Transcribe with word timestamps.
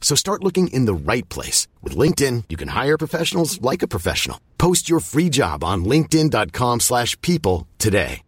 So 0.00 0.16
start 0.16 0.42
looking 0.42 0.66
in 0.72 0.86
the 0.86 1.12
right 1.12 1.28
place. 1.28 1.68
With 1.84 1.96
LinkedIn, 1.96 2.44
you 2.48 2.56
can 2.56 2.68
hire 2.68 2.98
professionals 2.98 3.62
like 3.62 3.84
a 3.84 3.88
professional. 3.88 4.40
Post 4.58 4.90
your 4.90 4.98
free 4.98 5.28
job 5.28 5.62
on 5.62 5.84
linkedin.com 5.84 6.80
slash 6.80 7.16
people 7.20 7.68
today. 7.78 8.22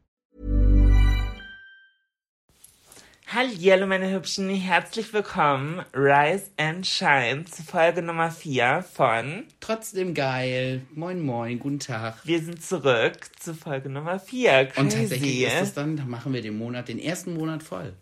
Hallo 3.35 3.87
meine 3.87 4.11
Hübschen, 4.11 4.51
herzlich 4.51 5.15
willkommen, 5.15 5.83
Rise 5.95 6.51
and 6.59 6.87
Shine, 6.87 7.47
zu 7.47 7.63
Folge 7.63 8.03
Nummer 8.03 8.31
4 8.31 8.83
von 8.83 9.45
Trotzdem 9.59 10.13
geil. 10.13 10.83
Moin, 10.95 11.25
moin, 11.25 11.59
guten 11.59 11.79
Tag. 11.79 12.27
Wir 12.27 12.43
sind 12.43 12.63
zurück 12.63 13.31
zu 13.41 13.55
Folge 13.55 13.89
Nummer 13.89 14.19
4. 14.19 14.67
Crazy. 14.67 14.81
Und 14.81 14.93
tatsächlich 14.93 15.43
ist 15.45 15.63
es 15.63 15.73
dann, 15.73 15.97
da 15.97 16.05
machen 16.05 16.35
wir 16.35 16.43
den 16.43 16.59
Monat, 16.59 16.89
den 16.89 16.99
ersten 16.99 17.33
Monat 17.33 17.63
voll. 17.63 17.95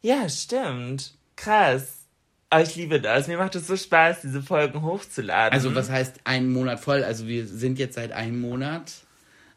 Ja, 0.00 0.26
stimmt. 0.30 1.12
Krass. 1.40 2.04
Aber 2.50 2.62
ich 2.62 2.76
liebe 2.76 3.00
das. 3.00 3.28
Mir 3.28 3.38
macht 3.38 3.54
es 3.54 3.66
so 3.66 3.76
Spaß, 3.76 4.20
diese 4.20 4.42
Folgen 4.42 4.82
hochzuladen. 4.82 5.52
Also, 5.54 5.74
was 5.74 5.88
heißt 5.88 6.20
einen 6.24 6.52
Monat 6.52 6.80
voll? 6.80 7.02
Also, 7.02 7.26
wir 7.26 7.46
sind 7.46 7.78
jetzt 7.78 7.94
seit 7.94 8.12
einem 8.12 8.40
Monat 8.40 8.92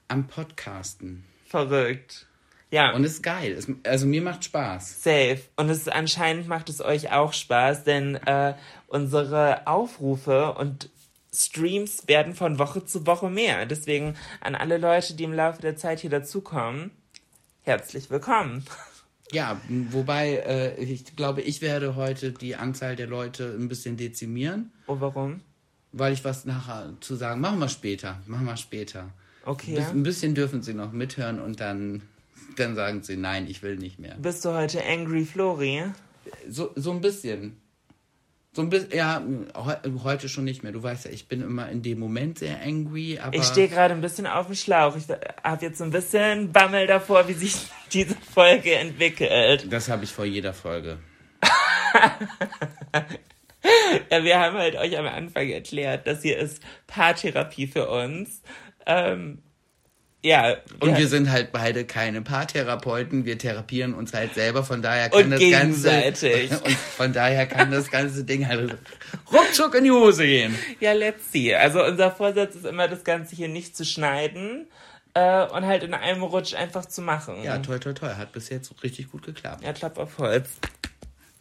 am 0.08 0.28
Podcasten. 0.28 1.26
Verrückt. 1.46 2.28
Ja. 2.72 2.94
Und 2.94 3.04
es 3.04 3.14
ist 3.14 3.24
geil. 3.24 3.52
Es, 3.52 3.68
also, 3.84 4.06
mir 4.06 4.22
macht 4.22 4.46
Spaß. 4.46 5.04
Safe. 5.04 5.42
Und 5.58 5.70
es 5.70 5.90
anscheinend 5.90 6.48
macht 6.48 6.70
es 6.70 6.80
euch 6.80 7.12
auch 7.12 7.34
Spaß, 7.34 7.84
denn 7.84 8.16
äh, 8.16 8.54
unsere 8.88 9.68
Aufrufe 9.68 10.54
und 10.54 10.90
Streams 11.34 12.08
werden 12.08 12.34
von 12.34 12.60
Woche 12.60 12.86
zu 12.86 13.06
Woche 13.06 13.30
mehr. 13.30 13.66
Deswegen 13.66 14.16
an 14.40 14.56
alle 14.56 14.78
Leute, 14.78 15.16
die 15.16 15.24
im 15.26 15.34
Laufe 15.34 15.62
der 15.62 15.76
Zeit 15.76 16.00
hier 16.00 16.12
dazukommen, 16.12 16.92
herzlich 17.64 18.10
willkommen. 18.10 18.64
Ja, 19.34 19.60
wobei 19.68 20.36
äh, 20.38 20.84
ich 20.84 21.16
glaube, 21.16 21.42
ich 21.42 21.62
werde 21.62 21.96
heute 21.96 22.32
die 22.32 22.56
Anzahl 22.56 22.96
der 22.96 23.08
Leute 23.08 23.56
ein 23.60 23.68
bisschen 23.68 23.98
dezimieren. 23.98 24.72
Oh, 24.86 24.98
warum? 25.00 25.42
Weil 25.92 26.14
ich 26.14 26.24
was 26.24 26.46
nachher 26.46 26.94
zu 27.02 27.16
sagen. 27.16 27.42
Machen 27.42 27.60
wir 27.60 27.70
später. 27.70 28.22
Machen 28.28 28.46
wir 28.46 28.58
später. 28.58 29.10
Okay. 29.46 29.76
Bis, 29.76 29.88
ein 29.90 30.04
bisschen 30.04 30.36
dürfen 30.36 30.62
sie 30.62 30.74
noch 30.74 30.92
mithören 30.92 31.40
und 31.40 31.60
dann, 31.60 32.04
dann 32.58 32.76
sagen 32.76 33.02
sie, 33.02 33.18
nein, 33.18 33.48
ich 33.48 33.64
will 33.64 33.76
nicht 33.76 34.00
mehr. 34.00 34.16
Bist 34.16 34.46
du 34.46 34.54
heute 34.54 34.84
Angry 34.86 35.26
Flori? 35.26 35.84
So, 36.48 36.72
so 36.76 36.92
ein 36.92 37.02
bisschen. 37.02 37.58
So 38.56 38.62
ein 38.62 38.70
bisschen, 38.70 38.96
ja, 38.96 39.20
he 39.20 39.92
heute 40.04 40.30
schon 40.30 40.44
nicht 40.44 40.62
mehr. 40.62 40.72
Du 40.72 40.84
weißt 40.84 41.06
ja, 41.06 41.12
ich 41.12 41.28
bin 41.28 41.42
immer 41.42 41.70
in 41.70 41.82
dem 41.82 42.00
Moment 42.00 42.38
sehr 42.38 42.62
angry, 42.62 43.18
aber. 43.20 43.36
Ich 43.36 43.46
stehe 43.46 43.68
gerade 43.68 43.96
ein 43.96 44.02
bisschen 44.02 44.28
auf 44.28 44.46
dem 44.46 44.56
Schlauch. 44.56 44.96
Ich 44.96 45.06
habe 45.44 45.66
jetzt 45.66 45.80
so 45.80 45.84
ein 45.84 45.90
bisschen 45.90 46.52
Bammel 46.52 46.86
davor, 46.86 47.28
wie 47.28 47.34
sich 47.34 47.56
diese 47.94 48.16
Folge 48.16 48.76
entwickelt. 48.76 49.66
Das 49.72 49.90
habe 49.90 50.04
ich 50.04 50.12
vor 50.12 50.26
jeder 50.26 50.54
Folge. 50.54 51.00
ja, 54.12 54.24
wir 54.24 54.40
haben 54.40 54.58
halt 54.58 54.76
euch 54.76 54.98
am 55.00 55.08
Anfang 55.08 55.50
erklärt, 55.50 56.06
das 56.06 56.22
hier 56.22 56.38
ist 56.38 56.62
Paartherapie 56.86 57.66
für 57.66 57.90
uns. 57.90 58.44
Ähm, 58.86 59.42
ja. 60.24 60.56
Und 60.80 60.98
wir 60.98 61.08
sind 61.08 61.30
halt 61.30 61.52
beide 61.52 61.86
keine 61.86 62.22
Paartherapeuten, 62.22 63.26
wir 63.26 63.38
therapieren 63.38 63.94
uns 63.94 64.14
halt 64.14 64.34
selber, 64.34 64.64
von 64.64 64.82
daher 64.82 65.10
kann 65.10 65.26
und 65.26 65.32
das 65.32 65.40
gegenseitig. 65.40 66.50
ganze 66.50 66.64
und 66.66 66.76
von 66.76 67.14
daher 67.14 67.46
kann 67.46 67.72
das 67.72 67.92
ganze 67.92 68.24
Ding 68.24 68.48
halt 68.48 68.78
ruckzuck 69.32 69.76
in 69.76 69.84
die 69.84 69.92
Hose 69.92 70.26
gehen. 70.26 70.58
Ja, 70.80 70.94
let's 70.94 71.32
see. 71.32 71.54
Also 71.54 71.84
unser 71.84 72.12
Vorsatz 72.12 72.56
ist 72.56 72.66
immer, 72.66 72.88
das 72.88 73.04
Ganze 73.04 73.36
hier 73.36 73.50
nicht 73.50 73.76
zu 73.76 73.84
schneiden 73.86 74.68
äh, 75.14 75.46
und 75.46 75.66
halt 75.66 75.84
in 75.84 75.94
einem 75.94 76.24
Rutsch 76.24 76.54
einfach 76.54 76.86
zu 76.86 77.02
machen. 77.02 77.44
Ja, 77.44 77.58
toll, 77.60 77.80
toll, 77.80 77.94
toll. 77.94 78.16
Hat 78.16 78.32
bis 78.32 78.50
jetzt 78.50 78.72
richtig 78.82 79.12
gut 79.12 79.24
geklappt. 79.24 79.64
Ja, 79.64 79.74
Klapp 79.74 79.98
auf 79.98 80.18
Holz. 80.18 80.50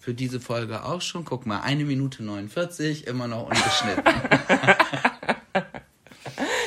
Für 0.00 0.14
diese 0.14 0.40
Folge 0.40 0.84
auch 0.84 1.00
schon. 1.00 1.24
Guck 1.24 1.46
mal, 1.46 1.60
eine 1.60 1.84
Minute 1.84 2.24
49, 2.24 3.06
immer 3.06 3.28
noch 3.28 3.44
ungeschnitten. 3.44 4.02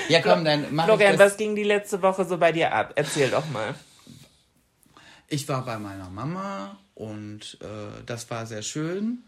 Ja, 0.09 0.21
komm, 0.21 0.45
dann 0.45 0.73
mach 0.73 0.85
Florian, 0.85 1.13
ich 1.13 1.19
das. 1.19 1.31
was 1.31 1.38
ging 1.38 1.55
die 1.55 1.63
letzte 1.63 2.01
Woche 2.01 2.25
so 2.25 2.38
bei 2.38 2.51
dir 2.51 2.73
ab? 2.73 2.93
Erzähl 2.95 3.29
doch 3.29 3.49
mal. 3.49 3.75
Ich 5.27 5.47
war 5.49 5.66
bei 5.66 5.77
meiner 5.79 6.09
Mama 6.09 6.77
und 6.93 7.57
äh, 7.61 8.03
das 8.05 8.29
war 8.29 8.45
sehr 8.45 8.61
schön. 8.61 9.23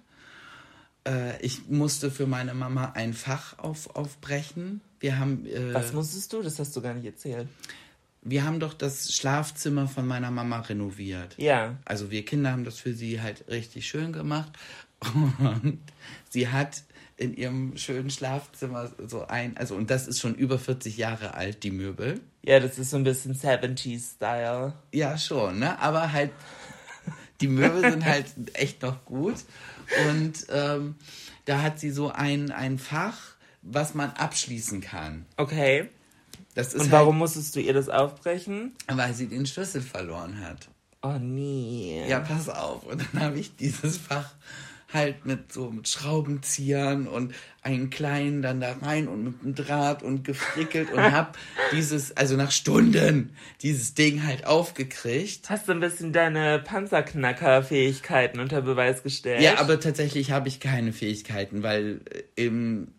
Äh, 1.08 1.42
ich 1.42 1.68
musste 1.70 2.12
für 2.12 2.28
meine 2.28 2.54
Mama 2.54 2.92
ein 2.96 3.14
Fach 3.14 3.58
auf, 3.60 3.96
aufbrechen. 3.96 4.82
Wir 5.00 5.20
haben. 5.20 5.46
Äh, 5.46 5.74
Was 5.74 5.94
musstest 5.94 6.34
du? 6.34 6.42
Das 6.42 6.60
hast 6.60 6.76
du 6.76 6.82
gar 6.82 6.94
nicht 6.94 7.06
erzählt. 7.06 7.48
Wir 8.22 8.44
haben 8.44 8.60
doch 8.60 8.74
das 8.74 9.14
Schlafzimmer 9.16 9.88
von 9.88 10.06
meiner 10.06 10.32
Mama 10.32 10.60
renoviert. 10.60 11.36
Ja. 11.38 11.78
Also 11.86 12.12
wir 12.12 12.26
Kinder 12.26 12.52
haben 12.52 12.66
das 12.66 12.78
für 12.78 12.94
sie 12.94 13.22
halt 13.22 13.46
richtig 13.48 13.88
schön 13.88 14.12
gemacht. 14.12 14.52
Und 15.40 15.80
sie 16.30 16.50
hat 16.50 16.84
in 17.18 17.36
ihrem 17.36 17.76
schönen 17.78 18.12
Schlafzimmer 18.12 18.92
so 19.08 19.26
ein, 19.26 19.58
also 19.58 19.76
und 19.76 19.90
das 19.90 20.08
ist 20.08 20.20
schon 20.20 20.36
über 20.36 20.60
40 20.60 20.98
Jahre 20.98 21.34
alt, 21.34 21.64
die 21.64 21.72
Möbel. 21.72 22.22
Ja, 22.44 22.60
das 22.60 22.78
ist 22.78 22.92
so 22.92 22.98
ein 22.98 23.04
bisschen 23.04 23.36
70s-Style. 23.36 24.74
Ja, 24.94 25.18
schon, 25.18 25.60
ne? 25.60 25.80
Aber 25.80 26.14
halt, 26.14 26.32
die 27.42 27.48
Möbel 27.48 27.82
sind 27.92 28.06
halt 28.06 28.28
echt 28.54 28.84
noch 28.84 29.04
gut. 29.04 29.36
Und 30.08 30.46
ähm, 30.50 30.96
da 31.46 31.62
hat 31.62 31.80
sie 31.80 31.90
so 31.90 32.12
ein, 32.12 32.52
ein 32.52 32.78
Fach, 32.78 33.18
was 33.64 33.96
man 33.96 34.12
abschließen 34.12 34.82
kann. 34.82 35.26
Okay. 35.38 35.90
Das 36.54 36.74
ist 36.74 36.82
Und 36.82 36.92
warum 36.92 37.18
musstest 37.18 37.56
du 37.56 37.60
ihr 37.60 37.74
das 37.74 37.90
aufbrechen? 37.90 38.74
Halt, 38.88 38.98
weil 38.98 39.14
sie 39.14 39.28
den 39.28 39.46
Schlüssel 39.46 39.82
verloren 39.82 40.40
hat. 40.40 40.70
Oh 41.02 41.18
nee. 41.20 42.04
Ja, 42.08 42.20
pass 42.20 42.50
auf. 42.50 42.84
Und 42.84 43.04
dann 43.14 43.24
habe 43.24 43.40
ich 43.40 43.56
dieses 43.56 43.98
Fach 43.98 44.34
halt 44.98 45.26
mit 45.26 45.54
so 45.54 45.72
mit 45.72 45.88
Schraubenziehern 45.88 47.08
und 47.08 47.34
einen 47.62 47.90
kleinen 47.90 48.42
dann 48.42 48.60
da 48.60 48.74
rein 48.82 49.08
und 49.08 49.24
mit 49.24 49.42
einem 49.42 49.56
Draht 49.56 50.04
und 50.04 50.24
gefrickelt 50.24 50.92
und 50.92 51.00
hab 51.12 51.38
dieses, 51.72 52.16
also 52.18 52.36
nach 52.36 52.52
Stunden, 52.52 53.36
dieses 53.62 53.94
Ding 53.94 54.26
halt 54.26 54.46
aufgekriegt. 54.46 55.50
Hast 55.50 55.68
du 55.68 55.74
ein 55.74 55.80
bisschen 55.80 56.12
deine 56.12 56.60
Panzerknacker-Fähigkeiten 56.60 58.40
unter 58.40 58.62
Beweis 58.62 59.04
gestellt? 59.04 59.42
Ja, 59.42 59.60
aber 59.60 59.80
tatsächlich 59.80 60.32
habe 60.32 60.48
ich 60.48 60.60
keine 60.60 60.92
Fähigkeiten, 60.92 61.64
weil 61.64 62.02
im, 62.36 62.90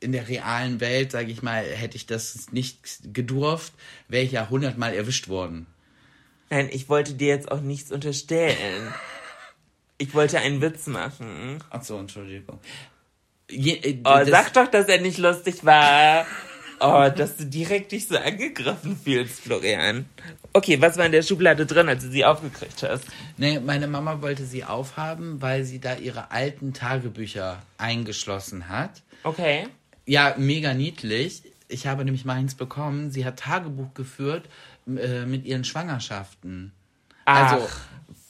in 0.00 0.12
der 0.12 0.28
realen 0.28 0.80
Welt, 0.80 1.12
sage 1.12 1.30
ich 1.30 1.42
mal, 1.42 1.64
hätte 1.64 1.96
ich 1.96 2.06
das 2.06 2.52
nicht 2.52 3.12
gedurft, 3.12 3.72
wäre 4.08 4.24
ich 4.24 4.32
ja 4.32 4.48
hundertmal 4.48 4.94
erwischt 4.94 5.28
worden. 5.28 5.66
Nein, 6.50 6.68
ich 6.70 6.88
wollte 6.88 7.14
dir 7.14 7.28
jetzt 7.28 7.50
auch 7.50 7.60
nichts 7.60 7.90
unterstellen. 7.90 8.94
Ich 9.98 10.14
wollte 10.14 10.38
einen 10.38 10.60
Witz 10.60 10.86
machen. 10.86 11.58
Ach 11.70 11.82
so, 11.82 11.98
Entschuldigung. 11.98 12.58
Je, 13.50 13.72
äh, 13.74 13.98
Oh, 14.04 14.24
sag 14.26 14.52
doch, 14.52 14.68
dass 14.68 14.86
er 14.86 15.00
nicht 15.00 15.18
lustig 15.18 15.64
war. 15.64 16.26
Oh, 16.80 17.08
dass 17.14 17.36
du 17.38 17.46
direkt 17.46 17.92
dich 17.92 18.06
so 18.06 18.18
angegriffen 18.18 18.98
fühlst, 19.02 19.40
Florian. 19.40 20.04
Okay, 20.52 20.78
was 20.80 20.98
war 20.98 21.06
in 21.06 21.12
der 21.12 21.22
Schublade 21.22 21.64
drin, 21.64 21.88
als 21.88 22.02
du 22.04 22.10
sie 22.10 22.24
aufgekriegt 22.24 22.82
hast? 22.82 23.04
Nee, 23.38 23.60
meine 23.60 23.86
Mama 23.86 24.20
wollte 24.20 24.44
sie 24.44 24.64
aufhaben, 24.64 25.40
weil 25.40 25.64
sie 25.64 25.78
da 25.80 25.94
ihre 25.94 26.30
alten 26.30 26.74
Tagebücher 26.74 27.62
eingeschlossen 27.78 28.68
hat. 28.68 29.02
Okay. 29.22 29.68
Ja, 30.04 30.34
mega 30.36 30.74
niedlich. 30.74 31.42
Ich 31.68 31.86
habe 31.86 32.04
nämlich 32.04 32.26
meins 32.26 32.54
bekommen. 32.54 33.10
Sie 33.10 33.24
hat 33.24 33.38
Tagebuch 33.38 33.94
geführt 33.94 34.46
äh, 34.86 35.24
mit 35.24 35.46
ihren 35.46 35.64
Schwangerschaften. 35.64 36.72
Also 37.24 37.66
Ach. 37.66 37.80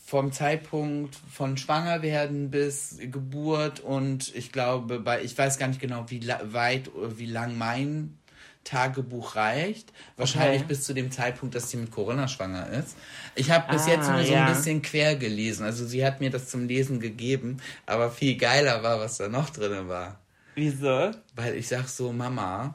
Vom 0.06 0.30
Zeitpunkt 0.30 1.16
von 1.32 1.56
Schwangerwerden 1.56 2.50
bis 2.50 2.96
Geburt 3.00 3.80
und 3.80 4.32
ich 4.36 4.52
glaube, 4.52 5.00
bei 5.00 5.22
ich 5.22 5.36
weiß 5.36 5.58
gar 5.58 5.66
nicht 5.66 5.80
genau, 5.80 6.04
wie 6.08 6.26
weit 6.44 6.94
oder 6.94 7.18
wie 7.18 7.26
lang 7.26 7.58
mein 7.58 8.16
Tagebuch 8.62 9.34
reicht. 9.36 9.92
Wahrscheinlich 10.16 10.60
Okay. 10.62 10.68
bis 10.68 10.84
zu 10.84 10.94
dem 10.94 11.10
Zeitpunkt, 11.10 11.54
dass 11.56 11.70
sie 11.70 11.76
mit 11.76 11.90
Corona 11.90 12.28
schwanger 12.28 12.68
ist. 12.70 12.96
Ich 13.34 13.50
habe 13.50 13.72
bis 13.72 13.86
Ah, 13.86 13.90
jetzt 13.90 14.08
nur 14.10 14.22
so 14.24 14.32
ja. 14.32 14.46
ein 14.46 14.54
bisschen 14.54 14.80
quer 14.82 15.16
gelesen. 15.16 15.64
Also 15.64 15.84
sie 15.86 16.04
hat 16.04 16.20
mir 16.20 16.30
das 16.30 16.48
zum 16.48 16.66
Lesen 16.68 17.00
gegeben, 17.00 17.58
aber 17.84 18.10
viel 18.10 18.36
geiler 18.36 18.82
war, 18.84 19.00
was 19.00 19.18
da 19.18 19.28
noch 19.28 19.50
drin 19.50 19.88
war. 19.88 20.20
Wieso? 20.54 21.10
Weil 21.34 21.56
ich 21.56 21.68
sag 21.68 21.88
so, 21.88 22.12
Mama, 22.12 22.74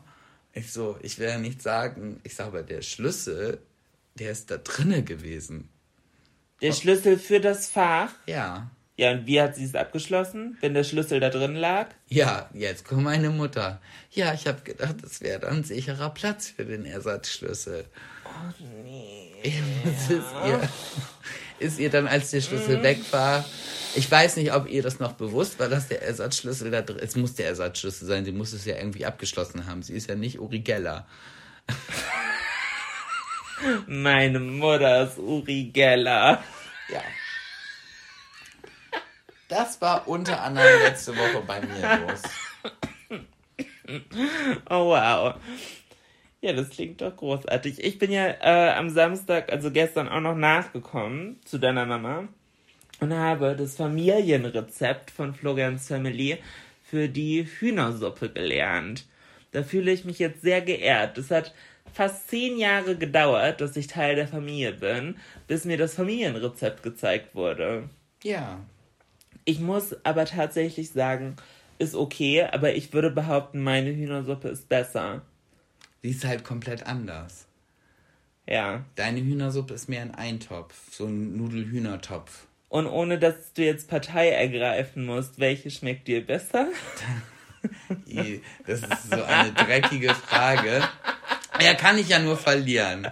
ich 0.53 0.71
so, 0.71 0.97
ich 1.01 1.17
will 1.17 1.27
ja 1.29 1.37
nicht 1.39 1.61
sagen, 1.61 2.19
ich 2.23 2.35
sag 2.35 2.47
aber, 2.47 2.63
der 2.63 2.81
Schlüssel, 2.81 3.59
der 4.15 4.31
ist 4.31 4.51
da 4.51 4.57
drinne 4.57 5.03
gewesen. 5.03 5.69
Der 6.61 6.73
Schlüssel 6.73 7.17
für 7.17 7.39
das 7.39 7.69
Fach? 7.69 8.11
Ja. 8.27 8.69
Ja, 8.97 9.11
und 9.11 9.25
wie 9.25 9.41
hat 9.41 9.55
sie 9.55 9.63
es 9.63 9.73
abgeschlossen, 9.73 10.57
wenn 10.61 10.75
der 10.75 10.83
Schlüssel 10.83 11.19
da 11.19 11.29
drin 11.29 11.55
lag? 11.55 11.87
Ja, 12.07 12.49
jetzt 12.53 12.85
kommt 12.85 13.03
meine 13.03 13.31
Mutter. 13.31 13.81
Ja, 14.11 14.33
ich 14.33 14.45
habe 14.45 14.61
gedacht, 14.61 14.97
das 15.01 15.21
wäre 15.21 15.39
dann 15.39 15.57
ein 15.57 15.63
sicherer 15.63 16.11
Platz 16.11 16.49
für 16.49 16.65
den 16.65 16.85
Ersatzschlüssel. 16.85 17.85
Oh, 18.25 18.63
nee. 18.83 19.31
Das 19.83 20.09
ist 20.11 20.25
ihr, 20.45 20.69
ist 21.59 21.79
ihr 21.79 21.89
dann, 21.89 22.07
als 22.07 22.29
der 22.29 22.41
Schlüssel 22.41 22.83
weg 22.83 22.99
war, 23.09 23.43
ich 23.95 24.09
weiß 24.09 24.35
nicht, 24.35 24.53
ob 24.53 24.69
ihr 24.69 24.83
das 24.83 24.99
noch 24.99 25.13
bewusst 25.13 25.59
war, 25.59 25.67
dass 25.67 25.87
der 25.87 26.03
Ersatzschlüssel 26.03 26.69
da 26.69 26.81
drin 26.81 26.99
Es 27.01 27.15
muss 27.15 27.33
der 27.33 27.47
Ersatzschlüssel 27.47 28.07
sein, 28.07 28.23
sie 28.23 28.31
muss 28.31 28.53
es 28.53 28.65
ja 28.65 28.75
irgendwie 28.75 29.05
abgeschlossen 29.05 29.65
haben. 29.65 29.81
Sie 29.81 29.93
ist 29.93 30.09
ja 30.09 30.15
nicht 30.15 30.39
Uri 30.39 30.59
Geller. 30.59 31.07
Meine 33.87 34.39
Mutter 34.39 35.03
ist 35.03 35.17
Uri 35.17 35.71
Geller. 35.73 36.43
Ja. 36.89 37.01
Das 39.47 39.81
war 39.81 40.07
unter 40.07 40.41
anderem 40.41 40.81
letzte 40.83 41.15
Woche 41.15 41.43
bei 41.45 41.61
mir 41.61 42.07
los. 42.07 42.21
Oh 44.69 44.87
wow. 44.87 45.35
Ja, 46.39 46.53
das 46.53 46.69
klingt 46.69 47.01
doch 47.01 47.15
großartig. 47.15 47.83
Ich 47.83 47.99
bin 47.99 48.11
ja 48.11 48.27
äh, 48.41 48.73
am 48.73 48.89
Samstag, 48.89 49.51
also 49.51 49.69
gestern 49.69 50.07
auch 50.09 50.21
noch 50.21 50.35
nachgekommen 50.35 51.39
zu 51.43 51.57
deiner 51.57 51.85
Mama 51.85 52.29
und 53.01 53.13
habe 53.13 53.55
das 53.55 53.75
Familienrezept 53.75 55.11
von 55.11 55.33
Florians 55.33 55.87
Family 55.87 56.37
für 56.83 57.09
die 57.09 57.45
Hühnersuppe 57.45 58.29
gelernt. 58.29 59.05
Da 59.51 59.63
fühle 59.63 59.91
ich 59.91 60.05
mich 60.05 60.19
jetzt 60.19 60.41
sehr 60.41 60.61
geehrt. 60.61 61.17
Es 61.17 61.29
hat 61.29 61.53
fast 61.93 62.29
zehn 62.29 62.57
Jahre 62.57 62.95
gedauert, 62.97 63.61
dass 63.61 63.75
ich 63.75 63.87
Teil 63.87 64.15
der 64.15 64.27
Familie 64.27 64.73
bin, 64.73 65.15
bis 65.47 65.65
mir 65.65 65.77
das 65.77 65.93
Familienrezept 65.93 66.83
gezeigt 66.83 67.35
wurde. 67.35 67.89
Ja. 68.23 68.59
Ich 69.45 69.59
muss 69.59 69.95
aber 70.05 70.25
tatsächlich 70.25 70.91
sagen, 70.91 71.35
ist 71.79 71.95
okay, 71.95 72.43
aber 72.43 72.75
ich 72.75 72.93
würde 72.93 73.09
behaupten, 73.09 73.61
meine 73.61 73.91
Hühnersuppe 73.91 74.49
ist 74.49 74.69
besser. 74.69 75.23
Die 76.03 76.09
ist 76.09 76.25
halt 76.25 76.43
komplett 76.43 76.85
anders. 76.85 77.47
Ja. 78.47 78.85
Deine 78.95 79.21
Hühnersuppe 79.21 79.73
ist 79.73 79.89
mehr 79.89 80.01
ein 80.01 80.15
Eintopf, 80.15 80.75
so 80.91 81.05
ein 81.05 81.37
Nudelhühnertopf. 81.37 82.47
Und 82.69 82.87
ohne 82.87 83.19
dass 83.19 83.53
du 83.53 83.63
jetzt 83.63 83.89
Partei 83.89 84.29
ergreifen 84.29 85.05
musst, 85.05 85.39
welche 85.39 85.71
schmeckt 85.71 86.07
dir 86.07 86.25
besser? 86.25 86.67
Das 88.65 88.81
ist 88.81 89.11
so 89.11 89.23
eine 89.23 89.51
dreckige 89.53 90.15
Frage. 90.15 90.81
Ja, 91.63 91.73
kann 91.73 91.97
ich 91.97 92.09
ja 92.09 92.19
nur 92.19 92.37
verlieren. 92.37 93.07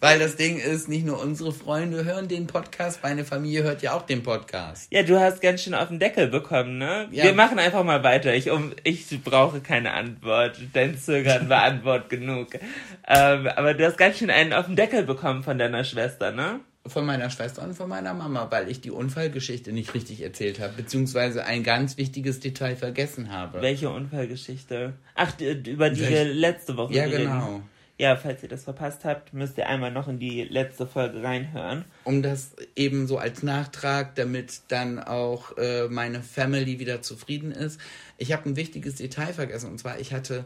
Weil 0.00 0.18
das 0.18 0.36
Ding 0.36 0.58
ist, 0.58 0.88
nicht 0.88 1.04
nur 1.06 1.20
unsere 1.20 1.52
Freunde 1.52 2.04
hören 2.04 2.28
den 2.28 2.46
Podcast, 2.46 3.00
meine 3.02 3.24
Familie 3.24 3.62
hört 3.62 3.82
ja 3.82 3.92
auch 3.92 4.02
den 4.06 4.22
Podcast. 4.22 4.88
Ja, 4.92 5.02
du 5.02 5.18
hast 5.20 5.40
ganz 5.40 5.62
schön 5.62 5.74
auf 5.74 5.88
den 5.88 5.98
Deckel 5.98 6.28
bekommen, 6.28 6.78
ne? 6.78 7.08
Ja. 7.10 7.24
Wir 7.24 7.32
machen 7.34 7.58
einfach 7.58 7.84
mal 7.84 8.02
weiter. 8.02 8.34
Ich, 8.34 8.50
um, 8.50 8.72
ich 8.84 9.06
brauche 9.22 9.60
keine 9.60 9.92
Antwort. 9.92 10.58
Dein 10.72 10.98
Zögern 10.98 11.48
war 11.48 11.62
Antwort 11.62 12.08
genug. 12.08 12.48
Ähm, 13.06 13.46
aber 13.48 13.74
du 13.74 13.84
hast 13.86 13.98
ganz 13.98 14.18
schön 14.18 14.30
einen 14.30 14.52
auf 14.52 14.66
den 14.66 14.76
Deckel 14.76 15.02
bekommen 15.04 15.42
von 15.42 15.58
deiner 15.58 15.84
Schwester, 15.84 16.32
ne? 16.32 16.60
Von 16.86 17.04
meiner 17.04 17.30
Schwester 17.30 17.62
und 17.64 17.74
von 17.74 17.88
meiner 17.88 18.14
Mama, 18.14 18.46
weil 18.50 18.70
ich 18.70 18.80
die 18.80 18.92
Unfallgeschichte 18.92 19.72
nicht 19.72 19.92
richtig 19.94 20.22
erzählt 20.22 20.60
habe, 20.60 20.74
beziehungsweise 20.76 21.44
ein 21.44 21.64
ganz 21.64 21.96
wichtiges 21.96 22.38
Detail 22.38 22.76
vergessen 22.76 23.32
habe. 23.32 23.60
Welche 23.60 23.90
Unfallgeschichte? 23.90 24.92
Ach, 25.16 25.32
über 25.40 25.90
die 25.90 26.00
Welch- 26.00 26.10
wir 26.10 26.24
letzte 26.26 26.76
Woche 26.76 26.94
Ja, 26.94 27.04
reden. 27.04 27.64
Ja, 27.98 28.16
falls 28.16 28.42
ihr 28.42 28.50
das 28.50 28.64
verpasst 28.64 29.04
habt, 29.06 29.32
müsst 29.32 29.56
ihr 29.56 29.68
einmal 29.68 29.90
noch 29.90 30.06
in 30.06 30.18
die 30.18 30.44
letzte 30.44 30.86
Folge 30.86 31.22
reinhören. 31.22 31.86
Um 32.04 32.22
das 32.22 32.54
eben 32.74 33.06
so 33.06 33.16
als 33.16 33.42
Nachtrag, 33.42 34.14
damit 34.16 34.60
dann 34.68 34.98
auch 34.98 35.56
äh, 35.56 35.88
meine 35.88 36.22
Family 36.22 36.78
wieder 36.78 37.00
zufrieden 37.00 37.52
ist. 37.52 37.80
Ich 38.18 38.32
habe 38.32 38.50
ein 38.50 38.56
wichtiges 38.56 38.96
Detail 38.96 39.32
vergessen, 39.32 39.70
und 39.70 39.78
zwar, 39.78 39.98
ich 39.98 40.12
hatte 40.12 40.44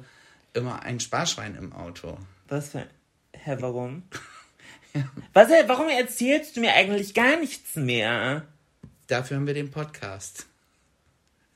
immer 0.55 0.83
ein 0.85 1.01
Sparschwein 1.01 1.57
im 1.57 1.73
Auto. 1.73 2.19
Was 2.49 2.71
für. 2.71 2.87
Hä, 3.33 3.57
warum? 3.59 4.05
Was, 5.33 5.49
hä, 5.49 5.65
warum 5.67 5.89
erzählst 5.89 6.57
du 6.57 6.61
mir 6.61 6.75
eigentlich 6.75 7.15
gar 7.15 7.39
nichts 7.39 7.77
mehr? 7.77 8.45
Dafür 9.07 9.37
haben 9.37 9.47
wir 9.47 9.55
den 9.55 9.71
Podcast. 9.71 10.47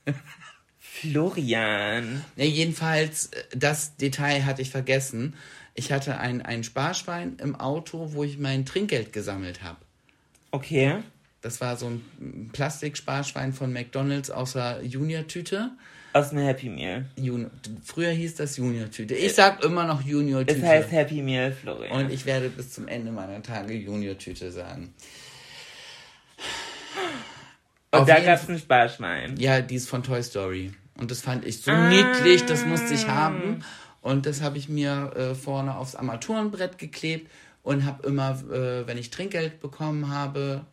Florian. 0.78 2.24
Ja, 2.36 2.44
jedenfalls, 2.44 3.26
äh, 3.26 3.44
das 3.54 3.96
Detail 3.96 4.44
hatte 4.44 4.62
ich 4.62 4.70
vergessen. 4.70 5.34
Ich 5.74 5.90
hatte 5.92 6.18
ein, 6.18 6.40
ein 6.42 6.62
Sparschwein 6.64 7.36
im 7.40 7.56
Auto, 7.56 8.12
wo 8.12 8.22
ich 8.24 8.38
mein 8.38 8.64
Trinkgeld 8.64 9.12
gesammelt 9.12 9.62
habe. 9.62 9.78
Okay. 10.52 10.98
Das 11.40 11.60
war 11.60 11.76
so 11.76 11.88
ein 11.88 12.50
Plastiksparschwein 12.52 13.52
von 13.52 13.72
McDonalds 13.72 14.30
aus 14.30 14.52
der 14.52 14.82
Junior-Tüte. 14.82 15.72
Aus 16.12 16.30
dem 16.30 16.38
Happy 16.38 16.68
Meal. 16.68 17.06
Junior, 17.16 17.50
früher 17.84 18.10
hieß 18.12 18.36
das 18.36 18.56
Junior-Tüte. 18.56 19.14
Ich 19.14 19.34
sag 19.34 19.64
immer 19.64 19.84
noch 19.84 20.00
Es 20.00 20.06
Junior-Tüte. 20.06 20.64
heißt 20.66 20.92
Happy 20.92 21.20
Meal, 21.22 21.50
Florian. 21.52 21.92
Und 22.06 22.12
ich 22.12 22.24
werde 22.24 22.48
bis 22.50 22.70
zum 22.70 22.86
Ende 22.86 23.10
meiner 23.10 23.42
Tage 23.42 23.74
Junior-Tüte 23.74 24.52
sagen. 24.52 24.94
Und 27.90 28.00
auf 28.00 28.06
da 28.08 28.20
gab 28.20 28.42
es 28.42 28.48
ein 28.48 28.58
Sparschwein. 28.58 29.36
Ja, 29.38 29.60
die 29.60 29.74
ist 29.76 29.88
von 29.88 30.02
Toy 30.02 30.22
Story. 30.22 30.72
Und 30.98 31.10
das 31.10 31.20
fand 31.20 31.44
ich 31.44 31.60
so 31.62 31.70
Ah. 31.72 31.88
niedlich, 31.88 32.44
das 32.44 32.64
musste 32.64 32.94
ich 32.94 33.08
haben. 33.08 33.64
Und 34.04 34.26
das 34.26 34.42
habe 34.42 34.58
ich 34.58 34.68
mir 34.68 35.12
äh, 35.16 35.34
vorne 35.34 35.78
aufs 35.78 35.94
Armaturenbrett 35.94 36.76
geklebt 36.76 37.30
und 37.62 37.86
habe 37.86 38.06
immer, 38.06 38.32
äh, 38.52 38.86
wenn 38.86 38.98
ich 38.98 39.08
Trinkgeld 39.08 39.60
bekommen 39.60 40.10
habe, 40.10 40.66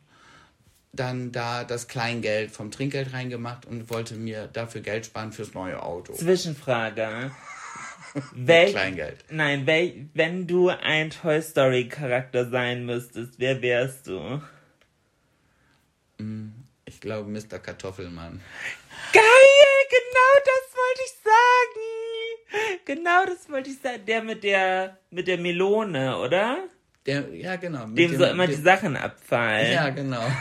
dann 0.92 1.31
da 1.31 1.63
das 1.63 1.88
Kleingeld 1.88 2.51
vom 2.51 2.72
Trinkgeld 2.72 3.13
reingemacht 3.13 3.66
und 3.66 3.89
wollte 3.89 4.16
mir 4.16 4.48
dafür 4.48 4.81
Geld 4.81 5.06
sparen 5.06 5.31
fürs 5.31 5.54
neue 5.54 5.81
Auto. 5.81 6.12
Zwischenfrage. 6.12 7.31
Wel 8.33 8.72
Kleingeld. 8.72 9.24
Nein, 9.30 9.66
wel 9.66 10.10
wenn 10.13 10.45
du 10.45 10.68
ein 10.68 11.12
Toy 11.12 11.42
Story 11.42 11.88
Charakter 11.88 12.50
sein 12.50 12.86
müsstest, 12.86 13.36
wer 13.38 13.62
wärst 13.62 14.08
du? 14.08 14.41
Ich 16.84 17.00
glaube, 17.00 17.29
Mr. 17.29 17.60
Kartoffelmann. 17.60 18.41
Geil, 19.13 19.24
genau 19.89 20.34
das 20.44 20.75
wollte 20.75 21.01
ich 21.05 21.13
sagen. 21.24 21.40
Genau 22.85 23.25
das 23.25 23.50
wollte 23.50 23.69
ich 23.69 23.79
sagen. 23.79 24.05
Der 24.07 24.23
mit 24.23 24.43
der 24.43 24.97
mit 25.09 25.27
der 25.27 25.38
Melone, 25.38 26.17
oder? 26.17 26.63
Der, 27.05 27.33
ja, 27.33 27.55
genau. 27.55 27.88
mit 27.88 27.97
Dem 27.97 28.17
so 28.17 28.25
immer 28.25 28.47
dem- 28.47 28.55
die 28.55 28.61
Sachen 28.61 28.95
abfallen. 28.95 29.71
Ja, 29.73 29.89
genau. 29.89 30.21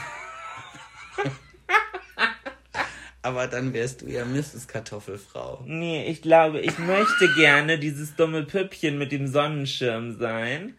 Aber 3.22 3.46
dann 3.46 3.74
wärst 3.74 4.00
du 4.02 4.06
ja 4.06 4.24
Mrs. 4.24 4.66
Kartoffelfrau. 4.66 5.62
Nee, 5.66 6.06
ich 6.06 6.22
glaube, 6.22 6.60
ich 6.60 6.78
möchte 6.78 7.28
gerne 7.36 7.78
dieses 7.78 8.16
dumme 8.16 8.44
Püppchen 8.44 8.96
mit 8.98 9.12
dem 9.12 9.26
Sonnenschirm 9.26 10.18
sein. 10.18 10.74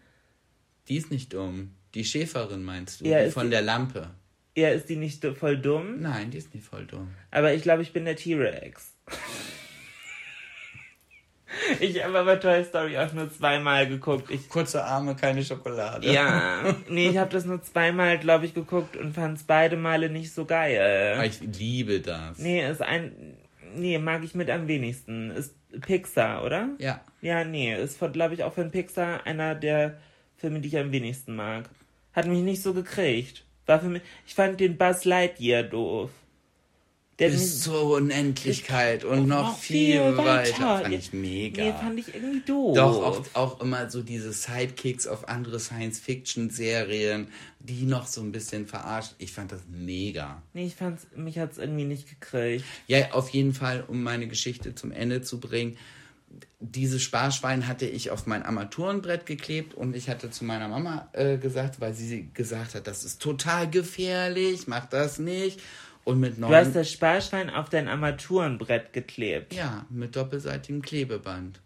Die 0.88 0.98
ist 0.98 1.12
nicht 1.12 1.34
dumm. 1.34 1.76
Die 1.94 2.04
Schäferin 2.04 2.64
meinst 2.64 3.02
du? 3.02 3.06
Ja, 3.06 3.24
die 3.26 3.32
von 3.32 3.44
die- 3.46 3.52
der 3.52 3.62
Lampe. 3.62 4.10
Ja, 4.56 4.70
ist 4.70 4.90
die 4.90 4.96
nicht 4.98 5.24
voll 5.38 5.58
dumm? 5.58 6.02
Nein, 6.02 6.32
die 6.32 6.38
ist 6.40 6.54
nicht 6.54 6.66
voll 6.66 6.86
dumm. 6.86 7.12
Aber 7.30 7.54
ich 7.54 7.62
glaube, 7.62 7.84
ich 7.84 7.94
bin 7.94 8.06
der 8.06 8.16
T-Rex. 8.16 8.94
Ich 11.80 12.04
habe 12.04 12.20
aber 12.20 12.40
Toy 12.40 12.64
Story 12.64 12.98
auch 12.98 13.12
nur 13.14 13.32
zweimal 13.32 13.88
geguckt. 13.88 14.30
Ich, 14.30 14.50
Kurze 14.50 14.84
Arme, 14.84 15.16
keine 15.16 15.44
Schokolade. 15.44 16.12
ja, 16.12 16.76
nee, 16.90 17.10
ich 17.10 17.18
habe 17.18 17.32
das 17.32 17.46
nur 17.46 17.62
zweimal, 17.62 18.18
glaube 18.18 18.46
ich, 18.46 18.54
geguckt 18.54 18.96
und 18.98 19.14
fand 19.14 19.38
es 19.38 19.44
beide 19.44 19.78
Male 19.78 20.10
nicht 20.10 20.34
so 20.34 20.46
geil. 20.46 21.22
Ich 21.26 21.40
liebe 21.42 22.00
das. 22.00 22.38
Nee, 22.38 22.70
ist 22.70 22.82
ein, 22.82 23.36
nee, 23.76 23.98
mag 23.98 24.24
ich 24.24 24.36
mit 24.36 24.50
am 24.50 24.68
wenigsten. 24.68 25.32
Ist 25.32 25.56
Pixar, 25.82 26.44
oder? 26.44 26.70
Ja. 26.80 27.02
Ja, 27.22 27.44
nee, 27.44 27.76
ist, 27.76 28.00
glaube 28.12 28.34
ich, 28.34 28.44
auch 28.44 28.54
von 28.54 28.72
Pixar 28.72 29.26
einer 29.26 29.56
der 29.56 29.98
Filme, 30.38 30.60
die 30.60 30.70
ich 30.70 30.78
am 30.78 30.92
wenigsten 30.92 31.36
mag. 31.36 31.70
Hat 32.14 32.28
mich 32.28 32.42
nicht 32.42 32.62
so 32.62 32.74
gekriegt. 32.74 33.46
War 33.66 33.80
für 33.80 33.88
mich, 33.88 34.02
ich 34.26 34.36
fand 34.36 34.60
den 34.60 34.78
Buzz 34.78 35.06
Lightyear 35.06 35.64
doof. 35.64 36.10
Mich- 37.30 37.32
Bis 37.40 37.62
zur 37.62 37.84
Unendlichkeit 37.92 39.04
und 39.04 39.28
noch, 39.28 39.44
noch 39.50 39.58
viel, 39.58 39.94
viel 40.02 40.18
weiter. 40.18 40.26
weiter. 40.26 40.82
Fand 40.84 40.94
ich 40.94 41.14
mega. 41.14 41.64
Nee, 41.64 41.74
fand 41.74 42.00
ich 42.00 42.14
irgendwie 42.14 42.42
doof. 42.42 42.76
Doch, 42.76 43.04
auch, 43.04 43.26
auch 43.34 43.62
immer 43.62 43.90
so 43.90 44.02
diese 44.02 44.34
Sidekicks 44.34 45.06
auf 45.08 45.28
andere 45.30 45.60
Science-Fiction-Serien, 45.60 47.28
die 47.60 47.84
noch 47.84 48.08
so 48.08 48.22
ein 48.22 48.32
bisschen 48.32 48.68
verarscht. 48.68 49.14
Ich 49.18 49.32
fand 49.34 49.52
das 49.52 49.62
mega. 49.70 50.42
Nee, 50.54 50.66
ich 50.66 50.76
fand's, 50.76 51.08
mich 51.16 51.38
hat's 51.38 51.58
irgendwie 51.58 51.84
nicht 51.86 52.10
gekriegt. 52.10 52.66
Ja, 52.88 53.12
auf 53.12 53.30
jeden 53.30 53.54
Fall, 53.54 53.84
um 53.88 54.02
meine 54.04 54.28
Geschichte 54.28 54.74
zum 54.76 54.92
Ende 54.92 55.22
zu 55.22 55.40
bringen. 55.40 55.78
dieses 56.60 57.02
Sparschwein 57.02 57.68
hatte 57.68 57.86
ich 57.86 58.10
auf 58.10 58.26
mein 58.26 58.44
Armaturenbrett 58.44 59.26
geklebt 59.26 59.74
und 59.74 59.96
ich 59.96 60.10
hatte 60.10 60.30
zu 60.32 60.46
meiner 60.46 60.70
Mama 60.70 61.10
äh, 61.14 61.38
gesagt, 61.38 61.82
weil 61.82 61.94
sie 61.94 62.30
gesagt 62.34 62.74
hat, 62.76 62.88
das 62.88 63.04
ist 63.04 63.22
total 63.22 63.70
gefährlich, 63.70 64.66
mach 64.68 64.86
das 64.86 65.20
nicht. 65.20 65.60
Und 66.04 66.20
mit 66.20 66.38
Du 66.38 66.48
hast 66.48 66.76
das 66.76 66.92
Sparschwein 66.92 67.50
auf 67.50 67.70
dein 67.70 67.88
Armaturenbrett 67.88 68.94
geklebt. 68.94 69.54
Ja, 69.54 69.86
mit 69.90 70.16
doppelseitigem 70.16 70.82
Klebeband. 70.82 71.60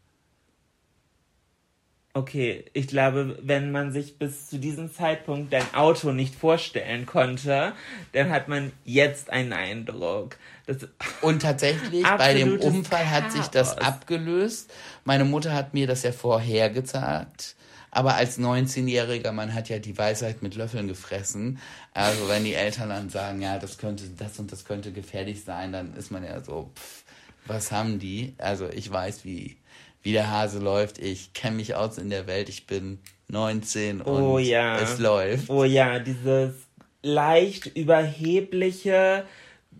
Okay, 2.17 2.63
ich 2.71 2.87
glaube, 2.87 3.37
wenn 3.41 3.73
man 3.73 3.91
sich 3.91 4.17
bis 4.17 4.47
zu 4.47 4.57
diesem 4.57 4.89
Zeitpunkt 4.93 5.51
dein 5.51 5.73
Auto 5.73 6.13
nicht 6.13 6.33
vorstellen 6.33 7.05
konnte, 7.05 7.73
dann 8.13 8.29
hat 8.29 8.47
man 8.47 8.71
jetzt 8.85 9.29
einen 9.31 9.51
Eindruck. 9.51 10.37
Das 10.65 10.87
Und 11.21 11.41
tatsächlich, 11.41 12.03
bei 12.03 12.33
dem 12.33 12.57
Unfall 12.57 13.11
hat 13.11 13.33
sich 13.33 13.47
das 13.47 13.77
abgelöst. 13.77 14.73
Meine 15.03 15.25
Mutter 15.25 15.53
hat 15.53 15.73
mir 15.73 15.87
das 15.87 16.03
ja 16.03 16.13
vorher 16.13 16.69
gesagt. 16.69 17.57
Aber 17.95 18.15
als 18.15 18.37
19-Jähriger, 18.37 19.31
man 19.31 19.53
hat 19.53 19.69
ja 19.69 19.79
die 19.79 19.97
Weisheit 19.97 20.41
mit 20.41 20.55
Löffeln 20.55 20.89
gefressen. 20.89 21.59
Also 21.93 22.27
wenn 22.27 22.43
die 22.43 22.53
Eltern 22.53 22.89
dann 22.89 23.09
sagen, 23.09 23.41
ja, 23.41 23.57
das 23.57 23.77
könnte, 23.77 24.03
das 24.17 24.37
und 24.37 24.51
das 24.51 24.65
könnte 24.65 24.91
gefährlich 24.91 25.45
sein, 25.45 25.71
dann 25.71 25.95
ist 25.95 26.11
man 26.11 26.25
ja 26.25 26.43
so, 26.43 26.71
pff, 26.75 27.05
was 27.45 27.71
haben 27.71 27.97
die? 27.97 28.33
Also 28.37 28.67
ich 28.67 28.91
weiß, 28.91 29.23
wie, 29.23 29.55
wie 30.01 30.11
der 30.11 30.29
Hase 30.29 30.59
läuft. 30.59 30.97
Ich 30.97 31.31
kenne 31.31 31.55
mich 31.55 31.75
aus 31.75 31.97
in 31.97 32.09
der 32.09 32.27
Welt. 32.27 32.49
Ich 32.49 32.67
bin 32.67 32.99
19 33.29 34.01
und 34.01 34.21
oh, 34.21 34.39
ja. 34.39 34.77
es 34.77 34.99
läuft. 34.99 35.49
Oh 35.49 35.63
ja, 35.63 35.99
dieses 35.99 36.53
leicht 37.01 37.77
überhebliche, 37.77 39.23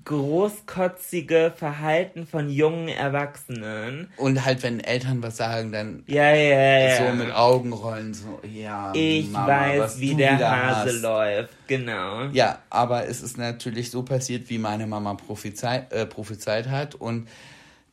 großkotzige 0.06 1.52
Verhalten 1.56 2.28
von 2.28 2.50
jungen 2.50 2.88
Erwachsenen. 2.88 4.08
Und 4.18 4.46
halt, 4.46 4.62
wenn 4.64 4.80
Eltern 4.80 5.22
was 5.24 5.38
sagen, 5.38 5.72
dann 5.72 6.04
ja, 6.08 6.34
ja, 6.34 6.80
ja. 6.80 6.98
so 6.98 7.16
mit 7.16 7.34
Augenrollen, 7.34 8.14
so, 8.14 8.40
ja. 8.48 8.94
Ich 8.94 9.30
Mama, 9.32 9.48
weiß, 9.48 10.00
wie 10.00 10.16
der 10.16 10.40
Hase 10.40 10.92
hast. 10.92 11.02
läuft, 11.02 11.54
genau. 11.68 12.26
Ja, 12.32 12.60
aber 12.70 13.08
es 13.08 13.22
ist 13.22 13.38
natürlich 13.38 13.90
so 13.92 14.04
passiert, 14.04 14.50
wie 14.50 14.60
meine 14.60 14.86
Mama 14.86 15.16
prophezeit, 15.16 15.92
äh, 15.92 16.06
prophezeit 16.06 16.70
hat. 16.70 16.96
Und 16.96 17.28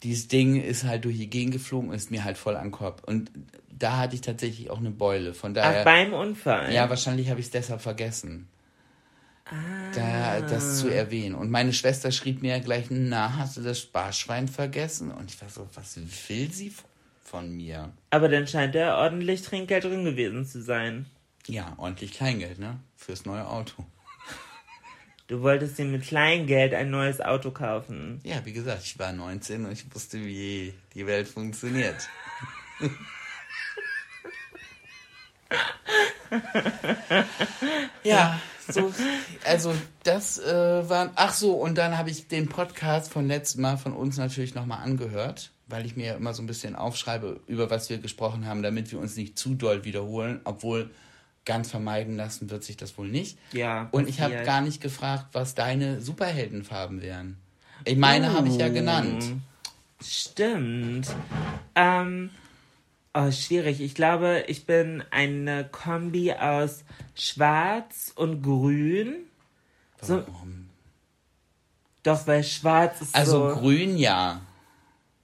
dieses 0.02 0.28
Ding 0.28 0.62
ist 0.62 0.85
halt 0.85 1.07
durch 1.07 1.16
die 1.16 1.31
Gegend 1.31 1.54
geflogen 1.54 1.88
und 1.88 1.97
ist 1.97 2.11
mir 2.11 2.25
halt 2.25 2.37
voll 2.37 2.57
an 2.57 2.66
den 2.66 2.73
Kopf. 2.73 3.02
Und 3.04 3.31
da 3.71 3.97
hatte 3.97 4.14
ich 4.14 4.21
tatsächlich 4.21 4.71
auch 4.71 4.78
eine 4.78 4.90
Beule. 4.90 5.33
Von 5.33 5.54
daher. 5.54 5.81
Ach, 5.81 5.85
beim 5.85 6.12
Unfall? 6.12 6.73
Ja, 6.73 6.90
wahrscheinlich 6.90 7.31
habe 7.31 7.40
ich 7.40 7.47
es 7.47 7.52
deshalb 7.52 7.81
vergessen 7.81 8.49
da, 9.94 10.40
das 10.40 10.80
zu 10.80 10.88
erwähnen. 10.88 11.34
Und 11.34 11.50
meine 11.50 11.72
Schwester 11.72 12.12
schrieb 12.12 12.42
mir 12.42 12.61
gleich, 12.61 12.87
na, 12.90 13.37
hast 13.37 13.56
du 13.56 13.62
das 13.62 13.80
Sparschwein 13.80 14.49
vergessen? 14.49 15.11
Und 15.11 15.30
ich 15.30 15.40
war 15.40 15.49
so, 15.49 15.68
was 15.75 15.96
will 16.28 16.52
sie 16.52 16.72
von 17.25 17.50
mir? 17.50 17.92
Aber 18.11 18.28
dann 18.28 18.46
scheint 18.46 18.75
da 18.75 18.99
ordentlich 18.99 19.42
Trinkgeld 19.42 19.84
drin 19.84 20.04
gewesen 20.04 20.46
zu 20.46 20.62
sein. 20.62 21.06
Ja, 21.46 21.75
ordentlich 21.76 22.12
Kleingeld, 22.12 22.58
ne? 22.58 22.78
Fürs 22.96 23.25
neue 23.25 23.46
Auto. 23.46 23.84
Du 25.26 25.40
wolltest 25.42 25.78
dir 25.78 25.87
mit 25.87 26.02
Kleingeld 26.02 26.75
ein 26.75 26.90
neues 26.90 27.20
Auto 27.20 27.52
kaufen. 27.52 28.20
Ja, 28.22 28.44
wie 28.44 28.52
gesagt, 28.52 28.82
ich 28.84 28.99
war 28.99 29.12
19 29.12 29.64
und 29.64 29.72
ich 29.72 29.87
wusste, 29.94 30.22
wie 30.22 30.75
die 30.94 31.06
Welt 31.06 31.26
funktioniert. 31.26 32.08
ja, 38.04 38.40
so, 38.69 38.92
also 39.45 39.75
das 40.04 40.38
äh, 40.38 40.88
war. 40.88 41.11
Ach 41.14 41.33
so, 41.33 41.52
und 41.52 41.78
dann 41.78 41.99
habe 41.99 42.11
ich 42.11 42.28
den 42.28 42.49
Podcast 42.49 43.12
von 43.12 43.26
letztem 43.26 43.62
Mal 43.62 43.76
von 43.76 43.92
uns 43.92 44.16
natürlich 44.16 44.54
nochmal 44.54 44.83
angehört, 44.83 45.50
weil 45.66 45.87
ich 45.87 45.97
mir 45.97 46.14
immer 46.14 46.35
so 46.35 46.42
ein 46.42 46.47
bisschen 46.47 46.76
aufschreibe, 46.76 47.40
über 47.47 47.71
was 47.71 47.90
wir 47.90 47.99
gesprochen 47.99 48.47
haben, 48.47 48.62
damit 48.62 48.92
wir 48.92 48.99
uns 48.99 49.16
nicht 49.16 49.38
zu 49.38 49.54
doll 49.54 49.85
wiederholen, 49.85 50.40
obwohl 50.45 50.90
ganz 51.45 51.71
vermeiden 51.71 52.16
lassen 52.16 52.50
wird 52.50 52.62
sich 52.62 52.76
das 52.76 52.97
wohl 52.99 53.09
nicht. 53.09 53.37
Ja. 53.52 53.88
Und 53.90 54.09
ich 54.09 54.21
habe 54.21 54.45
gar 54.45 54.61
nicht 54.61 54.81
gefragt, 54.81 55.26
was 55.33 55.54
deine 55.54 56.00
Superheldenfarben 56.00 57.02
wären. 57.02 57.38
Ich 57.85 57.97
meine, 57.97 58.31
oh. 58.31 58.35
habe 58.35 58.49
ich 58.49 58.57
ja 58.57 58.69
genannt. 58.69 59.25
Stimmt. 60.00 61.09
Ähm, 61.75 62.31
Oh, 63.14 63.31
schwierig. 63.31 63.81
Ich 63.81 63.95
glaube, 63.95 64.45
ich 64.47 64.64
bin 64.64 65.04
eine 65.11 65.69
Kombi 65.71 66.33
aus 66.33 66.85
Schwarz 67.14 68.12
und 68.14 68.42
Grün. 68.42 69.26
So, 70.00 70.16
Warum? 70.26 70.71
Doch, 72.02 72.26
weil 72.26 72.42
Schwarz 72.42 73.02
ist 73.02 73.14
also 73.14 73.33
so. 73.33 73.45
Also 73.45 73.61
Grün, 73.61 73.99
ja. 73.99 74.40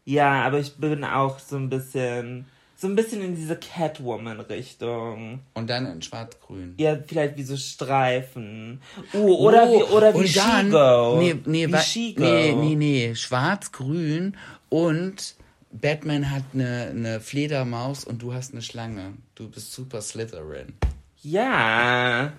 Ja, 0.04 0.42
aber 0.44 0.58
ich 0.58 0.74
bin 0.76 1.02
auch 1.04 1.38
so 1.38 1.56
ein 1.56 1.68
bisschen. 1.68 2.46
So 2.76 2.86
ein 2.86 2.94
bisschen 2.94 3.22
in 3.22 3.34
diese 3.34 3.56
Catwoman-Richtung. 3.56 5.40
Und 5.54 5.68
dann 5.68 5.86
in 5.86 6.00
Schwarz-Grün. 6.00 6.74
Ja, 6.78 6.96
vielleicht 7.04 7.36
wie 7.36 7.42
so 7.42 7.56
Streifen. 7.56 8.80
Uh, 9.12 9.34
oder 9.34 9.68
oh, 9.68 9.80
wie, 9.80 9.82
oder 9.92 10.14
wie 10.14 10.28
Shigo. 10.28 11.18
Nee, 11.18 11.40
nee, 11.44 11.66
wie 11.66 11.78
Shigo. 11.78 12.22
nee, 12.22 12.52
nee, 12.52 12.76
nee. 12.76 13.14
Schwarz-Grün 13.16 14.36
und 14.68 15.34
Batman 15.80 16.30
hat 16.30 16.44
eine, 16.54 16.88
eine 16.90 17.20
Fledermaus 17.20 18.04
und 18.04 18.22
du 18.22 18.32
hast 18.32 18.52
eine 18.52 18.62
Schlange. 18.62 19.14
Du 19.34 19.48
bist 19.48 19.72
super 19.72 20.00
Slytherin. 20.00 20.74
Ja, 21.22 22.32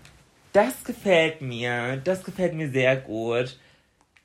das 0.54 0.84
gefällt 0.84 1.42
mir. 1.42 1.98
Das 1.98 2.24
gefällt 2.24 2.54
mir 2.54 2.70
sehr 2.72 2.96
gut. 2.98 3.58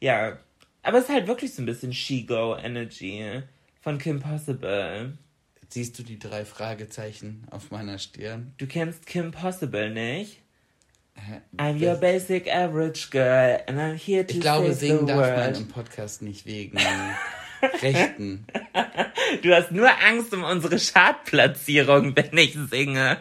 Ja, 0.00 0.38
aber 0.82 0.98
es 0.98 1.04
ist 1.04 1.10
halt 1.10 1.26
wirklich 1.26 1.54
so 1.54 1.62
ein 1.62 1.66
bisschen 1.66 1.92
She-Go-Energy 1.92 3.42
von 3.80 3.98
Kim 3.98 4.20
Possible. 4.20 5.16
Siehst 5.68 5.98
du 5.98 6.02
die 6.02 6.18
drei 6.18 6.44
Fragezeichen 6.44 7.46
auf 7.50 7.70
meiner 7.70 7.98
Stirn? 7.98 8.52
Du 8.58 8.66
kennst 8.66 9.06
Kim 9.06 9.32
Possible 9.32 9.90
nicht? 9.90 10.40
I'm 11.56 11.80
your 11.80 11.94
basic 11.96 12.48
average 12.48 13.10
girl 13.10 13.60
and 13.66 13.78
I'm 13.78 13.94
here 13.94 14.26
to 14.26 14.34
Ich 14.34 14.40
glaube, 14.40 14.72
singen 14.74 15.06
darf 15.06 15.36
man 15.36 15.54
im 15.54 15.68
Podcast 15.68 16.22
nicht 16.22 16.44
wegen 16.44 16.78
Rechten. 17.82 18.46
Du 19.42 19.54
hast 19.54 19.72
nur 19.72 19.90
Angst 20.02 20.32
um 20.32 20.44
unsere 20.44 20.76
Chartplatzierung, 20.76 22.14
wenn 22.16 22.36
ich 22.36 22.56
singe. 22.70 23.18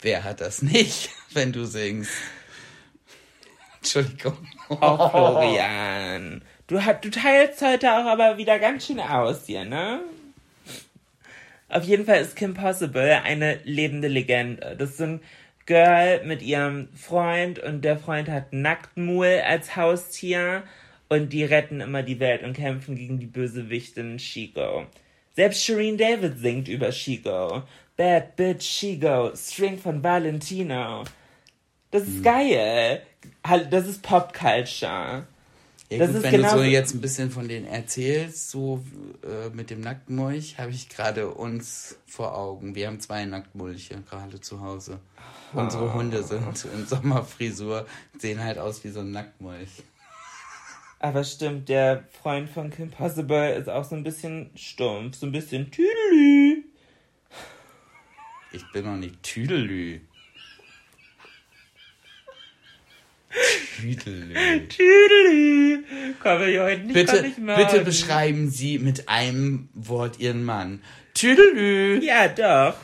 Wer 0.00 0.24
hat 0.24 0.40
das 0.40 0.62
nicht, 0.62 1.10
wenn 1.32 1.52
du 1.52 1.64
singst? 1.64 2.12
Entschuldigung. 3.78 4.36
Oh, 4.68 4.76
Florian. 5.08 6.42
Du, 6.66 6.76
du 6.76 7.10
teilst 7.10 7.62
heute 7.62 7.92
auch 7.92 8.04
aber 8.04 8.36
wieder 8.36 8.58
ganz 8.58 8.86
schön 8.86 9.00
aus 9.00 9.46
hier, 9.46 9.64
ne? 9.64 10.00
Auf 11.70 11.84
jeden 11.84 12.06
Fall 12.06 12.20
ist 12.20 12.36
Kim 12.36 12.54
Possible 12.54 13.20
eine 13.24 13.60
lebende 13.64 14.08
Legende. 14.08 14.76
Das 14.78 14.90
ist 14.90 14.98
so 14.98 15.04
ein 15.04 15.20
Girl 15.66 16.24
mit 16.24 16.42
ihrem 16.42 16.88
Freund 16.94 17.58
und 17.58 17.82
der 17.82 17.98
Freund 17.98 18.28
hat 18.28 18.52
Nacktmull 18.52 19.42
als 19.46 19.76
Haustier 19.76 20.62
und 21.08 21.32
die 21.32 21.44
retten 21.44 21.80
immer 21.80 22.02
die 22.02 22.20
Welt 22.20 22.42
und 22.42 22.54
kämpfen 22.54 22.96
gegen 22.96 23.18
die 23.18 23.26
Bösewichtin 23.26 24.18
Shigo. 24.18 24.86
Selbst 25.34 25.64
Shireen 25.64 25.96
David 25.96 26.38
singt 26.38 26.68
über 26.68 26.92
Shigo. 26.92 27.62
Bad 27.96 28.36
Bitch 28.36 28.62
Shigo, 28.62 29.34
String 29.34 29.78
von 29.78 30.02
Valentino. 30.02 31.04
Das 31.90 32.02
ist 32.02 32.16
hm. 32.16 32.22
geil. 32.22 33.02
Das 33.70 33.86
ist 33.86 34.02
Pop 34.02 34.32
Culture. 34.32 35.26
Ja, 35.90 35.98
das 35.98 36.08
gut, 36.08 36.16
ist 36.16 36.22
wenn 36.24 36.32
genau 36.32 36.52
du 36.52 36.58
so 36.58 36.64
jetzt 36.64 36.94
ein 36.94 37.00
bisschen 37.00 37.30
von 37.30 37.48
denen 37.48 37.66
erzählst, 37.66 38.50
so 38.50 38.84
äh, 39.22 39.48
mit 39.54 39.70
dem 39.70 39.80
Nacktmulch, 39.80 40.58
habe 40.58 40.70
ich 40.70 40.90
gerade 40.90 41.28
uns 41.28 41.96
vor 42.06 42.36
Augen. 42.36 42.74
Wir 42.74 42.88
haben 42.88 43.00
zwei 43.00 43.24
Nacktmulche 43.24 44.02
gerade 44.08 44.38
zu 44.40 44.60
Hause. 44.60 45.00
Oh. 45.54 45.60
Unsere 45.60 45.94
Hunde 45.94 46.22
sind 46.22 46.66
in 46.74 46.86
Sommerfrisur, 46.86 47.86
sehen 48.18 48.42
halt 48.44 48.58
aus 48.58 48.84
wie 48.84 48.90
so 48.90 49.00
ein 49.00 49.12
Nacktmulch. 49.12 49.70
Aber 51.00 51.22
stimmt, 51.22 51.68
der 51.68 52.04
Freund 52.22 52.50
von 52.50 52.70
Kim 52.70 52.90
Possible 52.90 53.54
ist 53.54 53.68
auch 53.68 53.84
so 53.84 53.94
ein 53.94 54.02
bisschen 54.02 54.50
stumpf, 54.56 55.16
so 55.16 55.26
ein 55.26 55.32
bisschen 55.32 55.70
Tüdelü. 55.70 56.64
Ich 58.52 58.64
bin 58.72 58.84
noch 58.84 58.96
nicht 58.96 59.22
Tüdelü. 59.22 60.00
Tüdelü. 63.76 64.68
Tüdelü. 64.68 65.84
Kommen 66.20 66.46
wir 66.46 66.62
heute 66.64 66.82
nicht, 66.82 66.94
bitte, 66.94 67.22
nicht 67.22 67.36
Bitte 67.36 67.84
beschreiben 67.84 68.50
Sie 68.50 68.78
mit 68.78 69.08
einem 69.08 69.68
Wort 69.74 70.18
Ihren 70.18 70.44
Mann. 70.44 70.82
Tüdelü. 71.14 72.00
Ja, 72.02 72.26
doch. 72.28 72.76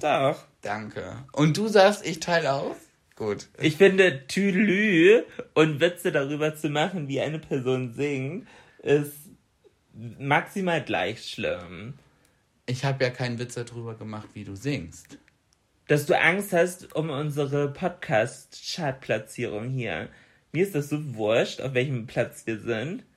Doch. 0.00 0.46
Danke. 0.62 1.24
Und 1.32 1.56
du 1.56 1.68
sagst, 1.68 2.06
ich 2.06 2.20
teile 2.20 2.52
aus? 2.54 2.76
Gut. 3.20 3.48
Ich 3.60 3.76
finde, 3.76 4.26
Tüdelü 4.28 5.24
und 5.52 5.78
Witze 5.78 6.10
darüber 6.10 6.56
zu 6.56 6.70
machen, 6.70 7.06
wie 7.06 7.20
eine 7.20 7.38
Person 7.38 7.92
singt, 7.92 8.48
ist 8.82 9.12
maximal 9.92 10.82
gleich 10.82 11.28
schlimm. 11.28 11.98
Ich 12.64 12.82
habe 12.86 13.04
ja 13.04 13.10
keinen 13.10 13.38
Witz 13.38 13.56
darüber 13.56 13.94
gemacht, 13.94 14.30
wie 14.32 14.44
du 14.44 14.56
singst. 14.56 15.18
Dass 15.86 16.06
du 16.06 16.18
Angst 16.18 16.54
hast 16.54 16.96
um 16.96 17.10
unsere 17.10 17.70
Podcast-Chart-Platzierung 17.70 19.68
hier. 19.68 20.08
Mir 20.52 20.64
ist 20.64 20.74
das 20.74 20.88
so 20.88 21.14
wurscht, 21.14 21.60
auf 21.60 21.74
welchem 21.74 22.06
Platz 22.06 22.46
wir 22.46 22.58
sind. 22.58 23.04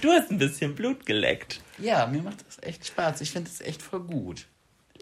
Du 0.00 0.08
hast 0.10 0.32
ein 0.32 0.38
bisschen 0.38 0.74
Blut 0.74 1.06
geleckt. 1.06 1.60
Ja, 1.78 2.06
mir 2.06 2.22
macht 2.22 2.44
das 2.44 2.60
echt 2.62 2.86
Spaß. 2.86 3.20
Ich 3.20 3.30
finde 3.30 3.48
es 3.48 3.60
echt 3.60 3.82
voll 3.82 4.00
gut. 4.00 4.46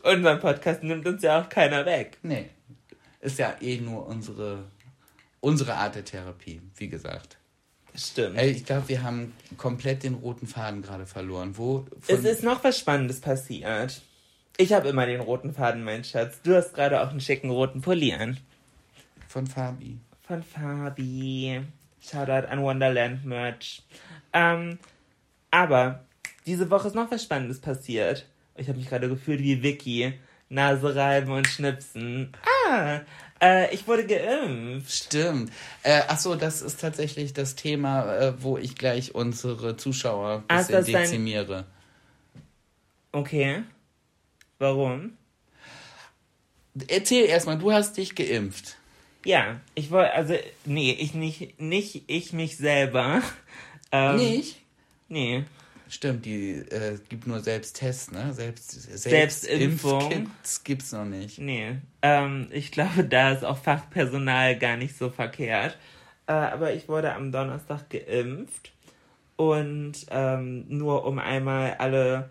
Unseren 0.02 0.40
Podcast 0.40 0.82
nimmt 0.82 1.06
uns 1.06 1.22
ja 1.22 1.40
auch 1.40 1.48
keiner 1.48 1.86
weg. 1.86 2.18
Nee. 2.22 2.50
Ist 3.22 3.38
ja 3.38 3.54
eh 3.60 3.78
nur 3.80 4.06
unsere, 4.06 4.64
unsere 5.40 5.74
Art 5.74 5.94
der 5.94 6.04
Therapie, 6.04 6.60
wie 6.76 6.88
gesagt. 6.88 7.38
Stimmt. 7.94 8.38
Ich 8.40 8.64
glaube, 8.64 8.88
wir 8.88 9.02
haben 9.02 9.32
komplett 9.56 10.02
den 10.02 10.14
roten 10.14 10.46
Faden 10.46 10.82
gerade 10.82 11.06
verloren. 11.06 11.56
Wo? 11.56 11.86
Es 12.08 12.24
ist 12.24 12.42
noch 12.42 12.64
was 12.64 12.78
Spannendes 12.78 13.20
passiert. 13.20 14.02
Ich 14.56 14.72
habe 14.72 14.88
immer 14.88 15.06
den 15.06 15.20
roten 15.20 15.54
Faden, 15.54 15.84
mein 15.84 16.02
Schatz. 16.04 16.40
Du 16.42 16.54
hast 16.54 16.74
gerade 16.74 17.00
auch 17.00 17.10
einen 17.10 17.20
schicken 17.20 17.50
roten 17.50 17.80
Pulli 17.80 18.12
an. 18.12 18.38
Von 19.28 19.46
Fabi. 19.46 19.98
Von 20.26 20.42
Fabi. 20.42 21.62
Shoutout 22.00 22.48
an 22.48 22.62
Wonderland 22.62 23.24
Merch. 23.24 23.82
Ähm, 24.32 24.78
aber 25.50 26.04
diese 26.44 26.70
Woche 26.70 26.88
ist 26.88 26.94
noch 26.94 27.10
was 27.10 27.22
Spannendes 27.22 27.60
passiert. 27.60 28.26
Ich 28.56 28.68
habe 28.68 28.78
mich 28.78 28.88
gerade 28.88 29.08
gefühlt 29.08 29.40
wie 29.40 29.62
Vicky. 29.62 30.14
Nase 30.48 30.94
reiben 30.94 31.32
und 31.32 31.46
schnipsen. 31.46 32.32
Ah, 32.42 32.51
äh, 33.40 33.74
ich 33.74 33.86
wurde 33.86 34.06
geimpft. 34.06 34.92
Stimmt. 34.92 35.52
Äh, 35.82 36.02
ach 36.08 36.18
so, 36.18 36.34
das 36.34 36.62
ist 36.62 36.80
tatsächlich 36.80 37.32
das 37.32 37.54
Thema, 37.54 38.14
äh, 38.16 38.42
wo 38.42 38.58
ich 38.58 38.74
gleich 38.76 39.14
unsere 39.14 39.76
Zuschauer 39.76 40.44
ein 40.48 40.56
bisschen 40.58 40.60
ist 40.60 40.70
das 40.86 40.92
dein- 40.92 41.02
dezimiere. 41.04 41.66
Okay. 43.12 43.62
Warum? 44.58 45.16
Erzähl 46.88 47.26
erstmal, 47.26 47.58
du 47.58 47.72
hast 47.72 47.96
dich 47.96 48.14
geimpft. 48.14 48.76
Ja, 49.24 49.60
ich 49.74 49.90
wollte, 49.90 50.12
also, 50.14 50.34
nee, 50.64 50.92
ich 50.98 51.14
nicht, 51.14 51.60
nicht 51.60 52.04
ich 52.06 52.32
mich 52.32 52.56
selber. 52.56 53.22
Ähm, 53.92 54.16
Nicht? 54.16 54.56
Nee. 55.08 55.44
Stimmt, 55.92 56.24
die 56.24 56.52
äh, 56.52 56.98
gibt 57.10 57.26
nur 57.26 57.40
Selbsttests, 57.40 58.12
ne? 58.12 58.32
Selbst, 58.32 58.70
Selbstimpfung. 58.70 60.10
Impfkits 60.10 60.64
gibt's 60.64 60.92
noch 60.92 61.04
nicht. 61.04 61.38
Nee, 61.38 61.76
ähm, 62.00 62.48
ich 62.50 62.72
glaube, 62.72 63.04
da 63.04 63.32
ist 63.32 63.44
auch 63.44 63.58
Fachpersonal 63.58 64.58
gar 64.58 64.78
nicht 64.78 64.96
so 64.96 65.10
verkehrt. 65.10 65.76
Äh, 66.26 66.32
aber 66.32 66.72
ich 66.72 66.88
wurde 66.88 67.12
am 67.12 67.30
Donnerstag 67.30 67.90
geimpft 67.90 68.72
und 69.36 69.92
ähm, 70.10 70.64
nur 70.68 71.04
um 71.04 71.18
einmal 71.18 71.74
alle 71.74 72.30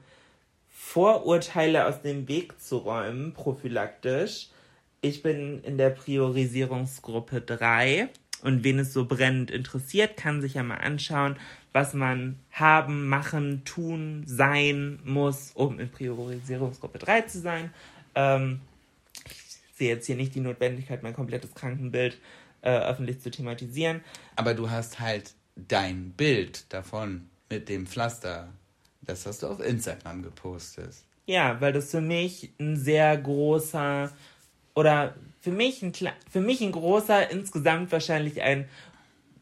Vorurteile 0.68 1.86
aus 1.86 2.02
dem 2.02 2.28
Weg 2.28 2.60
zu 2.60 2.78
räumen, 2.78 3.34
prophylaktisch. 3.34 4.48
Ich 5.02 5.22
bin 5.22 5.64
in 5.64 5.78
der 5.78 5.92
Priorisierungsgruppe 5.92 7.42
3 7.42 8.10
und 8.44 8.64
wen 8.64 8.80
es 8.80 8.94
so 8.94 9.06
brennend 9.06 9.52
interessiert, 9.52 10.18
kann 10.18 10.42
sich 10.42 10.56
ja 10.56 10.64
mal 10.64 10.78
anschauen, 10.78 11.36
was 11.74 11.94
man 11.94 12.38
haben, 12.52 13.08
machen, 13.08 13.64
tun, 13.66 14.24
sein 14.26 15.00
muss, 15.06 15.52
um 15.54 15.80
in 15.80 15.90
Priorisierungsgruppe 15.90 17.00
3 17.00 17.22
zu 17.22 17.40
sein. 17.40 17.74
Ähm, 18.16 18.62
ich 19.26 19.78
sehe 19.78 19.90
jetzt 19.90 20.06
hier 20.06 20.16
nicht 20.16 20.36
die 20.36 20.42
Notwendigkeit, 20.42 21.04
mein 21.04 21.14
komplettes 21.14 21.54
Krankenbild 21.54 22.18
äh, 22.62 22.70
öffentlich 22.70 23.22
zu 23.22 23.32
thematisieren. 23.32 24.02
Aber 24.36 24.54
du 24.54 24.70
hast 24.70 25.00
halt 25.00 25.34
dein 25.56 26.12
Bild 26.12 26.72
davon 26.74 27.30
mit 27.50 27.70
dem 27.70 27.88
Pflaster. 27.88 28.50
Das 29.02 29.26
hast 29.26 29.44
du 29.44 29.48
auf 29.48 29.60
Instagram 29.60 30.24
gepostet. 30.24 30.96
Ja, 31.26 31.60
weil 31.62 31.74
das 31.74 31.92
für 31.92 32.02
mich 32.02 32.52
ein 32.60 32.76
sehr 32.76 33.18
großer 33.18 34.12
oder 34.76 35.16
für 35.42 35.52
mich 35.52 35.82
ein 35.82 35.94
für 36.30 36.42
mich 36.42 36.62
ein 36.62 36.72
großer, 36.72 37.30
insgesamt 37.32 37.92
wahrscheinlich 37.92 38.42
ein 38.42 38.68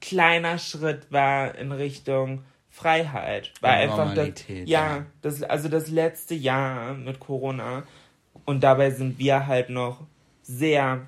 kleiner 0.02 0.58
Schritt 0.58 1.12
war 1.12 1.56
in 1.56 1.72
Richtung 1.72 2.44
Freiheit. 2.70 3.52
War 3.62 3.74
Und 3.74 3.78
einfach 3.78 4.14
das, 4.14 4.30
ja. 4.66 5.06
das 5.22 5.44
also 5.44 5.70
das 5.70 5.90
letzte 5.90 6.36
Jahr 6.36 6.94
mit 6.94 7.20
Corona 7.20 7.84
und 8.46 8.64
dabei 8.64 8.92
sind 8.92 9.20
wir 9.20 9.48
halt 9.48 9.70
noch 9.70 10.02
sehr 10.42 11.08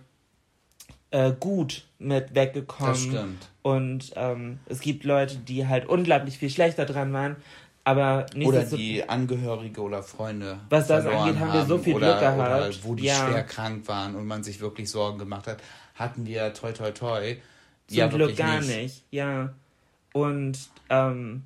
äh, 1.12 1.32
gut 1.40 1.86
mit 2.00 2.36
weggekommen. 2.36 2.94
Das 2.94 3.02
stimmt. 3.02 3.50
Und 3.62 4.12
ähm, 4.16 4.60
es 4.66 4.80
gibt 4.80 5.04
Leute, 5.04 5.38
die 5.38 5.68
halt 5.68 5.86
unglaublich 5.86 6.38
viel 6.38 6.50
schlechter 6.50 6.86
dran 6.86 7.14
waren, 7.14 7.36
aber 7.84 8.26
Oder 8.44 8.64
die 8.64 9.08
Angehörige 9.08 9.82
oder 9.82 10.04
Freunde. 10.04 10.60
Was 10.70 10.88
das 10.88 11.06
angeht, 11.06 11.40
haben 11.40 11.54
wir 11.54 11.66
so 11.66 11.78
viel 11.78 11.96
oder, 11.96 12.08
Glück 12.08 12.20
gehabt. 12.20 12.40
Oder 12.40 12.84
wo 12.84 12.96
die 12.96 13.06
Ja. 13.06 13.16
schwer 13.28 13.44
krank 13.44 13.88
waren 13.88 14.16
und 14.16 14.28
man 14.28 14.44
sich 14.44 14.62
wirklich 14.62 14.90
Sorgen 14.90 15.18
gemacht 15.18 15.48
hat, 15.48 15.62
hatten 15.96 16.26
wir 16.26 16.54
toi 16.54 16.72
toi 16.72 16.92
toi. 16.92 17.36
Zum 17.88 17.98
ja, 17.98 18.08
Glück 18.08 18.36
gar 18.38 18.62
nicht. 18.62 19.04
ja. 19.12 19.54
Und 20.14 20.60
ähm, 20.90 21.44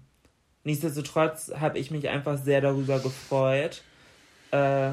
nichtsdestotrotz 0.63 1.52
habe 1.60 1.78
ich 1.80 1.91
mich 1.91 2.10
einfach 2.10 2.38
sehr 2.38 2.62
darüber 2.62 3.00
gefreut 3.00 3.84
äh, 4.52 4.91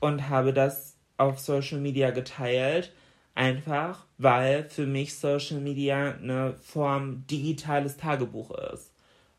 und 0.00 0.28
habe 0.28 0.52
das 0.52 0.96
auf 1.16 1.38
Social 1.38 1.78
Media 1.78 2.10
geteilt. 2.10 2.92
Einfach, 3.34 4.04
weil 4.18 4.68
für 4.68 4.86
mich 4.86 5.16
Social 5.16 5.60
Media 5.60 6.14
eine 6.20 6.54
Form 6.62 7.24
digitales 7.28 7.96
Tagebuch 7.96 8.50
ist. 8.72 8.90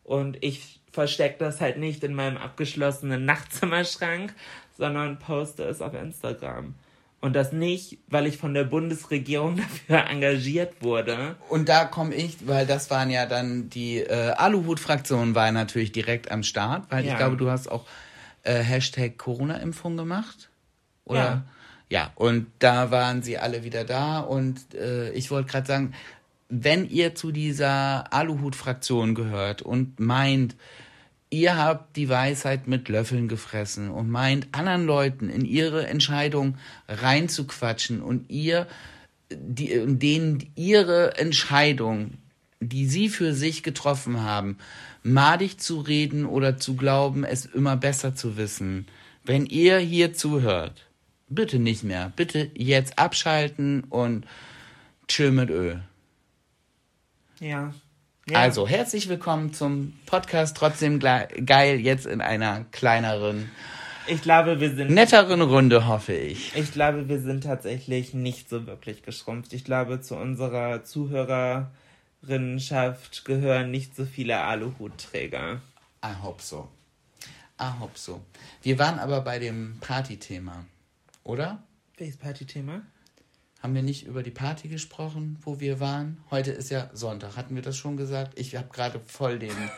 Und 0.03 0.37
ich 0.41 0.80
verstecke 0.91 1.37
das 1.39 1.61
halt 1.61 1.77
nicht 1.77 2.03
in 2.03 2.13
meinem 2.13 2.37
abgeschlossenen 2.37 3.25
Nachtzimmerschrank, 3.25 4.33
sondern 4.77 5.19
poste 5.19 5.63
es 5.63 5.81
auf 5.81 5.93
Instagram. 5.93 6.75
Und 7.21 7.33
das 7.33 7.51
nicht, 7.51 7.99
weil 8.07 8.25
ich 8.25 8.37
von 8.37 8.53
der 8.55 8.63
Bundesregierung 8.63 9.57
dafür 9.87 10.09
engagiert 10.09 10.81
wurde, 10.81 11.35
Und 11.49 11.69
da 11.69 11.85
komme 11.85 12.15
ich, 12.15 12.47
weil 12.47 12.65
das 12.65 12.89
waren 12.89 13.11
ja 13.11 13.25
dann 13.27 13.69
die 13.69 13.99
äh, 13.99 14.31
Aluhut-Fraktion 14.31 15.35
war 15.35 15.51
natürlich 15.51 15.91
direkt 15.91 16.31
am 16.31 16.41
Start, 16.43 16.85
weil 16.89 17.05
Ja. 17.05 17.11
ich 17.11 17.17
glaube, 17.17 17.37
du 17.37 17.49
hast 17.51 17.71
auch 17.71 17.85
äh, 18.43 18.55
Hashtag 18.55 19.17
Corona-Impfung 19.19 19.97
gemacht. 19.97 20.49
Oder? 21.05 21.19
Ja. 21.19 21.43
Ja, 21.89 22.11
und 22.15 22.47
da 22.59 22.89
waren 22.89 23.21
sie 23.21 23.37
alle 23.37 23.65
wieder 23.65 23.83
da 23.83 24.21
und 24.21 24.73
äh, 24.75 25.11
ich 25.11 25.29
wollte 25.29 25.51
gerade 25.51 25.67
sagen, 25.67 25.93
wenn 26.51 26.87
ihr 26.89 27.15
zu 27.15 27.31
dieser 27.31 28.13
Aluhut-Fraktion 28.13 29.15
gehört 29.15 29.61
und 29.61 29.99
meint, 30.01 30.57
ihr 31.29 31.57
habt 31.57 31.95
die 31.95 32.09
Weisheit 32.09 32.67
mit 32.67 32.89
Löffeln 32.89 33.29
gefressen 33.29 33.89
und 33.89 34.09
meint, 34.09 34.49
anderen 34.51 34.85
Leuten 34.85 35.29
in 35.29 35.45
ihre 35.45 35.87
Entscheidung 35.87 36.57
reinzuquatschen 36.89 38.01
und 38.01 38.29
ihr, 38.29 38.67
die, 39.31 39.81
denen 39.87 40.51
ihre 40.55 41.17
Entscheidung, 41.17 42.15
die 42.59 42.85
sie 42.85 43.07
für 43.07 43.33
sich 43.33 43.63
getroffen 43.63 44.21
haben, 44.21 44.57
madig 45.03 45.57
zu 45.57 45.79
reden 45.79 46.25
oder 46.25 46.57
zu 46.57 46.75
glauben, 46.75 47.23
es 47.23 47.45
immer 47.45 47.77
besser 47.77 48.13
zu 48.13 48.35
wissen. 48.35 48.87
Wenn 49.23 49.45
ihr 49.45 49.77
hier 49.77 50.13
zuhört, 50.13 50.85
bitte 51.29 51.59
nicht 51.59 51.83
mehr. 51.83 52.11
Bitte 52.17 52.51
jetzt 52.55 52.99
abschalten 52.99 53.85
und 53.85 54.25
chill 55.07 55.31
mit 55.31 55.49
Öl. 55.49 55.81
Ja. 57.41 57.73
ja. 58.29 58.39
Also, 58.39 58.67
herzlich 58.67 59.09
willkommen 59.09 59.51
zum 59.53 59.93
Podcast 60.05 60.55
Trotzdem 60.55 60.99
geil, 60.99 61.79
jetzt 61.79 62.05
in 62.05 62.21
einer 62.21 62.65
kleineren, 62.71 63.49
Ich 64.07 64.21
glaube, 64.21 64.59
wir 64.59 64.75
sind. 64.75 64.91
netteren 64.91 65.41
Runde, 65.41 65.87
hoffe 65.87 66.13
ich. 66.13 66.55
Ich 66.55 66.71
glaube, 66.71 67.09
wir 67.09 67.19
sind 67.19 67.43
tatsächlich 67.43 68.13
nicht 68.13 68.47
so 68.47 68.67
wirklich 68.67 69.01
geschrumpft. 69.03 69.53
Ich 69.53 69.63
glaube, 69.65 70.01
zu 70.01 70.15
unserer 70.15 70.83
Zuhörerinnenschaft 70.83 73.25
gehören 73.25 73.71
nicht 73.71 73.95
so 73.95 74.05
viele 74.05 74.39
Aluhutträger. 74.39 75.61
I 76.05 76.23
hope 76.23 76.43
so. 76.43 76.69
I 77.59 77.79
hope 77.79 77.97
so. 77.97 78.21
Wir 78.61 78.77
waren 78.79 78.99
aber 78.99 79.21
bei 79.21 79.39
dem 79.39 79.77
Partythema, 79.81 80.65
oder? 81.23 81.63
Welches 81.97 82.17
Partythema? 82.17 82.81
Haben 83.61 83.75
wir 83.75 83.83
nicht 83.83 84.05
über 84.07 84.23
die 84.23 84.31
Party 84.31 84.67
gesprochen, 84.69 85.37
wo 85.43 85.59
wir 85.59 85.79
waren? 85.79 86.17
Heute 86.31 86.51
ist 86.51 86.71
ja 86.71 86.89
Sonntag. 86.93 87.35
Hatten 87.37 87.55
wir 87.55 87.61
das 87.61 87.77
schon 87.77 87.95
gesagt? 87.95 88.37
Ich 88.39 88.55
habe 88.55 88.67
gerade 88.69 88.99
voll 89.05 89.39
den. 89.39 89.51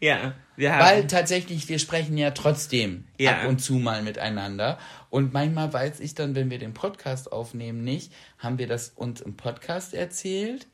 Ja, 0.00 0.34
wir 0.56 0.72
haben. 0.72 0.80
Weil 0.80 1.06
tatsächlich, 1.06 1.68
wir 1.68 1.78
sprechen 1.78 2.18
ja 2.18 2.32
trotzdem 2.32 3.04
Ja. 3.16 3.42
ab 3.42 3.48
und 3.48 3.60
zu 3.60 3.74
mal 3.74 4.02
miteinander. 4.02 4.76
Und 5.08 5.32
manchmal 5.32 5.72
weiß 5.72 6.00
ich 6.00 6.14
dann, 6.14 6.34
wenn 6.34 6.50
wir 6.50 6.58
den 6.58 6.74
Podcast 6.74 7.30
aufnehmen, 7.30 7.84
nicht, 7.84 8.12
haben 8.38 8.58
wir 8.58 8.66
das 8.66 8.88
uns 8.96 9.20
im 9.20 9.36
Podcast 9.36 9.94
erzählt 9.94 10.66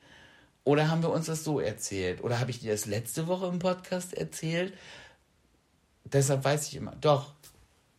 oder 0.65 0.89
haben 0.91 1.03
wir 1.03 1.11
uns 1.11 1.27
das 1.27 1.45
so 1.45 1.61
erzählt? 1.61 2.25
Oder 2.25 2.41
habe 2.41 2.51
ich 2.51 2.61
dir 2.61 2.73
das 2.73 2.87
letzte 2.87 3.27
Woche 3.27 3.47
im 3.47 3.59
Podcast 3.59 4.15
erzählt? 4.15 4.73
Deshalb 6.05 6.43
weiß 6.45 6.69
ich 6.69 6.77
immer. 6.77 6.97
Doch, 7.01 7.35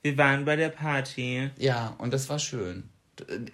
wir 0.08 0.18
waren 0.18 0.46
bei 0.46 0.56
der 0.56 0.70
Party. 0.70 1.50
ja, 1.58 1.96
und 1.98 2.14
das 2.14 2.30
war 2.30 2.40
schön. 2.40 2.84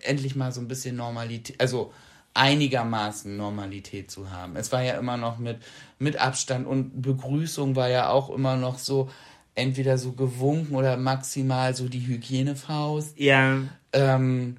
Endlich 0.04 0.36
mal 0.36 0.52
so 0.52 0.62
ein 0.62 0.68
bisschen 0.68 0.96
Normalität, 0.96 1.60
also 1.60 1.92
einigermaßen 2.36 3.36
Normalität 3.36 4.12
zu 4.12 4.30
haben. 4.30 4.56
Es 4.56 4.72
war 4.72 4.84
ja 4.84 4.98
immer 5.00 5.18
noch 5.18 5.40
mit, 5.40 5.58
mit 5.98 6.18
Abstand 6.18 6.68
und 6.68 7.02
Begrüßung 7.02 7.76
war 7.76 7.90
ja 7.90 8.10
auch 8.10 8.30
immer 8.30 8.56
noch 8.56 8.78
so 8.78 9.10
entweder 9.56 9.98
so 9.98 10.12
gewunken 10.12 10.76
oder 10.76 10.98
maximal 10.98 11.76
so 11.76 11.88
die 11.88 12.06
Hygienefaust. 12.06 13.20
Ja, 13.20 13.58
Ähm, 13.94 14.58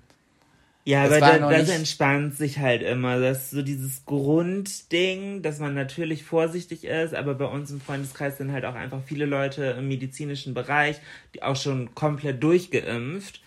Ja, 0.86 1.06
Es 1.06 1.12
aber 1.12 1.38
da, 1.38 1.50
das 1.50 1.70
entspannt 1.70 2.36
sich 2.36 2.58
halt 2.58 2.82
immer. 2.82 3.18
Das 3.18 3.44
ist 3.44 3.50
so 3.52 3.62
dieses 3.62 4.04
Grundding, 4.04 5.40
dass 5.40 5.58
man 5.58 5.74
natürlich 5.74 6.24
vorsichtig 6.24 6.84
ist, 6.84 7.14
aber 7.14 7.34
bei 7.34 7.46
uns 7.46 7.70
im 7.70 7.80
Freundeskreis 7.80 8.36
sind 8.36 8.52
halt 8.52 8.66
auch 8.66 8.74
einfach 8.74 9.00
viele 9.04 9.24
Leute 9.24 9.64
im 9.78 9.88
medizinischen 9.88 10.52
Bereich, 10.52 11.00
die 11.34 11.42
auch 11.42 11.56
schon 11.56 11.94
komplett 11.94 12.42
durchgeimpft. 12.42 13.40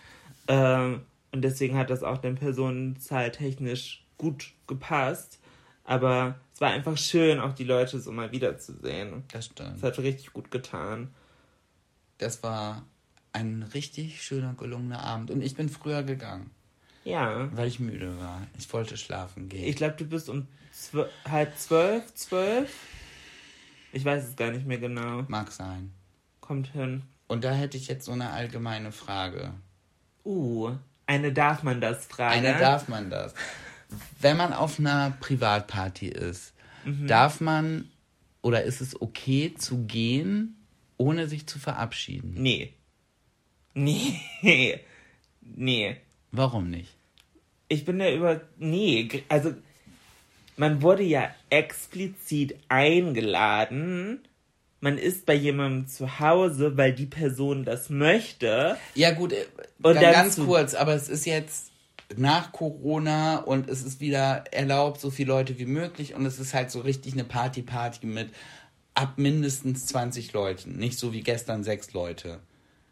Ähm, 0.48 1.02
und 1.30 1.42
deswegen 1.42 1.76
hat 1.76 1.90
das 1.90 2.02
auch 2.02 2.18
den 2.18 2.34
Personenzahl 2.34 3.30
technisch 3.30 4.04
gut 4.16 4.52
gepasst. 4.66 5.38
Aber 5.84 6.40
es 6.52 6.60
war 6.60 6.70
einfach 6.70 6.98
schön, 6.98 7.38
auch 7.38 7.54
die 7.54 7.64
Leute 7.64 8.00
so 8.00 8.10
mal 8.10 8.32
wiederzusehen. 8.32 9.22
Das 9.32 9.46
stimmt. 9.46 9.76
Es 9.76 9.82
hat 9.84 9.98
richtig 9.98 10.32
gut 10.32 10.50
getan. 10.50 11.14
Das 12.18 12.42
war 12.42 12.84
ein 13.32 13.62
richtig 13.74 14.22
schöner, 14.22 14.54
gelungener 14.54 15.04
Abend. 15.04 15.30
Und 15.30 15.40
ich 15.40 15.54
bin 15.54 15.68
früher 15.68 16.02
gegangen, 16.02 16.50
Ja. 17.08 17.48
weil 17.56 17.68
ich 17.68 17.80
müde 17.80 18.18
war. 18.20 18.46
Ich 18.58 18.72
wollte 18.72 18.96
schlafen 18.96 19.48
gehen. 19.48 19.64
Ich 19.64 19.76
glaube, 19.76 19.94
du 19.96 20.04
bist 20.04 20.28
um 20.28 20.46
zw 20.72 21.04
halb 21.28 21.56
zwölf, 21.56 22.14
zwölf? 22.14 22.70
Ich 23.92 24.04
weiß 24.04 24.24
es 24.28 24.36
gar 24.36 24.50
nicht 24.50 24.66
mehr 24.66 24.78
genau. 24.78 25.22
Mag 25.28 25.50
sein. 25.52 25.92
Kommt 26.40 26.68
hin. 26.72 27.02
Und 27.26 27.44
da 27.44 27.52
hätte 27.52 27.76
ich 27.76 27.88
jetzt 27.88 28.04
so 28.04 28.12
eine 28.12 28.30
allgemeine 28.30 28.92
Frage. 28.92 29.54
Uh, 30.24 30.72
eine 31.06 31.32
darf 31.32 31.62
man 31.62 31.80
das 31.80 32.04
fragen? 32.06 32.34
Eine 32.44 32.58
darf 32.58 32.88
man 32.88 33.08
das. 33.10 33.34
Wenn 34.20 34.36
man 34.36 34.52
auf 34.52 34.78
einer 34.78 35.10
Privatparty 35.20 36.08
ist, 36.08 36.52
Mhm. 36.84 37.06
darf 37.08 37.40
man 37.40 37.90
oder 38.42 38.62
ist 38.62 38.80
es 38.80 39.00
okay 39.00 39.54
zu 39.54 39.84
gehen, 39.86 40.56
ohne 40.96 41.26
sich 41.26 41.46
zu 41.46 41.58
verabschieden? 41.58 42.34
Nee. 42.36 42.74
Nee. 43.74 44.20
Nee. 45.40 45.96
Warum 46.30 46.68
nicht? 46.68 46.97
Ich 47.68 47.84
bin 47.84 47.98
da 47.98 48.10
über. 48.10 48.40
Nee. 48.58 49.08
Also, 49.28 49.54
man 50.56 50.82
wurde 50.82 51.02
ja 51.02 51.30
explizit 51.50 52.56
eingeladen. 52.68 54.20
Man 54.80 54.96
ist 54.96 55.26
bei 55.26 55.34
jemandem 55.34 55.88
zu 55.88 56.20
Hause, 56.20 56.76
weil 56.76 56.92
die 56.92 57.06
Person 57.06 57.64
das 57.64 57.90
möchte. 57.90 58.76
Ja 58.94 59.10
gut, 59.10 59.32
äh, 59.32 59.46
Und 59.82 59.96
dann 59.96 60.12
ganz 60.12 60.36
kurz, 60.36 60.74
aber 60.74 60.94
es 60.94 61.08
ist 61.08 61.26
jetzt 61.26 61.72
nach 62.16 62.52
Corona 62.52 63.38
und 63.38 63.68
es 63.68 63.84
ist 63.84 64.00
wieder 64.00 64.44
erlaubt, 64.50 65.00
so 65.00 65.10
viele 65.10 65.28
Leute 65.28 65.58
wie 65.58 65.66
möglich 65.66 66.14
und 66.14 66.24
es 66.24 66.38
ist 66.38 66.54
halt 66.54 66.70
so 66.70 66.80
richtig 66.80 67.12
eine 67.12 67.24
Party-Party 67.24 68.06
mit 68.06 68.30
ab 68.94 69.14
mindestens 69.16 69.86
20 69.86 70.32
Leuten, 70.32 70.76
nicht 70.76 70.98
so 70.98 71.12
wie 71.12 71.22
gestern 71.22 71.64
sechs 71.64 71.92
Leute. 71.92 72.40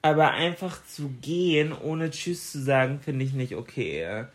Aber 0.02 0.32
einfach 0.32 0.84
zu 0.86 1.08
gehen, 1.20 1.72
ohne 1.72 2.10
Tschüss 2.10 2.52
zu 2.52 2.62
sagen, 2.62 3.00
finde 3.00 3.24
ich 3.24 3.32
nicht 3.32 3.56
okay. 3.56 4.26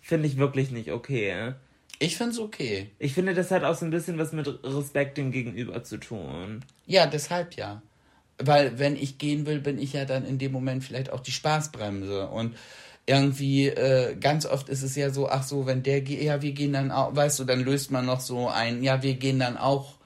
Finde 0.00 0.26
ich 0.26 0.36
wirklich 0.36 0.70
nicht 0.70 0.92
okay. 0.92 1.54
Ich 1.98 2.16
find's 2.16 2.38
okay. 2.38 2.90
Ich 2.98 3.12
finde, 3.12 3.34
das 3.34 3.50
hat 3.50 3.62
auch 3.62 3.74
so 3.74 3.84
ein 3.84 3.90
bisschen 3.90 4.18
was 4.18 4.32
mit 4.32 4.48
Respekt 4.64 5.18
dem 5.18 5.32
Gegenüber 5.32 5.84
zu 5.84 5.98
tun. 5.98 6.64
Ja, 6.86 7.06
deshalb 7.06 7.54
ja. 7.56 7.82
Weil 8.38 8.78
wenn 8.78 8.96
ich 8.96 9.18
gehen 9.18 9.44
will, 9.44 9.60
bin 9.60 9.78
ich 9.78 9.92
ja 9.92 10.06
dann 10.06 10.24
in 10.24 10.38
dem 10.38 10.50
Moment 10.50 10.82
vielleicht 10.82 11.12
auch 11.12 11.20
die 11.20 11.30
Spaßbremse. 11.30 12.28
Und 12.28 12.56
irgendwie, 13.04 13.68
äh, 13.68 14.16
ganz 14.16 14.46
oft 14.46 14.70
ist 14.70 14.82
es 14.82 14.96
ja 14.96 15.10
so, 15.10 15.28
ach 15.28 15.42
so, 15.42 15.66
wenn 15.66 15.82
der 15.82 16.00
geht, 16.00 16.22
ja, 16.22 16.40
wir 16.40 16.52
gehen 16.52 16.72
dann 16.72 16.90
auch, 16.90 17.14
weißt 17.14 17.38
du, 17.38 17.44
dann 17.44 17.60
löst 17.60 17.90
man 17.90 18.06
noch 18.06 18.20
so 18.20 18.48
ein, 18.48 18.82
ja, 18.82 19.02
wir 19.02 19.14
gehen 19.14 19.38
dann 19.38 19.58
auch 19.58 19.96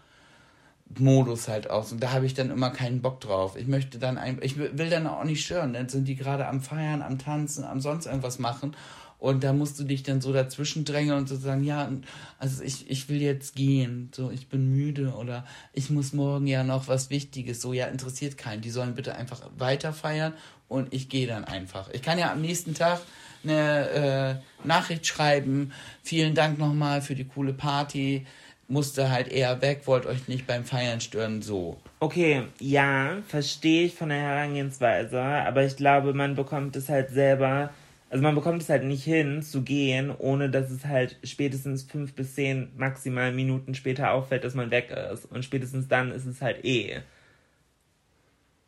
Modus 0.98 1.48
halt 1.48 1.70
aus. 1.70 1.92
Und 1.92 2.02
da 2.02 2.12
habe 2.12 2.26
ich 2.26 2.34
dann 2.34 2.50
immer 2.50 2.70
keinen 2.70 3.02
Bock 3.02 3.20
drauf. 3.20 3.56
Ich 3.56 3.66
möchte 3.66 3.98
dann 3.98 4.18
ein, 4.18 4.38
ich 4.42 4.56
will 4.58 4.90
dann 4.90 5.06
auch 5.06 5.24
nicht 5.24 5.44
stören. 5.44 5.72
Dann 5.72 5.88
sind 5.88 6.06
die 6.06 6.16
gerade 6.16 6.46
am 6.46 6.60
Feiern, 6.60 7.02
am 7.02 7.18
Tanzen, 7.18 7.64
am 7.64 7.80
sonst 7.80 8.06
irgendwas 8.06 8.38
machen. 8.38 8.76
Und 9.24 9.42
da 9.42 9.54
musst 9.54 9.80
du 9.80 9.84
dich 9.84 10.02
dann 10.02 10.20
so 10.20 10.34
dazwischen 10.34 10.84
drängen 10.84 11.16
und 11.16 11.30
so 11.30 11.36
sagen, 11.36 11.64
ja, 11.64 11.90
also 12.38 12.62
ich, 12.62 12.90
ich 12.90 13.08
will 13.08 13.22
jetzt 13.22 13.56
gehen, 13.56 14.10
so 14.14 14.30
ich 14.30 14.48
bin 14.48 14.70
müde 14.70 15.14
oder 15.14 15.46
ich 15.72 15.88
muss 15.88 16.12
morgen 16.12 16.46
ja 16.46 16.62
noch 16.62 16.88
was 16.88 17.08
Wichtiges, 17.08 17.62
so 17.62 17.72
ja, 17.72 17.86
interessiert 17.86 18.36
keinen. 18.36 18.60
Die 18.60 18.68
sollen 18.68 18.94
bitte 18.94 19.14
einfach 19.14 19.40
weiter 19.56 19.94
feiern 19.94 20.34
und 20.68 20.92
ich 20.92 21.08
gehe 21.08 21.26
dann 21.26 21.44
einfach. 21.44 21.88
Ich 21.94 22.02
kann 22.02 22.18
ja 22.18 22.32
am 22.32 22.42
nächsten 22.42 22.74
Tag 22.74 23.00
eine 23.44 24.42
äh, 24.62 24.66
Nachricht 24.66 25.06
schreiben, 25.06 25.72
vielen 26.02 26.34
Dank 26.34 26.58
nochmal 26.58 27.00
für 27.00 27.14
die 27.14 27.24
coole 27.24 27.54
Party, 27.54 28.26
musste 28.68 29.10
halt 29.10 29.28
eher 29.28 29.62
weg, 29.62 29.86
wollt 29.86 30.04
euch 30.04 30.28
nicht 30.28 30.46
beim 30.46 30.64
Feiern 30.64 31.00
stören, 31.00 31.40
so. 31.40 31.78
Okay, 32.00 32.42
ja, 32.60 33.22
verstehe 33.26 33.86
ich 33.86 33.94
von 33.94 34.10
der 34.10 34.18
Herangehensweise, 34.18 35.18
aber 35.22 35.64
ich 35.64 35.76
glaube, 35.76 36.12
man 36.12 36.34
bekommt 36.34 36.76
es 36.76 36.90
halt 36.90 37.08
selber, 37.08 37.70
also 38.14 38.22
man 38.22 38.36
bekommt 38.36 38.62
es 38.62 38.68
halt 38.68 38.84
nicht 38.84 39.02
hin 39.02 39.42
zu 39.42 39.62
gehen, 39.62 40.14
ohne 40.16 40.48
dass 40.48 40.70
es 40.70 40.84
halt 40.84 41.18
spätestens 41.24 41.82
fünf 41.82 42.14
bis 42.14 42.36
zehn 42.36 42.70
maximal 42.76 43.32
Minuten 43.32 43.74
später 43.74 44.12
auffällt, 44.12 44.44
dass 44.44 44.54
man 44.54 44.70
weg 44.70 44.92
ist. 45.12 45.24
Und 45.26 45.44
spätestens 45.44 45.88
dann 45.88 46.12
ist 46.12 46.24
es 46.24 46.40
halt 46.40 46.64
eh. 46.64 47.00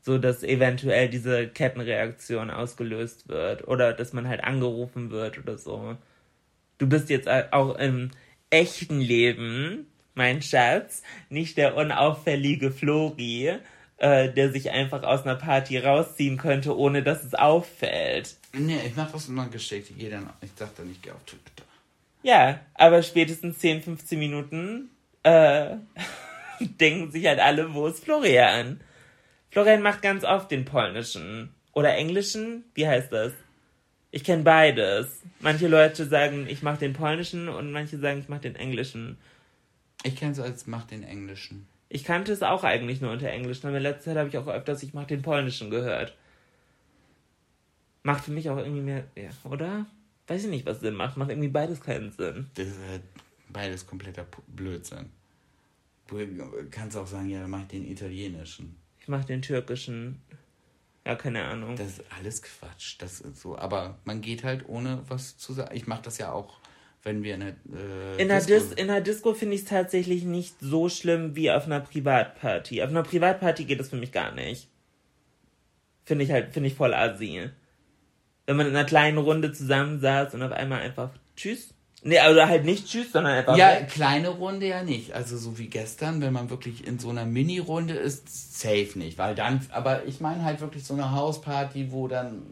So 0.01 0.19
dass 0.19 0.43
eventuell 0.43 1.09
diese 1.09 1.47
Kettenreaktion 1.47 2.51
ausgelöst 2.51 3.29
wird 3.29 3.69
oder 3.69 3.93
dass 3.93 4.13
man 4.13 4.27
halt 4.27 4.43
angerufen 4.43 5.13
wird 5.13 5.39
oder 5.39 5.57
so. 5.57 5.97
Du 6.79 6.89
bist 6.89 7.09
jetzt 7.09 7.29
auch 7.29 7.77
im 7.77 8.11
echten 8.51 9.01
Leben, 9.01 9.87
mein 10.17 10.43
Schatz, 10.43 11.05
nicht 11.31 11.57
der 11.57 11.77
unauffällige 11.77 12.73
Flori, 12.73 13.53
äh, 13.99 14.31
der 14.31 14.53
sich 14.53 14.71
einfach 14.71 15.03
aus 15.03 15.23
einer 15.23 15.37
Party 15.37 15.79
rausziehen 15.79 16.37
könnte, 16.37 16.77
ohne 16.77 17.03
dass 17.03 17.25
es 17.25 17.35
auffällt. 17.35 18.37
Nee, 18.53 18.81
ich 18.87 18.97
mach 18.97 19.11
das 19.11 19.29
immer 19.29 19.49
geschickt, 19.49 19.91
ich 19.91 19.99
gehe 19.99 20.11
dann, 20.11 20.31
ich 20.43 20.51
sag 20.55 20.77
dann, 20.77 20.91
ich 20.91 21.01
gehe 21.01 21.15
auf 21.15 21.25
Twitter. 21.25 21.65
Ja, 22.23 22.61
aber 22.75 23.03
spätestens 23.03 23.59
10, 23.59 23.83
15 23.83 24.19
Minuten 24.19 24.91
äh, 25.23 25.77
denken 26.61 27.11
sich 27.11 27.27
halt 27.27 27.41
alle, 27.41 27.73
wo 27.73 27.87
ist 27.87 28.05
Florian? 28.05 28.81
Florian 29.51 29.83
macht 29.83 30.03
ganz 30.03 30.25
oft 30.25 30.51
den 30.51 30.65
polnischen. 30.65 31.55
Oder 31.73 31.95
englischen? 31.95 32.65
Wie 32.75 32.89
heißt 32.89 33.13
das? 33.13 33.33
Ich 34.11 34.25
kenne 34.25 34.43
beides. 34.43 35.23
Manche 35.41 35.69
Leute 35.69 36.07
sagen, 36.07 36.47
ich 36.49 36.63
mache 36.63 36.79
den 36.79 36.95
polnischen 36.95 37.49
und 37.49 37.71
manche 37.71 37.99
sagen, 37.99 38.21
ich 38.21 38.29
mache 38.29 38.41
den 38.41 38.57
englischen. 38.57 39.19
Ich 40.03 40.17
kenne 40.17 40.33
es 40.33 40.41
als 40.41 40.67
mach 40.67 40.87
den 40.87 41.03
Englischen. 41.03 41.69
Ich 41.89 42.05
kannte 42.05 42.33
es 42.33 42.43
auch 42.43 42.65
eigentlich 42.65 43.01
nur 43.01 43.13
unter 43.13 43.29
englischen, 43.29 43.67
aber 43.69 43.77
in 43.77 43.83
letzter 43.83 44.11
Zeit 44.11 44.17
habe 44.17 44.29
ich 44.29 44.39
auch 44.39 44.49
öfters, 44.49 44.83
ich 44.83 44.95
mache 44.95 45.07
den 45.07 45.23
polnischen 45.23 45.71
gehört. 45.71 46.17
Macht 48.03 48.25
für 48.25 48.33
mich 48.33 48.51
auch 48.51 48.57
irgendwie 48.57 48.83
mehr, 48.83 49.05
ja, 49.15 49.31
oder? 49.45 49.87
Weiß 50.27 50.45
ich 50.45 50.51
nicht, 50.51 50.67
was 50.67 50.81
Sinn 50.81 50.95
macht. 50.95 51.17
Macht 51.17 51.31
irgendwie 51.31 51.49
beides 51.49 51.81
keinen 51.81 52.11
Sinn. 52.11 52.51
Das 52.55 52.67
ist 52.67 52.81
halt 52.89 53.03
beides 53.49 53.87
kompletter 53.87 54.27
Blödsinn. 54.49 55.11
Du 56.09 56.19
kannst 56.71 56.97
auch 56.97 57.07
sagen, 57.07 57.29
ja, 57.29 57.41
dann 57.41 57.51
mach 57.51 57.63
ich 57.63 57.69
den 57.69 57.89
italienischen. 57.89 58.77
Ich 59.01 59.09
mache 59.09 59.27
den 59.27 59.43
türkischen. 59.43 60.21
Ja, 61.05 61.15
keine 61.15 61.45
Ahnung. 61.45 61.77
Das 61.77 61.99
ist 61.99 62.05
alles 62.17 62.43
Quatsch. 62.43 62.97
Das 62.99 63.21
ist 63.21 63.41
so. 63.41 63.57
Aber 63.57 63.99
man 64.05 64.21
geht 64.21 64.43
halt 64.45 64.69
ohne 64.69 65.03
was 65.09 65.37
zu 65.37 65.53
sagen. 65.53 65.75
Ich 65.75 65.87
mache 65.87 66.03
das 66.03 66.19
ja 66.19 66.33
auch, 66.33 66.59
wenn 67.07 67.23
wir 67.23 67.35
eine. 67.35 67.51
Äh, 67.73 68.21
In 68.21 68.29
der, 68.29 68.39
Disco- 68.41 68.53
Dis 68.69 68.73
in 68.73 68.89
der 68.89 69.01
Disco 69.01 69.33
finde 69.33 69.55
ich 69.55 69.63
es 69.63 69.69
tatsächlich 69.69 70.25
nicht 70.25 70.57
so 70.61 70.89
schlimm 70.91 71.35
wie 71.37 71.51
auf 71.51 71.65
einer 71.67 71.81
Privatparty. 71.81 72.83
Auf 72.83 72.91
einer 72.91 73.03
Privatparty 73.05 73.65
geht 73.65 73.81
es 73.81 73.89
für 73.89 73.97
mich 73.97 74.13
gar 74.13 74.33
nicht. 74.33 74.69
Finde 76.05 76.25
ich 76.25 76.31
halt, 76.31 76.53
finde 76.53 76.69
ich 76.69 76.75
voll 76.75 76.95
assi. 76.95 77.49
Wenn 78.47 78.57
man 78.57 78.67
in 78.69 78.77
einer 78.77 78.85
kleinen 78.87 79.19
Runde 79.19 79.53
zusammensaß 79.53 80.35
und 80.35 80.43
auf 80.43 80.53
einmal 80.53 80.81
einfach 80.83 81.11
Tschüss. 81.37 81.73
Nee, 82.03 82.19
oder 82.31 82.49
halt 82.49 82.65
nicht 82.65 82.87
Tschüss, 82.87 83.11
sondern 83.13 83.33
einfach 83.39 83.57
Ja, 83.57 83.71
weg. 83.81 83.89
kleine 83.89 84.29
Runde 84.29 84.67
ja 84.69 84.85
nicht. 84.85 85.13
Also 85.15 85.37
so 85.37 85.59
wie 85.59 85.67
gestern, 85.67 86.21
wenn 86.21 86.33
man 86.33 86.51
wirklich 86.51 86.87
in 86.87 86.99
so 87.01 87.11
einer 87.11 87.25
Mini-Runde 87.25 87.95
ist, 87.95 88.61
safe 88.61 88.97
nicht. 88.97 89.19
Weil 89.19 89.35
dann, 89.35 89.67
aber 89.73 90.05
ich 90.05 90.21
meine 90.21 90.45
halt 90.45 90.61
wirklich 90.61 90.85
so 90.85 90.95
eine 90.95 91.11
Hausparty, 91.11 91.91
wo 91.91 92.07
dann, 92.07 92.43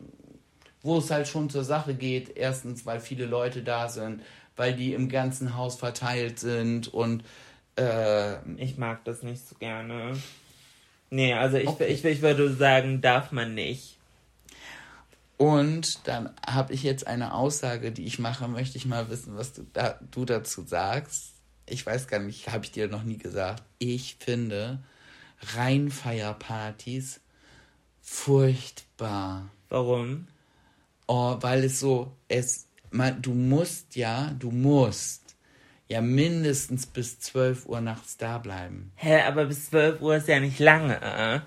wo 0.82 0.98
es 0.98 1.10
halt 1.12 1.28
schon 1.28 1.50
zur 1.50 1.62
Sache 1.62 1.94
geht. 1.94 2.36
Erstens, 2.36 2.84
weil 2.86 2.98
viele 2.98 3.26
Leute 3.26 3.62
da 3.62 3.88
sind, 3.88 4.22
weil 4.56 4.74
die 4.74 4.92
im 4.94 5.08
ganzen 5.08 5.56
Haus 5.56 5.76
verteilt 5.76 6.38
sind 6.38 6.88
und 6.92 7.24
äh, 7.76 8.36
Ich 8.56 8.76
mag 8.78 9.04
das 9.04 9.22
nicht 9.22 9.46
so 9.46 9.54
gerne. 9.56 10.16
Nee, 11.10 11.34
also 11.34 11.56
ich, 11.56 11.68
Okay. 11.68 11.86
ich, 11.86 12.04
ich 12.04 12.22
würde 12.22 12.52
sagen, 12.54 13.00
darf 13.00 13.32
man 13.32 13.54
nicht. 13.54 13.98
Und 15.36 16.06
dann 16.06 16.30
habe 16.46 16.72
ich 16.72 16.82
jetzt 16.82 17.06
eine 17.06 17.34
Aussage, 17.34 17.90
die 17.92 18.04
ich 18.04 18.18
mache, 18.18 18.46
möchte 18.48 18.78
ich 18.78 18.86
mal 18.86 19.10
wissen, 19.10 19.36
was 19.36 19.52
du, 19.52 19.66
da, 19.72 19.98
du 20.10 20.24
dazu 20.24 20.62
sagst. 20.62 21.32
Ich 21.66 21.84
weiß 21.84 22.06
gar 22.08 22.20
nicht, 22.20 22.50
habe 22.52 22.64
ich 22.64 22.70
dir 22.72 22.88
noch 22.88 23.02
nie 23.02 23.18
gesagt. 23.18 23.62
Ich 23.78 24.16
finde 24.20 24.78
Rheinfeierpartys 25.54 27.20
furchtbar. 28.00 29.50
Warum? 29.68 30.28
Oh, 31.06 31.36
weil 31.40 31.64
es 31.64 31.80
so, 31.80 32.12
es, 32.28 32.66
man, 32.94 33.20
du 33.20 33.32
musst 33.34 33.96
ja, 33.96 34.30
du 34.38 34.50
musst 34.50 35.36
ja 35.88 36.00
mindestens 36.00 36.86
bis 36.86 37.20
12 37.20 37.66
Uhr 37.66 37.80
nachts 37.80 38.16
da 38.16 38.38
bleiben. 38.38 38.92
Hä, 38.96 39.22
aber 39.22 39.46
bis 39.46 39.70
12 39.70 40.00
Uhr 40.00 40.16
ist 40.16 40.28
ja 40.28 40.40
nicht 40.40 40.58
lange. 40.58 41.00
äh? 41.02 41.40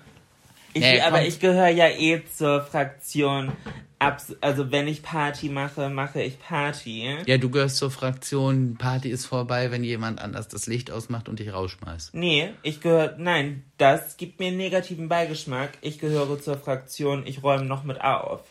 Ich, 0.74 0.82
Nee, 0.82 1.00
aber 1.00 1.26
ich 1.26 1.40
gehöre 1.40 1.68
ja 1.68 1.88
eh 1.88 2.22
zur 2.24 2.62
Fraktion. 2.62 3.52
Abs 3.98 4.36
also 4.40 4.70
wenn 4.70 4.86
ich 4.86 5.02
Party 5.02 5.48
mache, 5.48 5.88
mache 5.88 6.22
ich 6.22 6.38
Party. 6.38 7.16
Ja, 7.26 7.38
du 7.38 7.50
gehörst 7.50 7.78
zur 7.78 7.90
Fraktion, 7.90 8.76
Party 8.76 9.08
ist 9.08 9.26
vorbei, 9.26 9.72
wenn 9.72 9.82
jemand 9.82 10.20
anders 10.20 10.46
das 10.46 10.66
Licht 10.66 10.92
ausmacht 10.92 11.28
und 11.28 11.40
dich 11.40 11.52
rausschmeißt. 11.52 12.14
Nee, 12.14 12.50
ich 12.62 12.80
gehöre. 12.80 13.16
Nein, 13.18 13.64
das 13.76 14.16
gibt 14.16 14.38
mir 14.38 14.48
einen 14.48 14.56
negativen 14.58 15.08
Beigeschmack. 15.08 15.78
Ich 15.80 15.98
gehöre 15.98 16.40
zur 16.40 16.58
Fraktion, 16.58 17.26
ich 17.26 17.42
räume 17.42 17.64
noch 17.64 17.82
mit 17.82 18.00
auf. 18.00 18.42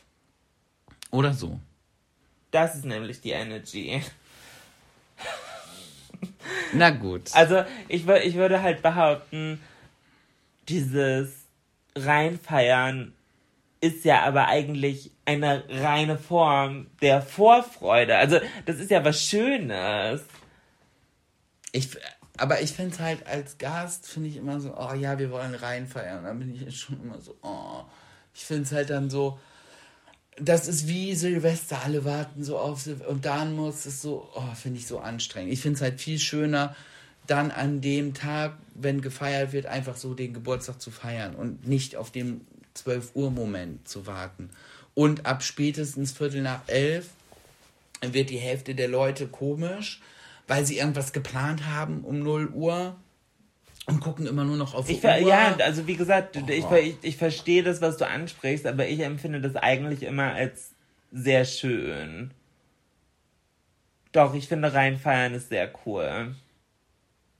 Oder 1.11 1.33
so. 1.33 1.61
Das 2.57 2.73
ist 2.73 2.85
nämlich 2.85 3.21
die 3.21 3.33
Energy. 3.33 4.01
Na 6.73 6.89
gut. 6.89 7.29
Also 7.35 7.63
ich, 7.87 8.07
ich 8.07 8.33
würde 8.33 8.63
halt 8.63 8.81
behaupten, 8.81 9.61
dieses 10.67 11.45
Reinfeiern 11.95 13.13
ist 13.79 14.05
ja 14.05 14.23
aber 14.23 14.47
eigentlich 14.47 15.11
eine 15.25 15.65
reine 15.69 16.17
Form 16.17 16.87
der 16.99 17.21
Vorfreude. 17.21 18.17
Also 18.17 18.39
das 18.65 18.77
ist 18.79 18.89
ja 18.89 19.05
was 19.05 19.21
Schönes. 19.21 20.23
Ich, 21.73 21.89
aber 22.39 22.61
ich 22.61 22.71
finde 22.71 22.95
es 22.95 22.99
halt 22.99 23.27
als 23.27 23.59
Gast, 23.59 24.07
finde 24.07 24.29
ich 24.29 24.37
immer 24.37 24.59
so, 24.59 24.75
oh 24.75 24.95
ja, 24.95 25.19
wir 25.19 25.29
wollen 25.29 25.53
reinfeiern. 25.53 26.23
Dann 26.23 26.39
bin 26.39 26.55
ich 26.55 26.61
jetzt 26.61 26.77
schon 26.77 26.99
immer 27.03 27.21
so, 27.21 27.37
oh. 27.43 27.83
Ich 28.33 28.45
finde 28.45 28.63
es 28.63 28.71
halt 28.71 28.89
dann 28.89 29.11
so, 29.11 29.39
das 30.39 30.67
ist 30.67 30.87
wie 30.87 31.15
Silvester, 31.15 31.81
alle 31.83 32.05
warten 32.05 32.43
so 32.43 32.57
auf 32.57 32.81
Silvester 32.81 33.09
und 33.09 33.25
dann 33.25 33.55
muss 33.55 33.85
es 33.85 34.01
so, 34.01 34.29
oh, 34.35 34.55
finde 34.55 34.79
ich 34.79 34.87
so 34.87 34.99
anstrengend. 34.99 35.51
Ich 35.51 35.61
finde 35.61 35.77
es 35.77 35.81
halt 35.81 35.99
viel 35.99 36.19
schöner, 36.19 36.75
dann 37.25 37.51
an 37.51 37.81
dem 37.81 38.13
Tag, 38.13 38.57
wenn 38.75 39.01
gefeiert 39.01 39.51
wird, 39.51 39.65
einfach 39.65 39.97
so 39.97 40.13
den 40.13 40.33
Geburtstag 40.33 40.79
zu 40.81 40.91
feiern 40.91 41.35
und 41.35 41.67
nicht 41.67 41.95
auf 41.95 42.11
den 42.11 42.41
12 42.75 43.15
Uhr 43.15 43.31
Moment 43.31 43.87
zu 43.87 44.05
warten. 44.05 44.49
Und 44.93 45.25
ab 45.25 45.43
spätestens 45.43 46.11
Viertel 46.11 46.41
nach 46.41 46.61
elf 46.67 47.09
wird 48.01 48.29
die 48.29 48.37
Hälfte 48.37 48.75
der 48.75 48.87
Leute 48.87 49.27
komisch, 49.27 50.01
weil 50.47 50.65
sie 50.65 50.77
irgendwas 50.77 51.13
geplant 51.13 51.65
haben 51.65 52.01
um 52.01 52.19
0 52.19 52.49
Uhr 52.49 52.95
und 53.87 54.01
gucken 54.01 54.27
immer 54.27 54.43
nur 54.43 54.57
noch 54.57 54.73
auf 54.75 54.85
die 54.85 54.93
Ich, 54.97 55.03
Uhr. 55.03 55.17
ja, 55.17 55.55
also 55.63 55.87
wie 55.87 55.95
gesagt, 55.95 56.35
ich, 56.49 56.63
Oh. 56.65 56.67
ver- 56.67 56.81
ich, 56.81 56.97
ich 57.01 57.17
verstehe 57.17 57.63
das, 57.63 57.81
was 57.81 57.97
du 57.97 58.05
ansprichst, 58.07 58.67
aber 58.67 58.87
ich 58.87 58.99
empfinde 58.99 59.41
das 59.41 59.55
eigentlich 59.55 60.03
immer 60.03 60.33
als 60.33 60.73
sehr 61.11 61.45
schön. 61.45 62.31
Doch, 64.11 64.33
ich 64.35 64.47
finde 64.47 64.73
reinfeiern 64.73 65.33
ist 65.33 65.49
sehr 65.49 65.71
cool. 65.85 66.35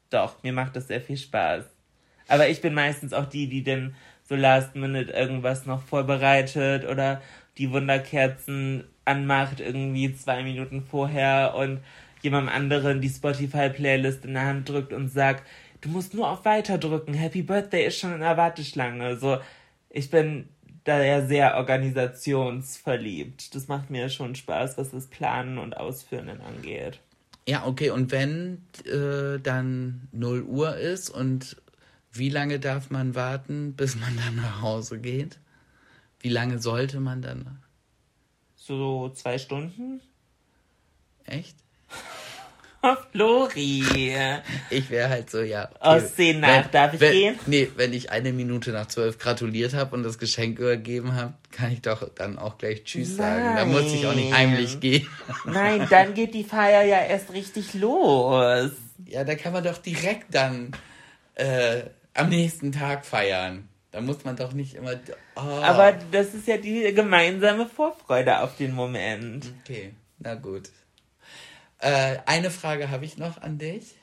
Doch, 0.10 0.42
mir 0.42 0.54
macht 0.54 0.76
das 0.76 0.88
sehr 0.88 1.02
viel 1.02 1.18
Spaß. 1.18 1.66
Aber 2.30 2.48
ich 2.48 2.62
bin 2.62 2.74
meistens 2.74 3.14
auch 3.14 3.26
die, 3.26 3.48
die 3.48 3.64
dann 3.64 3.96
so 4.24 4.36
last 4.36 4.76
minute 4.76 5.12
irgendwas 5.12 5.66
noch 5.66 5.82
vorbereitet 5.82 6.86
oder 6.86 7.22
die 7.58 7.72
Wunderkerzen 7.72 8.86
anmacht 9.06 9.60
irgendwie 9.60 10.14
zwei 10.16 10.44
Minuten 10.44 10.82
vorher 10.84 11.56
und 11.56 11.80
jemandem 12.22 12.54
anderen 12.54 13.02
die 13.02 13.10
Spotify-Playlist 13.10 14.26
in 14.26 14.34
der 14.34 14.46
Hand 14.46 14.70
drückt 14.70 14.92
und 14.94 15.10
sagt, 15.10 15.46
du 15.82 15.90
musst 15.90 16.13
nur 16.13 16.30
auf 16.30 16.46
Weiter 16.46 16.78
drücken, 16.78 17.13
Happy 17.13 17.42
Birthday 17.42 17.88
ist 17.88 18.00
schon 18.00 18.13
in 18.13 18.22
der 18.22 18.38
Warteschlange. 18.38 19.18
So, 19.18 19.38
ich 19.90 20.10
bin 20.10 20.50
da 20.84 21.04
ja 21.04 21.26
sehr 21.26 21.58
organisationsverliebt. 21.58 23.54
Das 23.54 23.68
macht 23.68 23.90
mir 23.90 24.10
schon 24.10 24.36
Spaß, 24.36 24.78
was 24.78 24.92
das 24.92 25.08
Planen 25.08 25.58
und 25.58 25.76
Ausführen 25.76 26.30
angeht. 26.42 27.00
Ja, 27.48 27.66
okay, 27.66 27.90
und 27.92 28.12
wenn 28.12 28.66
äh, 28.86 29.40
dann 29.40 30.08
0 30.12 30.44
Uhr 30.44 30.78
ist 30.78 31.10
und 31.10 31.58
wie 32.12 32.30
lange 32.30 32.60
darf 32.60 32.90
man 32.90 33.16
warten, 33.16 33.74
bis 33.78 33.96
man 33.96 34.16
dann 34.18 34.36
nach 34.36 34.62
Hause 34.62 35.00
geht? 35.00 35.40
Wie 36.20 36.30
lange 36.30 36.60
sollte 36.60 37.00
man 37.00 37.22
dann? 37.22 37.60
So 38.56 39.10
zwei 39.10 39.38
Stunden? 39.38 40.02
Echt? 41.26 41.58
Flori. 43.12 44.16
Ich 44.70 44.90
wäre 44.90 45.10
halt 45.10 45.30
so, 45.30 45.42
ja. 45.42 45.70
Aus 45.80 46.16
zehn 46.16 46.40
nach, 46.40 46.66
wenn, 46.66 46.72
darf 46.72 46.94
ich 46.94 47.00
wenn, 47.00 47.12
gehen? 47.12 47.40
Nee, 47.46 47.70
wenn 47.76 47.94
ich 47.94 48.12
eine 48.12 48.32
Minute 48.32 48.72
nach 48.72 48.88
zwölf 48.88 49.18
gratuliert 49.18 49.74
habe 49.74 49.96
und 49.96 50.04
das 50.04 50.18
Geschenk 50.18 50.60
übergeben 50.60 51.16
habe, 51.16 51.34
kann 51.52 51.72
ich 51.72 51.82
doch 51.82 52.08
dann 52.13 52.38
auch 52.38 52.58
gleich 52.58 52.84
Tschüss 52.84 53.18
sagen. 53.18 53.56
Da 53.56 53.66
muss 53.66 53.92
ich 53.94 54.06
auch 54.06 54.16
nicht 54.16 54.30
Nein. 54.30 54.52
heimlich 54.52 54.80
gehen. 54.80 55.08
Nein, 55.46 55.88
dann 55.90 56.13
geht 56.13 56.34
die 56.34 56.44
Feier 56.44 56.84
ja 56.84 57.00
erst 57.02 57.34
richtig 57.34 57.74
los. 57.74 58.72
Ja, 59.06 59.24
da 59.24 59.36
kann 59.36 59.54
man 59.54 59.63
doch 59.63 59.78
direkt 59.78 60.34
dann 60.34 60.72
äh, 61.36 61.84
am 62.13 62.30
nächsten 62.30 62.72
Tag 62.72 63.06
feiern. 63.06 63.68
Da 63.92 64.02
muss 64.02 64.24
man 64.26 64.36
doch 64.36 64.54
nicht 64.54 64.76
immer. 64.76 64.94
Oh, 65.36 65.40
Aber 65.40 65.94
das 66.12 66.34
ist 66.34 66.48
ja 66.48 66.58
die 66.58 66.94
gemeinsame 66.94 67.68
Vorfreude 67.68 68.42
auf 68.42 68.58
den 68.58 68.74
Moment. 68.74 69.52
Okay, 69.63 69.94
na 70.20 70.36
gut. 70.36 70.70
Äh, 71.80 72.18
eine 72.26 72.50
Frage 72.52 72.90
habe 72.90 73.06
ich 73.06 73.18
noch 73.18 73.42
an 73.42 73.58
dich. 73.58 73.96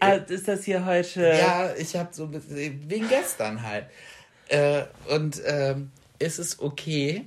Ah, 0.00 0.12
ist 0.12 0.48
das 0.48 0.64
hier 0.64 0.84
heute? 0.86 1.22
Ja, 1.22 1.74
ich 1.74 1.96
habe 1.96 2.14
so 2.14 2.24
ein 2.24 2.30
bisschen, 2.30 2.88
wegen 2.88 3.08
gestern 3.08 3.62
halt. 3.62 3.86
Äh, 4.48 4.84
und 5.08 5.42
ähm, 5.44 5.90
ist 6.18 6.38
es 6.38 6.60
okay, 6.60 7.26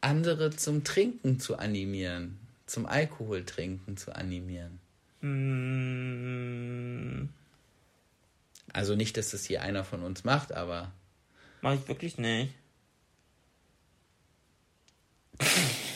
andere 0.00 0.50
zum 0.50 0.84
Trinken 0.84 1.38
zu 1.38 1.58
animieren, 1.58 2.38
zum 2.66 2.86
Alkoholtrinken 2.86 3.96
zu 3.96 4.14
animieren? 4.14 4.80
Hm, 5.20 6.08
Also 8.72 8.94
nicht, 8.96 9.16
dass 9.16 9.30
das 9.30 9.44
hier 9.44 9.62
einer 9.62 9.84
von 9.84 10.02
uns 10.02 10.24
macht, 10.24 10.52
aber 10.52 10.92
mach 11.60 11.74
ich 11.74 11.86
wirklich 11.88 12.18
nicht. 12.18 12.54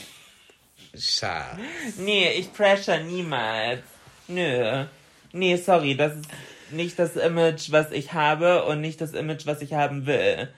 schade. 0.94 1.60
Nee, 1.98 2.32
ich 2.32 2.52
pressure 2.52 3.02
niemals. 3.02 3.82
Nö. 4.28 4.84
Nee, 5.32 5.56
sorry, 5.56 5.96
das 5.96 6.16
ist 6.16 6.26
nicht 6.70 6.98
das 6.98 7.16
Image, 7.16 7.70
was 7.70 7.90
ich 7.90 8.12
habe 8.12 8.64
und 8.64 8.80
nicht 8.80 9.00
das 9.00 9.12
Image, 9.12 9.46
was 9.46 9.62
ich 9.62 9.74
haben 9.74 10.06
will. 10.06 10.48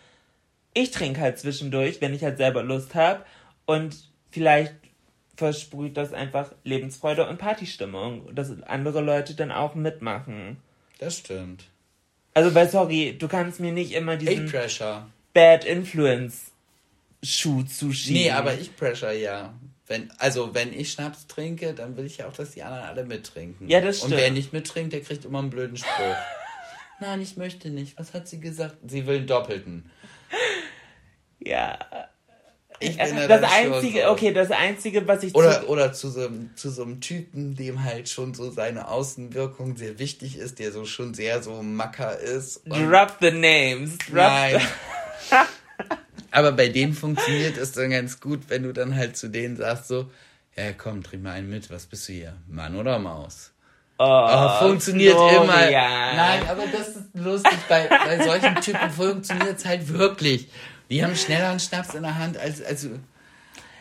Ich 0.72 0.90
trinke 0.90 1.20
halt 1.20 1.38
zwischendurch, 1.38 2.00
wenn 2.00 2.14
ich 2.14 2.24
halt 2.24 2.38
selber 2.38 2.62
Lust 2.62 2.94
habe 2.94 3.24
und 3.66 3.96
vielleicht 4.30 4.74
versprüht 5.36 5.96
das 5.96 6.12
einfach 6.12 6.52
Lebensfreude 6.64 7.28
und 7.28 7.38
Partystimmung, 7.38 8.34
dass 8.34 8.50
andere 8.62 9.00
Leute 9.00 9.34
dann 9.34 9.52
auch 9.52 9.74
mitmachen. 9.74 10.58
Das 10.98 11.18
stimmt. 11.18 11.64
Also, 12.34 12.54
weil, 12.54 12.68
sorry, 12.68 13.16
du 13.18 13.28
kannst 13.28 13.60
mir 13.60 13.72
nicht 13.72 13.92
immer 13.92 14.16
diesen 14.16 14.50
pressure. 14.50 15.06
Bad 15.32 15.64
Influence 15.64 16.50
Schuh 17.22 17.62
zuschieben. 17.62 18.22
Nee, 18.22 18.30
aber 18.30 18.54
ich 18.54 18.76
pressure 18.76 19.12
ja. 19.12 19.54
Wenn, 19.86 20.10
also, 20.18 20.54
wenn 20.54 20.72
ich 20.72 20.92
Schnaps 20.92 21.26
trinke, 21.26 21.74
dann 21.74 21.96
will 21.96 22.06
ich 22.06 22.16
ja 22.18 22.26
auch, 22.28 22.32
dass 22.32 22.52
die 22.52 22.62
anderen 22.62 22.84
alle 22.84 23.04
mittrinken. 23.04 23.68
Ja, 23.68 23.80
das 23.82 23.98
Und 24.00 24.08
stimmt. 24.08 24.20
wer 24.22 24.30
nicht 24.30 24.52
mittrinkt, 24.52 24.92
der 24.94 25.02
kriegt 25.02 25.24
immer 25.26 25.40
einen 25.40 25.50
blöden 25.50 25.76
Spruch. 25.76 26.16
Nein, 27.00 27.20
ich 27.20 27.36
möchte 27.36 27.68
nicht. 27.70 27.98
Was 27.98 28.14
hat 28.14 28.26
sie 28.28 28.40
gesagt? 28.40 28.76
Sie 28.86 29.06
will 29.06 29.16
einen 29.18 29.26
Doppelten. 29.26 29.90
Ja. 31.38 31.78
Ich 32.80 32.96
ja 32.96 33.06
Das 33.28 33.40
schon 33.52 33.72
einzige, 33.72 34.02
so. 34.02 34.08
okay, 34.10 34.32
das 34.32 34.50
einzige, 34.50 35.06
was 35.06 35.22
ich 35.22 35.32
zu, 35.32 35.38
Oder, 35.38 35.68
oder 35.68 35.92
zu, 35.92 36.08
so, 36.10 36.26
einem- 36.26 36.50
zu 36.56 36.70
so 36.70 36.82
einem 36.82 37.00
Typen, 37.00 37.54
dem 37.54 37.84
halt 37.84 38.08
schon 38.08 38.34
so 38.34 38.50
seine 38.50 38.88
Außenwirkung 38.88 39.76
sehr 39.76 39.98
wichtig 39.98 40.36
ist, 40.38 40.58
der 40.58 40.72
so 40.72 40.84
schon 40.84 41.14
sehr 41.14 41.42
so 41.42 41.62
Macker 41.62 42.18
ist. 42.18 42.58
Und 42.66 42.90
Drop 42.90 43.16
the 43.20 43.30
names. 43.30 43.96
Drop 43.98 44.14
Nein. 44.16 44.60
Aber 46.34 46.52
bei 46.52 46.68
denen 46.68 46.92
funktioniert 46.94 47.56
es 47.56 47.72
dann 47.72 47.90
ganz 47.90 48.20
gut, 48.20 48.42
wenn 48.48 48.64
du 48.64 48.72
dann 48.72 48.96
halt 48.96 49.16
zu 49.16 49.28
denen 49.28 49.56
sagst 49.56 49.88
so, 49.88 50.10
ja 50.56 50.72
komm, 50.72 51.02
trink 51.02 51.22
mal 51.22 51.32
einen 51.32 51.48
mit, 51.48 51.70
was 51.70 51.86
bist 51.86 52.08
du 52.08 52.12
hier? 52.12 52.34
Mann 52.48 52.74
oder 52.76 52.98
Maus? 52.98 53.52
Oh, 53.98 54.04
Oh, 54.04 54.48
funktioniert 54.66 55.14
Florian. 55.14 55.44
immer. 55.44 55.70
Nein, 55.70 56.48
aber 56.48 56.64
das 56.66 56.88
ist 56.88 57.04
lustig. 57.14 57.56
Bei, 57.68 57.86
bei 57.88 58.24
solchen 58.24 58.56
Typen 58.56 58.90
funktioniert 58.90 59.58
es 59.58 59.64
halt 59.64 59.88
wirklich. 59.88 60.48
Die 60.90 61.04
haben 61.04 61.14
schneller 61.14 61.50
einen 61.50 61.60
Schnaps 61.60 61.94
in 61.94 62.02
der 62.02 62.18
Hand 62.18 62.36
als. 62.36 62.60
als 62.62 62.88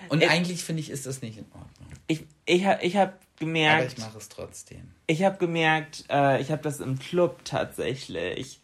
und 0.09 0.21
Ich- 0.21 0.29
eigentlich 0.29 0.63
finde 0.63 0.81
ich, 0.81 0.91
ist 0.91 1.07
das 1.07 1.21
nicht 1.23 1.39
in 1.39 1.45
Ordnung. 1.45 1.69
Ich, 2.07 2.25
ich, 2.45 2.65
hab- 2.65 2.83
ich 2.83 2.95
habe 2.97 3.13
Aber 3.13 3.19
gemerkt, 3.39 3.93
ich 3.93 3.97
mache 3.99 4.17
es 4.19 4.29
trotzdem. 4.29 4.91
ich 5.07 5.23
habe 5.23 5.37
gemerkt, 5.39 6.05
äh, 6.11 6.39
ich 6.39 6.51
habe 6.51 6.61
das 6.61 6.79
im 6.79 6.99
Club 6.99 7.43
tatsächlich. 7.43 8.59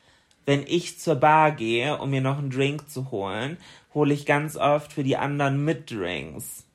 Wenn 0.45 0.65
ich 0.65 0.99
zur 0.99 1.15
Bar 1.15 1.51
gehe, 1.51 1.97
um 1.97 2.09
mir 2.11 2.21
noch 2.21 2.37
einen 2.39 2.49
Drink 2.49 2.89
zu 2.89 3.11
holen, 3.11 3.57
hole 3.93 4.13
ich 4.13 4.25
ganz 4.25 4.55
oft 4.55 4.93
für 4.93 5.03
die 5.03 5.17
anderen 5.17 5.63
mit 5.65 5.91
Drinks. 5.91 6.65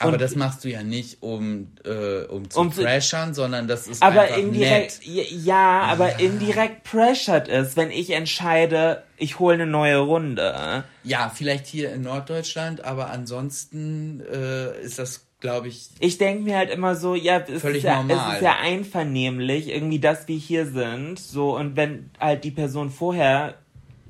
Aber 0.00 0.12
Und- 0.12 0.20
das 0.20 0.36
machst 0.36 0.62
du 0.64 0.68
ja 0.68 0.84
nicht, 0.84 1.22
um, 1.24 1.72
äh, 1.84 2.22
um 2.26 2.48
zu 2.48 2.60
Um 2.60 2.70
pressern, 2.70 3.34
sondern 3.34 3.66
das 3.66 3.88
ist 3.88 4.00
Aber 4.00 4.22
einfach 4.22 4.36
indirekt, 4.36 5.00
nett. 5.04 5.28
ja, 5.32 5.36
ja, 5.54 5.80
aber 5.82 6.20
indirekt 6.20 6.84
pressured 6.84 7.48
ist, 7.48 7.76
wenn 7.76 7.90
ich 7.90 8.10
entscheide, 8.10 9.02
ich 9.16 9.40
hole 9.40 9.54
eine 9.54 9.66
neue 9.66 9.98
Runde. 9.98 10.84
Ja, 11.02 11.32
vielleicht 11.34 11.66
hier 11.66 11.92
in 11.92 12.02
Norddeutschland, 12.02 12.84
aber 12.84 13.10
ansonsten 13.10 14.20
äh, 14.32 14.80
ist 14.82 15.00
das, 15.00 15.26
glaube 15.40 15.66
ich, 15.66 15.88
Ich 15.98 16.16
denke 16.16 16.44
mir 16.44 16.58
halt 16.58 16.70
immer 16.70 16.94
so, 16.94 17.16
ja, 17.16 17.38
es, 17.38 17.60
Völlig 17.62 17.78
ist 17.78 17.84
ja, 17.84 17.96
normal. 18.00 18.28
es 18.30 18.34
ist 18.36 18.42
ja 18.44 18.56
einvernehmlich, 18.60 19.66
irgendwie, 19.68 19.98
dass 19.98 20.28
wir 20.28 20.36
hier 20.38 20.66
sind, 20.66 21.18
so, 21.18 21.56
und 21.56 21.74
wenn 21.74 22.10
halt 22.20 22.44
die 22.44 22.52
Person 22.52 22.90
vorher 22.90 23.54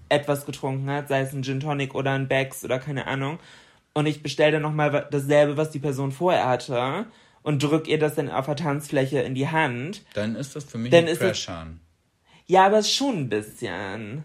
etwas 0.09 0.47
getrunken 0.47 0.91
hat, 0.91 1.09
sei 1.09 1.21
es 1.21 1.33
ein 1.33 1.43
Gin 1.43 1.61
Tonic 1.61 1.95
oder 1.95 2.13
ein 2.13 2.29
Becks 2.29 2.65
oder 2.65 2.79
keine 2.79 3.07
Ahnung, 3.07 3.39
und 3.95 4.07
ich 4.07 4.23
bestelle 4.23 4.53
dann 4.53 4.63
nochmal 4.63 5.09
dasselbe, 5.11 5.57
was 5.57 5.71
die 5.71 5.81
Person 5.81 6.13
vorher 6.13 6.47
hatte, 6.47 7.07
und 7.43 7.63
drück 7.63 7.89
ihr 7.89 7.99
das 7.99 8.15
dann 8.15 8.31
auf 8.31 8.47
der 8.47 8.57
Tanzfläche 8.57 9.21
in 9.21 9.35
die 9.35 9.49
Hand. 9.49 10.05
Dann 10.15 10.37
ist 10.37 10.55
das 10.55 10.65
für 10.65 10.79
mich 10.79 10.91
Dann 10.91 11.07
ein 11.07 11.17
Crashern. 11.17 11.81
Ja, 12.47 12.67
aber 12.67 12.83
schon 12.83 13.17
ein 13.17 13.29
bisschen. 13.29 14.25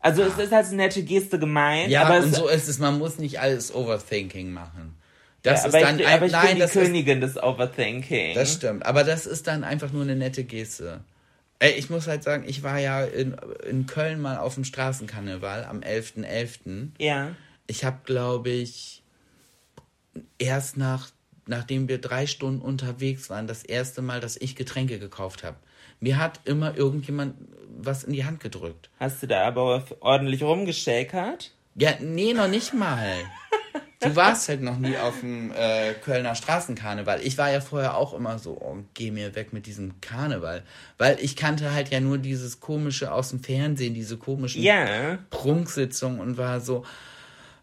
Also 0.00 0.22
es 0.22 0.36
ist 0.36 0.52
als 0.52 0.72
nette 0.72 1.02
Geste 1.04 1.38
gemeint, 1.38 1.88
Ja, 1.90 2.02
aber 2.04 2.18
und 2.18 2.30
es, 2.30 2.36
so 2.36 2.48
ist 2.48 2.68
es. 2.68 2.78
Man 2.78 2.98
muss 2.98 3.18
nicht 3.18 3.40
alles 3.40 3.74
Overthinking 3.74 4.52
machen. 4.52 4.96
Das 5.42 5.60
ja, 5.60 5.66
ist 5.66 5.74
dann 5.74 5.98
ich, 6.00 6.06
ein, 6.06 6.16
aber 6.16 6.26
ich 6.26 6.32
nein, 6.32 6.46
bin 6.46 6.54
die 6.56 6.60
das 6.62 6.76
ist, 6.76 6.82
Königin 6.82 7.20
des 7.20 7.42
Overthinking. 7.42 8.34
das 8.34 8.52
stimmt. 8.52 8.84
Aber 8.86 9.04
das 9.04 9.26
ist 9.26 9.46
dann 9.46 9.64
einfach 9.64 9.92
nur 9.92 10.02
eine 10.02 10.16
nette 10.16 10.44
Geste. 10.44 11.00
Ey, 11.62 11.74
ich 11.74 11.90
muss 11.90 12.08
halt 12.08 12.24
sagen, 12.24 12.42
ich 12.44 12.64
war 12.64 12.80
ja 12.80 13.04
in, 13.04 13.36
in 13.64 13.86
Köln 13.86 14.20
mal 14.20 14.36
auf 14.38 14.54
dem 14.54 14.64
Straßenkarneval 14.64 15.64
am 15.64 15.78
11.11. 15.78 16.88
ja. 16.98 17.36
Ich 17.68 17.84
habe, 17.84 17.98
glaube 18.04 18.50
ich, 18.50 19.04
erst 20.40 20.76
nach, 20.76 21.10
nachdem 21.46 21.86
wir 21.86 22.00
drei 22.00 22.26
Stunden 22.26 22.60
unterwegs 22.60 23.30
waren, 23.30 23.46
das 23.46 23.62
erste 23.62 24.02
Mal, 24.02 24.18
dass 24.18 24.36
ich 24.36 24.56
Getränke 24.56 24.98
gekauft 24.98 25.44
habe. 25.44 25.56
Mir 26.00 26.18
hat 26.18 26.40
immer 26.46 26.76
irgendjemand 26.76 27.36
was 27.78 28.02
in 28.02 28.12
die 28.12 28.24
Hand 28.24 28.40
gedrückt. 28.40 28.90
Hast 28.98 29.22
du 29.22 29.28
da 29.28 29.44
aber 29.46 29.84
ordentlich 30.00 30.42
rumgeschäkert? 30.42 31.52
Ja, 31.76 31.92
nee, 32.00 32.32
noch 32.32 32.48
nicht 32.48 32.74
mal. 32.74 33.06
Du 34.02 34.16
warst 34.16 34.48
halt 34.48 34.62
noch 34.62 34.78
nie 34.78 34.96
auf 34.96 35.20
dem 35.20 35.52
äh, 35.52 35.94
Kölner 35.94 36.34
Straßenkarneval. 36.34 37.20
Ich 37.22 37.38
war 37.38 37.50
ja 37.50 37.60
vorher 37.60 37.96
auch 37.96 38.14
immer 38.14 38.38
so, 38.38 38.58
oh, 38.60 38.76
geh 38.94 39.10
mir 39.10 39.34
weg 39.34 39.52
mit 39.52 39.66
diesem 39.66 40.00
Karneval. 40.00 40.62
Weil 40.98 41.18
ich 41.20 41.36
kannte 41.36 41.72
halt 41.72 41.90
ja 41.90 42.00
nur 42.00 42.18
dieses 42.18 42.60
komische 42.60 43.12
aus 43.12 43.30
dem 43.30 43.42
Fernsehen, 43.42 43.94
diese 43.94 44.16
komischen 44.16 44.62
Ja. 44.62 45.18
Prunksitzungen 45.30 46.20
und 46.20 46.36
war 46.36 46.60
so, 46.60 46.84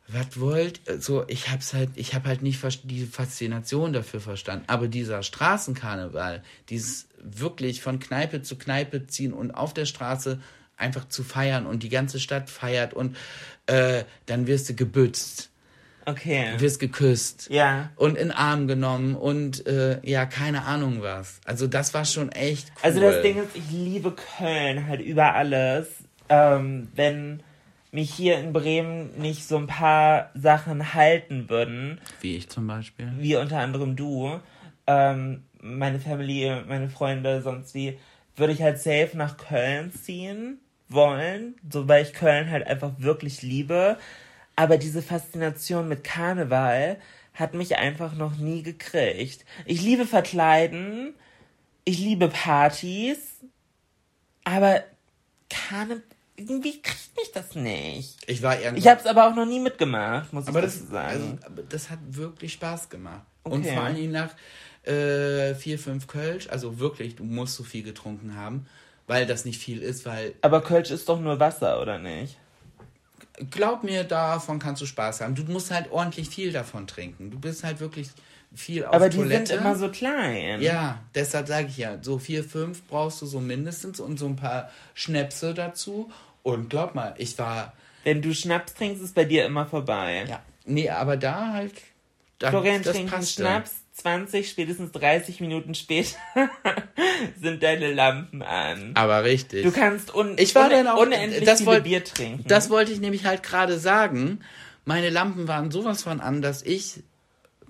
was 0.08 0.40
wollt, 0.40 0.82
so, 1.00 1.24
ich 1.28 1.52
hab's 1.52 1.74
halt, 1.74 1.92
ich 1.96 2.16
hab 2.16 2.26
halt 2.26 2.42
nicht 2.42 2.60
die 2.84 3.06
Faszination 3.06 3.94
dafür 3.94 4.20
verstanden. 4.20 4.64
Aber 4.68 4.88
dieser 4.88 5.22
Straßenkarneval, 5.24 6.42
dieses 6.70 7.08
wirklich 7.22 7.82
von 7.82 8.00
Kneipe 8.00 8.42
zu 8.42 8.58
Kneipe 8.58 9.08
ziehen 9.08 9.34
und 9.34 9.52
auf 9.52 9.74
der 9.74 9.86
Straße 9.86 10.40
einfach 10.78 11.08
zu 11.10 11.24
feiern 11.24 11.66
und 11.66 11.84
die 11.84 11.90
ganze 11.90 12.20
Stadt 12.20 12.50
feiert 12.50 12.94
und 12.94 13.18
äh, 13.68 14.06
dann 14.26 14.48
wirst 14.48 14.70
du 14.70 14.74
gebützt, 14.76 15.49
Okay. 16.10 16.54
wirst 16.58 16.80
geküsst 16.80 17.50
Ja. 17.50 17.90
und 17.96 18.18
in 18.18 18.32
Arm 18.32 18.68
genommen 18.68 19.16
und 19.16 19.66
äh, 19.68 20.00
ja, 20.04 20.26
keine 20.26 20.64
Ahnung 20.66 21.02
was. 21.02 21.40
Also 21.46 21.68
das 21.68 21.94
war 21.94 22.06
schon 22.06 22.32
echt 22.32 22.68
cool. 22.70 22.80
Also 22.84 23.00
das 23.02 23.22
Ding 23.22 23.38
ist, 23.38 23.56
ich 23.56 23.70
liebe 23.72 24.14
Köln 24.38 24.88
halt 24.88 25.02
über 25.02 25.36
alles. 25.36 25.88
Ähm, 26.30 26.90
wenn 26.96 27.42
mich 27.92 28.14
hier 28.14 28.38
in 28.40 28.54
Bremen 28.54 29.10
nicht 29.20 29.48
so 29.48 29.58
ein 29.58 29.66
paar 29.68 30.30
Sachen 30.36 30.94
halten 30.94 31.50
würden, 31.50 32.00
Wie 32.22 32.36
ich 32.38 32.50
zum 32.50 32.68
Beispiel. 32.68 33.12
wie 33.18 33.36
unter 33.36 33.58
anderem 33.60 33.96
du, 33.96 34.40
ähm, 34.86 35.44
meine 35.62 36.00
Familie, 36.00 36.64
meine 36.68 36.90
Freunde, 36.90 37.42
sonst 37.42 37.74
wie, 37.74 37.98
würde 38.36 38.54
ich 38.54 38.62
halt 38.62 38.78
safe 38.80 39.10
nach 39.16 39.38
Köln 39.38 39.92
ziehen 39.92 40.60
wollen, 40.88 41.56
so 41.72 41.88
weil 41.88 42.04
ich 42.04 42.14
Köln 42.14 42.50
halt 42.50 42.66
einfach 42.68 42.92
wirklich 42.98 43.42
liebe. 43.42 43.98
Aber 44.60 44.78
diese 44.78 45.02
Faszination 45.02 45.88
mit 45.88 46.04
Karneval 46.04 46.98
hat 47.34 47.54
mich 47.54 47.78
einfach 47.78 48.16
noch 48.16 48.36
nie 48.36 48.62
gekriegt. 48.62 49.46
Ich 49.66 49.82
liebe 49.82 50.06
Verkleiden, 50.06 51.14
ich 51.86 51.98
liebe 51.98 52.28
Partys, 52.28 53.20
aber 54.44 54.84
Karneval, 55.50 56.04
irgendwie 56.36 56.82
kriegt 56.82 57.16
mich 57.16 57.32
das 57.34 57.56
nicht. 57.56 58.18
Ich 58.28 58.42
war 58.42 58.56
irgendwann. 58.56 58.76
Ich 58.76 58.88
habe 58.90 59.00
es 59.00 59.06
aber 59.06 59.30
auch 59.30 59.34
noch 59.36 59.46
nie 59.46 59.62
mitgemacht, 59.62 60.34
muss 60.34 60.48
Aber 60.48 60.60
ich 60.60 60.66
das, 60.66 60.90
sagen. 60.90 61.08
also, 61.08 61.38
aber 61.46 61.64
das 61.64 61.90
hat 61.90 62.00
wirklich 62.10 62.52
Spaß 62.52 62.90
gemacht. 62.90 63.26
Und 63.44 63.62
Okay. 63.62 63.74
vor 63.74 63.84
allen 63.84 63.96
Dingen 63.96 64.12
nach 64.12 64.36
äh, 64.86 65.56
vier, 65.56 65.80
fünf 65.80 66.08
Kölsch, 66.08 66.50
also 66.50 66.80
wirklich, 66.80 67.16
du 67.16 67.24
musst 67.24 67.56
so 67.56 67.64
viel 67.64 67.84
getrunken 67.84 68.36
haben, 68.36 68.66
weil 69.08 69.26
das 69.26 69.46
nicht 69.46 69.62
viel 69.62 69.82
ist, 69.82 70.06
weil, 70.06 70.34
Aber 70.42 70.62
Kölsch 70.62 70.92
ist 70.92 71.08
doch 71.08 71.22
nur 71.22 71.40
Wasser, 71.40 71.82
oder 71.82 71.98
nicht? 71.98 72.38
Glaub 73.52 73.84
mir, 73.84 74.04
davon 74.04 74.60
kannst 74.60 74.82
du 74.82 74.86
Spaß 74.86 75.22
haben. 75.22 75.36
Du 75.36 75.44
musst 75.44 75.72
halt 75.72 75.92
ordentlich 75.92 76.30
viel 76.30 76.52
davon 76.52 76.88
trinken. 76.88 77.32
Du 77.32 77.40
bist 77.40 77.64
halt 77.64 77.80
wirklich 77.80 78.10
viel 78.56 78.86
auf 78.86 78.94
Aber 78.94 79.10
die 79.10 79.18
Toilette. 79.18 79.48
sind 79.48 79.60
immer 79.62 79.76
so 79.76 79.90
klein. 79.90 80.62
Ja, 80.62 81.00
deshalb 81.16 81.48
sage 81.48 81.68
ich 81.68 81.78
ja, 81.78 81.98
so 82.02 82.18
vier, 82.18 82.44
fünf 82.44 82.84
brauchst 82.88 83.22
du 83.22 83.26
so 83.26 83.40
mindestens 83.40 84.00
und 84.00 84.18
so 84.18 84.26
ein 84.26 84.36
paar 84.36 84.70
Schnäpse 84.96 85.54
dazu. 85.54 86.12
Und 86.44 86.70
glaub 86.70 86.96
mal, 86.96 87.14
ich 87.18 87.38
war, 87.38 87.74
Wenn 88.04 88.22
du 88.22 88.34
Schnaps 88.34 88.74
trinkst, 88.74 89.04
ist 89.04 89.14
bei 89.16 89.26
dir 89.26 89.46
immer 89.46 89.66
vorbei. 89.66 90.26
ja, 90.28 90.42
nee, 90.66 90.90
aber 90.90 91.16
da 91.18 91.54
halt, 91.54 91.74
da, 92.40 92.50
Florian 92.50 92.82
trinkt. 92.82 93.12
Schnaps, 93.28 93.79
20, 94.00 94.50
spätestens 94.50 94.92
30 94.94 95.42
Minuten 95.42 95.76
später 95.76 96.16
sind 97.42 97.62
deine 97.64 97.92
Lampen 97.94 98.42
an. 98.42 98.92
Aber 98.96 99.24
richtig. 99.24 99.64
Du 99.64 99.72
kannst 99.72 100.14
un 100.16 100.38
Ich 100.38 100.56
war 100.56 100.66
un 100.66 100.70
dann 100.72 100.88
auch- 100.88 101.02
unendlich 101.02 101.44
das 101.46 101.66
wollt- 101.66 101.84
Bier 101.84 102.04
trinken. 102.04 102.46
Das 102.48 102.70
wollte 102.70 102.92
ich 102.92 103.00
nämlich 103.00 103.26
halt 103.26 103.44
gerade 103.44 103.78
sagen. 103.80 104.40
Meine 104.86 105.10
Lampen 105.10 105.48
waren 105.48 105.70
sowas 105.72 106.04
von 106.04 106.20
an, 106.22 106.42
dass 106.42 106.62
ich 106.64 107.04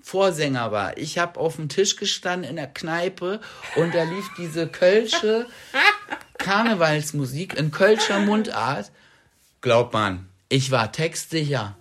Vorsänger 0.02 0.72
war. 0.72 0.96
Ich 0.96 1.18
habe 1.18 1.38
auf 1.38 1.56
dem 1.56 1.68
Tisch 1.68 1.96
gestanden 1.96 2.48
in 2.48 2.56
der 2.56 2.68
Kneipe 2.68 3.40
und 3.76 3.94
da 3.94 4.04
lief 4.04 4.30
diese 4.38 4.66
kölsche 4.66 5.46
Karnevalsmusik 6.38 7.58
in 7.58 7.70
kölscher 7.70 8.20
Mundart. 8.20 8.90
Glaub 9.60 9.92
man, 9.92 10.26
ich 10.48 10.70
war 10.70 10.90
textsicher. 10.90 11.76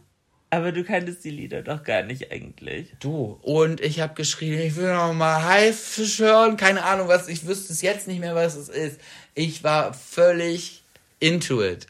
Aber 0.51 0.71
du 0.71 0.83
kanntest 0.83 1.23
die 1.23 1.29
Lieder 1.29 1.61
doch 1.61 1.83
gar 1.83 2.01
nicht 2.01 2.31
eigentlich. 2.31 2.87
Du. 2.99 3.39
Und 3.43 3.81
ich 3.81 3.99
habe 3.99 4.15
geschrien, 4.15 4.59
ich 4.59 4.75
will 4.75 4.91
noch 4.91 5.13
mal 5.13 5.43
Haifisch 5.43 6.19
hören. 6.19 6.57
Keine 6.57 6.83
Ahnung, 6.83 7.07
was. 7.07 7.27
Ich 7.27 7.45
wüsste 7.45 7.71
es 7.71 7.81
jetzt 7.83 8.07
nicht 8.07 8.19
mehr, 8.19 8.33
was 8.33 8.55
es 8.55 8.67
ist. 8.67 8.99
Ich 9.35 9.63
war 9.63 9.93
völlig 9.93 10.83
into 11.19 11.63
it. 11.63 11.85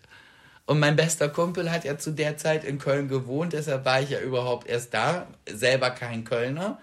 Und 0.66 0.80
mein 0.80 0.96
bester 0.96 1.30
Kumpel 1.30 1.72
hat 1.72 1.86
ja 1.86 1.98
zu 1.98 2.12
der 2.12 2.38
Zeit 2.38 2.64
in 2.64 2.78
Köln 2.78 3.08
gewohnt, 3.08 3.54
deshalb 3.54 3.86
war 3.86 4.02
ich 4.04 4.12
ja 4.12 4.20
überhaupt 4.20 4.68
erst 4.68 4.94
da. 4.94 5.26
Selber 5.52 5.90
kein 5.90 6.26
Kölner. 6.26 6.80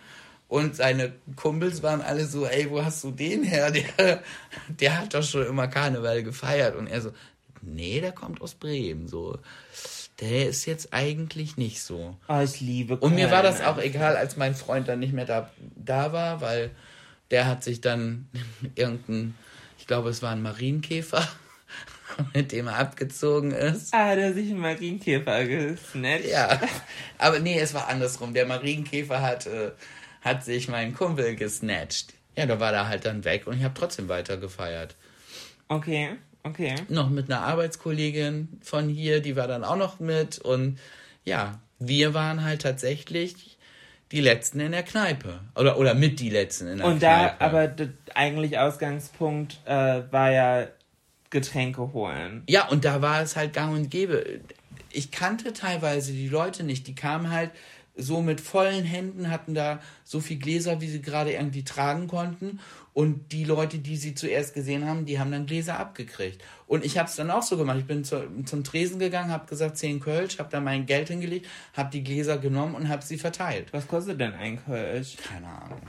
Und 0.49 0.75
seine 0.75 1.13
Kumpels 1.37 1.83
waren 1.85 2.01
alle 2.01 2.25
so, 2.25 2.47
ey, 2.47 2.69
wo 2.71 2.85
hast 2.85 3.05
du 3.05 3.13
den 3.13 3.45
her? 3.45 3.71
Der, 3.99 4.23
der 4.69 5.01
hat 5.01 5.15
doch 5.15 5.23
schon 5.23 5.47
immer 5.47 5.69
Karneval 5.69 6.23
gefeiert. 6.23 6.75
Und 6.75 6.87
er 6.87 7.01
so, 7.01 7.13
nee, 7.63 8.01
der 8.01 8.13
kommt 8.13 8.41
aus 8.41 8.55
Bremen. 8.55 9.07
So, 9.09 9.39
der 10.21 10.49
ist 10.49 10.65
jetzt 10.67 10.93
eigentlich 10.93 11.57
nicht 11.57 11.83
so. 11.83 12.17
Oh, 12.29 12.41
ich 12.41 12.61
liebe 12.61 12.97
Und 12.97 13.15
mir 13.15 13.23
Köln. 13.27 13.31
war 13.33 13.43
das 13.43 13.61
auch 13.61 13.79
egal, 13.79 14.17
als 14.17 14.37
mein 14.37 14.55
Freund 14.55 14.89
dann 14.89 14.99
nicht 15.01 15.13
mehr 15.13 15.27
da, 15.27 15.51
da 15.77 16.13
war, 16.13 16.41
weil 16.41 16.71
der 17.31 17.47
hat 17.47 17.63
sich 17.65 17.81
dann 17.81 18.29
irgendein, 18.75 19.35
ich 19.79 19.87
glaube, 19.87 20.09
es 20.09 20.23
war 20.23 20.33
ein 20.33 20.43
Marienkäfer, 20.43 21.27
mit 22.35 22.53
dem 22.53 22.69
er 22.69 22.77
abgezogen 22.79 23.51
ist. 23.51 23.93
Ah, 23.93 24.15
der 24.15 24.29
hat 24.29 24.35
sich 24.35 24.51
einen 24.51 24.61
Marienkäfer 24.61 25.45
gesnatcht. 25.45 26.27
Ja, 26.27 26.61
aber 27.19 27.41
nee, 27.41 27.59
es 27.59 27.75
war 27.75 27.89
andersrum. 27.89 28.33
Der 28.33 28.47
Marienkäfer 28.47 29.21
hat, 29.21 29.47
äh, 29.47 29.73
hat 30.23 30.45
sich 30.45 30.69
meinen 30.69 30.95
Kumpel 30.95 31.37
gesnatcht. 31.37 32.15
Ja, 32.37 32.47
da 32.47 32.59
war 32.61 32.73
er 32.73 32.89
halt 32.89 33.05
dann 33.07 33.25
weg 33.25 33.47
und 33.47 33.59
ich 33.59 33.65
habe 33.65 33.75
trotzdem 33.75 34.09
weiter 34.09 34.37
gefeiert. 34.37 34.95
Okay, 35.69 36.11
okay. 36.47 36.75
Noch 36.89 37.11
mit 37.11 37.31
einer 37.31 37.43
Arbeitskollegin 37.43 38.49
von 38.63 38.89
hier, 38.89 39.21
die 39.21 39.37
war 39.37 39.49
dann 39.49 39.65
auch 39.65 39.77
noch 39.77 40.01
mit 40.01 40.39
und 40.39 40.79
ja, 41.25 41.59
wir 41.79 42.15
waren 42.15 42.45
halt 42.45 42.63
tatsächlich 42.63 43.57
die 44.13 44.21
Letzten 44.21 44.61
in 44.61 44.73
der 44.73 44.85
Kneipe. 44.85 45.41
Oder, 45.57 45.79
oder 45.79 45.95
mit 45.95 46.21
die 46.21 46.31
Letzten 46.31 46.69
in 46.69 46.79
der 46.79 46.87
Und 46.87 47.03
da, 47.03 47.29
Kneipe. 47.29 47.41
aber 47.45 47.67
d- 47.69 47.89
eigentlich 48.15 48.59
Ausgangspunkt 48.59 49.59
äh, 49.65 50.03
war 50.11 50.31
ja 50.31 50.69
Getränke 51.31 51.93
holen. 51.93 52.45
Ja, 52.49 52.69
und 52.69 52.85
da 52.85 53.03
war 53.03 53.21
es 53.21 53.35
halt 53.37 53.53
gang 53.53 53.75
und 53.75 53.91
gäbe. 53.91 54.41
Ich 54.91 55.11
kannte 55.11 55.53
teilweise 55.53 56.13
die 56.13 56.29
Leute 56.29 56.63
nicht. 56.63 56.87
Die 56.87 56.95
kamen 56.95 57.31
halt 57.31 57.51
so 57.97 58.23
mit 58.23 58.41
vollen 58.41 58.85
Händen, 58.85 59.31
hatten 59.31 59.55
da 59.55 59.81
so 60.05 60.21
viel 60.21 60.39
Gläser, 60.39 60.81
wie 60.81 60.89
sie 60.89 61.03
gerade 61.03 61.33
irgendwie 61.33 61.65
tragen 61.65 62.07
konnten. 62.07 62.61
Und 62.97 63.31
die 63.33 63.45
Leute, 63.45 63.77
die 63.77 63.99
sie 63.99 64.15
zuerst 64.15 64.55
gesehen 64.55 64.87
haben, 64.87 65.05
die 65.05 65.21
haben 65.21 65.31
dann 65.31 65.45
Gläser 65.45 65.79
abgekriegt. 65.79 66.43
Und 66.67 66.83
ich 66.83 66.97
habe 66.97 67.11
es 67.11 67.17
dann 67.17 67.31
auch 67.31 67.43
so 67.43 67.59
gemacht. 67.59 67.77
Ich 67.79 67.85
bin 67.85 68.05
zu, 68.05 68.27
zum 68.47 68.65
Tresen 68.65 68.99
gegangen, 68.99 69.31
habe 69.31 69.45
gesagt 69.47 69.77
10 69.77 70.01
Kölsch, 70.01 70.39
habe 70.39 70.49
da 70.51 70.61
mein 70.61 70.87
Geld 70.87 71.09
hingelegt, 71.09 71.47
habe 71.75 71.91
die 71.91 72.03
Gläser 72.03 72.39
genommen 72.39 72.75
und 72.75 72.89
habe 72.89 73.05
sie 73.05 73.19
verteilt. 73.19 73.71
Was 73.75 73.87
kostet 73.87 74.19
denn 74.19 74.33
ein 74.33 74.65
Kölsch? 74.65 75.19
Keine 75.19 75.47
Ahnung. 75.47 75.83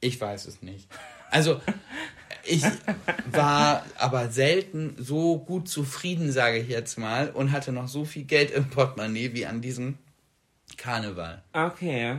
Ich 0.00 0.18
weiß 0.18 0.46
es 0.46 0.62
nicht. 0.62 0.88
Also, 1.30 1.60
ich 2.46 2.64
war 3.30 3.84
aber 3.98 4.30
selten 4.30 4.96
so 4.98 5.38
gut 5.38 5.68
zufrieden, 5.68 6.32
sage 6.32 6.60
ich 6.60 6.68
jetzt 6.68 6.96
mal, 6.96 7.28
und 7.28 7.52
hatte 7.52 7.72
noch 7.72 7.88
so 7.88 8.06
viel 8.06 8.24
Geld 8.24 8.52
im 8.52 8.70
Portemonnaie 8.70 9.34
wie 9.34 9.44
an 9.44 9.60
diesem 9.60 9.98
Karneval. 10.78 11.42
Okay. 11.52 12.16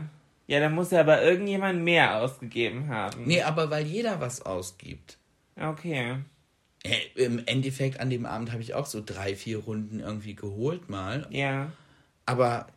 Ja, 0.47 0.59
dann 0.59 0.73
muss 0.73 0.91
ja 0.91 0.99
aber 0.99 1.23
irgendjemand 1.23 1.81
mehr 1.81 2.21
ausgegeben 2.21 2.89
haben. 2.89 3.25
Nee, 3.25 3.41
aber 3.41 3.69
weil 3.71 3.85
jeder 3.85 4.21
was 4.21 4.41
ausgibt. 4.45 5.17
Okay. 5.59 6.17
Im 7.15 7.41
Endeffekt 7.47 7.99
an 7.99 8.11
dem 8.11 8.27
Abend 8.27 8.51
habe 8.51 8.61
ich 8.61 8.75
auch 8.75 8.85
so 8.85 9.01
drei, 9.03 9.35
vier 9.35 9.59
Runden 9.59 9.99
irgendwie 9.99 10.35
geholt 10.35 10.87
mal. 10.87 11.27
Ja. 11.31 11.71
Aber 12.27 12.67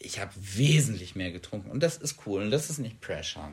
ich 0.00 0.18
habe 0.18 0.32
wesentlich 0.34 1.14
mehr 1.14 1.30
getrunken 1.30 1.70
und 1.70 1.82
das 1.82 1.96
ist 1.96 2.26
cool 2.26 2.42
und 2.42 2.50
das 2.50 2.70
ist 2.70 2.78
nicht 2.78 3.00
Pressure. 3.00 3.52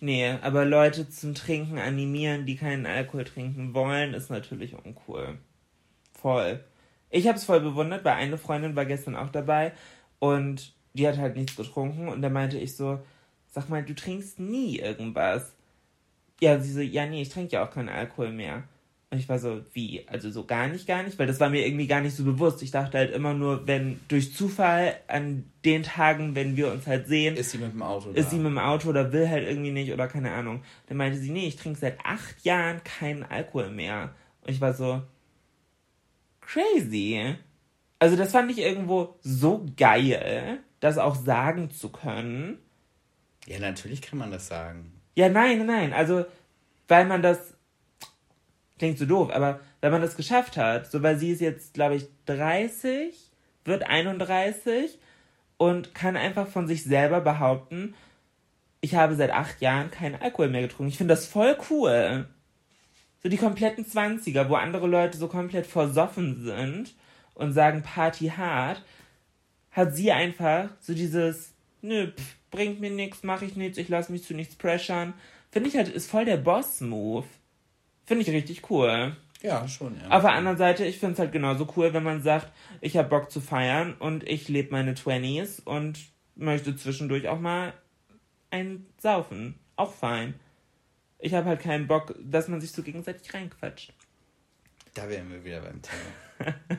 Nee, 0.00 0.30
aber 0.42 0.64
Leute 0.64 1.10
zum 1.10 1.34
Trinken 1.34 1.78
animieren, 1.78 2.46
die 2.46 2.56
keinen 2.56 2.86
Alkohol 2.86 3.24
trinken 3.24 3.74
wollen, 3.74 4.14
ist 4.14 4.30
natürlich 4.30 4.74
uncool. 4.74 5.38
Voll. 6.12 6.64
Ich 7.10 7.26
habe 7.26 7.36
es 7.36 7.44
voll 7.44 7.60
bewundert, 7.60 8.04
weil 8.04 8.14
eine 8.14 8.38
Freundin 8.38 8.76
war 8.76 8.86
gestern 8.86 9.16
auch 9.16 9.30
dabei 9.30 9.72
und 10.20 10.72
die 10.98 11.06
hat 11.08 11.16
halt 11.18 11.36
nichts 11.36 11.56
getrunken 11.56 12.08
und 12.08 12.20
da 12.22 12.28
meinte 12.28 12.58
ich 12.58 12.76
so, 12.76 12.98
sag 13.50 13.68
mal, 13.68 13.84
du 13.84 13.94
trinkst 13.94 14.40
nie 14.40 14.78
irgendwas. 14.78 15.52
Ja, 16.40 16.58
sie 16.60 16.72
so, 16.72 16.80
ja, 16.80 17.06
nee, 17.06 17.22
ich 17.22 17.28
trinke 17.30 17.52
ja 17.52 17.64
auch 17.64 17.70
keinen 17.70 17.88
Alkohol 17.88 18.32
mehr. 18.32 18.64
Und 19.10 19.18
ich 19.18 19.28
war 19.28 19.38
so, 19.38 19.62
wie? 19.72 20.06
Also 20.06 20.30
so 20.30 20.44
gar 20.44 20.68
nicht, 20.68 20.86
gar 20.86 21.02
nicht? 21.02 21.18
Weil 21.18 21.26
das 21.26 21.40
war 21.40 21.48
mir 21.48 21.66
irgendwie 21.66 21.86
gar 21.86 22.02
nicht 22.02 22.14
so 22.14 22.24
bewusst. 22.24 22.62
Ich 22.62 22.72
dachte 22.72 22.98
halt 22.98 23.10
immer 23.12 23.32
nur, 23.32 23.66
wenn 23.66 23.98
durch 24.08 24.34
Zufall 24.34 24.96
an 25.08 25.50
den 25.64 25.82
Tagen, 25.82 26.34
wenn 26.34 26.56
wir 26.56 26.70
uns 26.70 26.86
halt 26.86 27.06
sehen, 27.08 27.36
Ist 27.36 27.52
sie 27.52 27.58
mit 27.58 27.72
dem 27.72 27.82
Auto 27.82 28.10
ist 28.10 28.26
da? 28.26 28.30
sie 28.30 28.36
mit 28.36 28.46
dem 28.46 28.58
Auto 28.58 28.90
oder 28.90 29.10
will 29.12 29.28
halt 29.28 29.48
irgendwie 29.48 29.70
nicht 29.70 29.92
oder 29.92 30.08
keine 30.08 30.32
Ahnung. 30.32 30.62
Dann 30.88 30.98
meinte 30.98 31.18
sie, 31.18 31.30
nee, 31.30 31.46
ich 31.46 31.56
trinke 31.56 31.78
seit 31.78 31.98
acht 32.04 32.44
Jahren 32.44 32.82
keinen 32.84 33.22
Alkohol 33.22 33.70
mehr. 33.70 34.14
Und 34.42 34.52
ich 34.52 34.60
war 34.60 34.74
so, 34.74 35.00
crazy. 36.42 37.34
Also 37.98 38.14
das 38.16 38.32
fand 38.32 38.50
ich 38.50 38.58
irgendwo 38.58 39.14
so 39.22 39.64
geil, 39.76 40.58
das 40.80 40.98
auch 40.98 41.14
sagen 41.14 41.70
zu 41.70 41.90
können. 41.90 42.58
Ja, 43.46 43.58
natürlich 43.58 44.02
kann 44.02 44.18
man 44.18 44.30
das 44.30 44.48
sagen. 44.48 45.00
Ja, 45.14 45.28
nein, 45.28 45.64
nein, 45.66 45.92
also, 45.92 46.26
weil 46.86 47.06
man 47.06 47.22
das, 47.22 47.54
klingt 48.78 48.98
so 48.98 49.06
doof, 49.06 49.30
aber 49.32 49.60
wenn 49.80 49.92
man 49.92 50.02
das 50.02 50.16
geschafft 50.16 50.56
hat, 50.56 50.90
so 50.90 51.02
weil 51.02 51.18
sie 51.18 51.30
ist 51.30 51.40
jetzt, 51.40 51.74
glaube 51.74 51.96
ich, 51.96 52.06
30, 52.26 53.14
wird 53.64 53.84
31 53.84 54.98
und 55.56 55.94
kann 55.94 56.16
einfach 56.16 56.46
von 56.46 56.68
sich 56.68 56.84
selber 56.84 57.20
behaupten, 57.20 57.94
ich 58.80 58.94
habe 58.94 59.16
seit 59.16 59.30
acht 59.30 59.60
Jahren 59.60 59.90
keinen 59.90 60.20
Alkohol 60.20 60.48
mehr 60.48 60.62
getrunken. 60.62 60.90
Ich 60.90 60.98
finde 60.98 61.14
das 61.14 61.26
voll 61.26 61.56
cool. 61.70 62.28
So 63.22 63.28
die 63.28 63.36
kompletten 63.36 63.84
20er, 63.84 64.48
wo 64.48 64.54
andere 64.54 64.86
Leute 64.86 65.18
so 65.18 65.26
komplett 65.26 65.66
versoffen 65.66 66.44
sind 66.44 66.94
und 67.34 67.52
sagen 67.52 67.82
Party 67.82 68.28
hart, 68.28 68.82
hat 69.70 69.94
sie 69.94 70.12
einfach 70.12 70.70
so 70.80 70.94
dieses, 70.94 71.52
nö, 71.82 72.12
pff, 72.12 72.36
bringt 72.50 72.80
mir 72.80 72.90
nichts, 72.90 73.22
mache 73.22 73.44
ich 73.44 73.56
nichts, 73.56 73.78
ich 73.78 73.88
lasse 73.88 74.12
mich 74.12 74.24
zu 74.24 74.34
nichts 74.34 74.56
pressern. 74.56 75.14
Finde 75.50 75.68
ich 75.68 75.76
halt, 75.76 75.88
ist 75.88 76.10
voll 76.10 76.24
der 76.24 76.36
Boss-Move. 76.36 77.26
Finde 78.04 78.22
ich 78.22 78.30
richtig 78.30 78.70
cool. 78.70 79.16
Ja, 79.42 79.68
schon, 79.68 79.96
ja. 80.00 80.10
Auf 80.10 80.22
der 80.22 80.32
anderen 80.32 80.58
Seite, 80.58 80.84
ich 80.84 80.98
finde 80.98 81.14
es 81.14 81.18
halt 81.18 81.32
genauso 81.32 81.68
cool, 81.76 81.92
wenn 81.94 82.02
man 82.02 82.22
sagt, 82.22 82.50
ich 82.80 82.96
habe 82.96 83.08
Bock 83.08 83.30
zu 83.30 83.40
feiern 83.40 83.94
und 83.94 84.28
ich 84.28 84.48
lebe 84.48 84.72
meine 84.72 84.94
20s 84.94 85.62
und 85.64 85.98
möchte 86.34 86.74
zwischendurch 86.76 87.28
auch 87.28 87.38
mal 87.38 87.72
ein 88.50 88.86
Saufen. 88.98 89.58
Auch 89.76 89.92
fein. 89.92 90.34
Ich 91.20 91.34
habe 91.34 91.46
halt 91.46 91.60
keinen 91.60 91.86
Bock, 91.86 92.14
dass 92.20 92.48
man 92.48 92.60
sich 92.60 92.72
so 92.72 92.82
gegenseitig 92.82 93.32
reinquatscht. 93.32 93.92
Da 94.94 95.08
wären 95.08 95.30
wir 95.30 95.44
wieder 95.44 95.60
beim 95.60 95.80
Thema. 95.82 96.54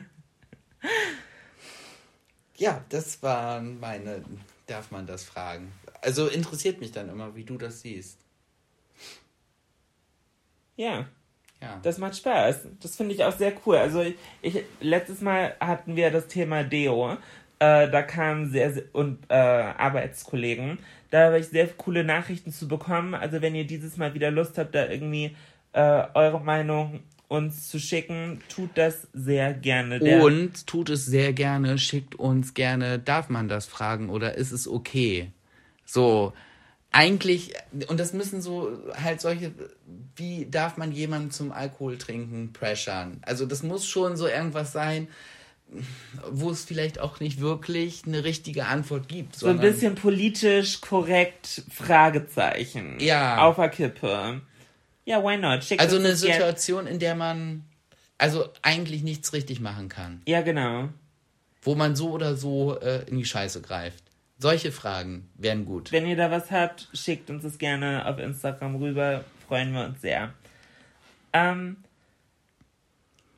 ja, 2.60 2.84
das 2.90 3.22
waren 3.22 3.80
meine. 3.80 4.22
Darf 4.66 4.90
man 4.92 5.06
das 5.06 5.24
fragen? 5.24 5.72
Also 6.02 6.28
interessiert 6.28 6.80
mich 6.80 6.92
dann 6.92 7.08
immer, 7.08 7.34
wie 7.34 7.42
du 7.44 7.58
das 7.58 7.80
siehst. 7.80 8.18
Ja, 10.76 11.06
Ja. 11.60 11.78
das 11.82 11.98
macht 11.98 12.16
Spaß. 12.16 12.68
Das 12.80 12.96
finde 12.96 13.14
ich 13.14 13.24
auch 13.24 13.36
sehr 13.36 13.52
cool. 13.66 13.76
Also 13.76 14.00
ich, 14.02 14.14
ich 14.42 14.62
letztes 14.80 15.20
Mal 15.20 15.54
hatten 15.60 15.96
wir 15.96 16.10
das 16.10 16.28
Thema 16.28 16.62
Deo. 16.62 17.12
Äh, 17.58 17.90
da 17.90 18.02
kamen 18.02 18.50
sehr, 18.50 18.72
sehr 18.72 18.84
und 18.92 19.18
äh, 19.28 19.34
Arbeitskollegen. 19.34 20.78
Da 21.10 21.26
habe 21.26 21.38
ich 21.40 21.48
sehr 21.48 21.66
coole 21.68 22.04
Nachrichten 22.04 22.52
zu 22.52 22.68
bekommen. 22.68 23.14
Also 23.14 23.42
wenn 23.42 23.54
ihr 23.54 23.66
dieses 23.66 23.96
Mal 23.96 24.14
wieder 24.14 24.30
Lust 24.30 24.56
habt, 24.56 24.74
da 24.74 24.86
irgendwie 24.88 25.36
äh, 25.72 26.04
eure 26.14 26.40
Meinung 26.40 27.02
uns 27.30 27.68
zu 27.68 27.78
schicken, 27.78 28.40
tut 28.48 28.70
das 28.74 29.06
sehr 29.12 29.54
gerne. 29.54 30.00
Der- 30.00 30.24
Und 30.24 30.66
tut 30.66 30.90
es 30.90 31.06
sehr 31.06 31.32
gerne, 31.32 31.78
schickt 31.78 32.16
uns 32.16 32.54
gerne, 32.54 32.98
darf 32.98 33.28
man 33.28 33.48
das 33.48 33.66
fragen 33.66 34.10
oder 34.10 34.34
ist 34.34 34.50
es 34.50 34.66
okay? 34.66 35.30
So, 35.84 36.32
eigentlich, 36.90 37.52
und 37.86 38.00
das 38.00 38.12
müssen 38.12 38.42
so 38.42 38.76
halt 39.00 39.20
solche, 39.20 39.52
wie 40.16 40.46
darf 40.50 40.76
man 40.76 40.90
jemanden 40.90 41.30
zum 41.30 41.52
Alkohol 41.52 41.98
trinken 41.98 42.52
pressern? 42.52 43.18
Also 43.22 43.46
das 43.46 43.62
muss 43.62 43.86
schon 43.86 44.16
so 44.16 44.26
irgendwas 44.26 44.72
sein, 44.72 45.06
wo 46.32 46.50
es 46.50 46.64
vielleicht 46.64 46.98
auch 46.98 47.20
nicht 47.20 47.40
wirklich 47.40 48.02
eine 48.08 48.24
richtige 48.24 48.66
Antwort 48.66 49.06
gibt. 49.06 49.36
so 49.36 49.46
ein 49.46 49.60
bisschen 49.60 49.94
politisch 49.94 50.80
korrekt 50.80 51.62
Fragezeichen. 51.70 52.98
Ja. 52.98 53.38
Auf 53.46 53.54
der 53.54 53.68
Kippe. 53.68 54.40
Ja, 55.10 55.24
why 55.24 55.36
not? 55.36 55.64
Schickt 55.64 55.80
Also 55.80 55.96
eine 55.96 56.14
Situation, 56.14 56.86
in 56.86 57.00
der 57.00 57.16
man 57.16 57.64
also 58.16 58.48
eigentlich 58.62 59.02
nichts 59.02 59.32
richtig 59.32 59.58
machen 59.58 59.88
kann. 59.88 60.22
Ja, 60.24 60.40
genau. 60.40 60.88
Wo 61.62 61.74
man 61.74 61.96
so 61.96 62.12
oder 62.12 62.36
so 62.36 62.78
äh, 62.78 63.02
in 63.08 63.16
die 63.18 63.24
Scheiße 63.24 63.60
greift. 63.60 64.04
Solche 64.38 64.70
Fragen 64.70 65.28
wären 65.34 65.64
gut. 65.66 65.90
Wenn 65.90 66.06
ihr 66.06 66.14
da 66.14 66.30
was 66.30 66.52
habt, 66.52 66.88
schickt 66.94 67.28
uns 67.28 67.42
das 67.42 67.58
gerne 67.58 68.06
auf 68.06 68.20
Instagram 68.20 68.76
rüber. 68.76 69.24
Freuen 69.48 69.72
wir 69.72 69.84
uns 69.86 70.00
sehr. 70.00 70.32
Ähm, 71.32 71.78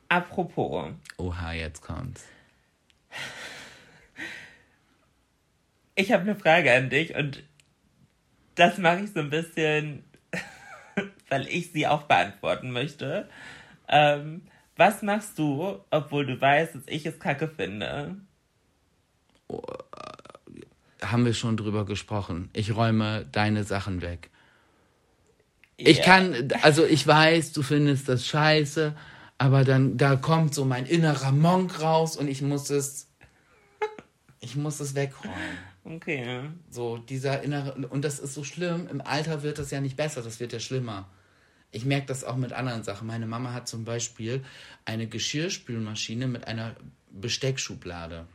apropos, 0.09 0.91
Oha, 1.17 1.53
jetzt 1.53 1.81
kommt's. 1.81 2.23
ich 5.95 6.11
habe 6.11 6.21
eine 6.21 6.35
Frage 6.35 6.71
an 6.71 6.91
dich 6.91 7.15
und 7.15 7.41
das 8.53 8.77
mache 8.77 8.99
ich 8.99 9.11
so 9.11 9.21
ein 9.21 9.31
bisschen, 9.31 10.03
weil 11.33 11.47
ich 11.47 11.71
sie 11.71 11.87
auch 11.87 12.03
beantworten 12.03 12.69
möchte. 12.71 13.27
Ähm, 13.89 14.43
was 14.77 15.01
machst 15.01 15.39
du, 15.39 15.79
obwohl 15.89 16.27
du 16.27 16.39
weißt, 16.39 16.75
dass 16.75 16.83
ich 16.85 17.07
es 17.07 17.19
kacke 17.19 17.47
finde? 17.47 18.17
Haben 21.01 21.25
wir 21.25 21.33
schon 21.33 21.57
drüber 21.57 21.85
gesprochen. 21.85 22.51
Ich 22.53 22.75
räume 22.75 23.25
deine 23.31 23.63
Sachen 23.63 24.03
weg. 24.03 24.29
Ich 25.77 25.97
Ja. 25.97 26.03
kann, 26.03 26.49
also 26.61 26.85
ich 26.85 27.05
weiß, 27.05 27.51
du 27.53 27.63
findest 27.63 28.07
das 28.07 28.27
scheiße, 28.27 28.95
aber 29.39 29.63
dann, 29.63 29.97
da 29.97 30.15
kommt 30.15 30.53
so 30.53 30.65
mein 30.65 30.85
innerer 30.85 31.31
Monk 31.31 31.81
raus 31.81 32.15
und 32.15 32.27
ich 32.27 32.43
muss 32.43 32.69
es, 32.69 33.09
ich 34.39 34.55
muss 34.55 34.79
es 34.79 34.93
wegräumen. 34.93 35.57
Okay. 35.83 36.41
So, 36.69 36.97
dieser 36.99 37.41
innere, 37.41 37.73
und 37.87 38.05
das 38.05 38.19
ist 38.19 38.35
so 38.35 38.43
schlimm, 38.43 38.87
im 38.87 39.01
Alter 39.01 39.41
wird 39.41 39.57
das 39.57 39.71
ja 39.71 39.81
nicht 39.81 39.97
besser, 39.97 40.21
das 40.21 40.39
wird 40.39 40.53
ja 40.53 40.59
schlimmer. 40.59 41.09
Ich 41.73 41.85
merke 41.85 42.05
das 42.05 42.23
auch 42.23 42.35
mit 42.37 42.53
anderen 42.53 42.83
Sachen. 42.83 43.07
Meine 43.07 43.25
Mama 43.25 43.51
hat 43.51 43.67
zum 43.67 43.83
Beispiel 43.83 44.43
eine 44.85 45.07
Geschirrspülmaschine 45.07 46.27
mit 46.27 46.47
einer 46.47 46.75
Besteckschublade. 47.11 48.25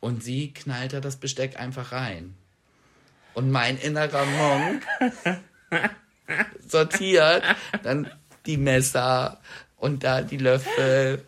Und 0.00 0.22
sie 0.22 0.52
knallt 0.54 0.92
da 0.92 1.00
das 1.00 1.16
Besteck 1.16 1.58
einfach 1.60 1.92
rein. 1.92 2.34
Und 3.34 3.50
mein 3.50 3.76
innerer 3.76 4.24
Monk 4.24 4.82
sortiert 6.66 7.42
dann 7.82 8.10
die 8.46 8.56
Messer 8.56 9.40
und 9.76 10.04
da 10.04 10.22
die 10.22 10.38
Löffel 10.38 11.22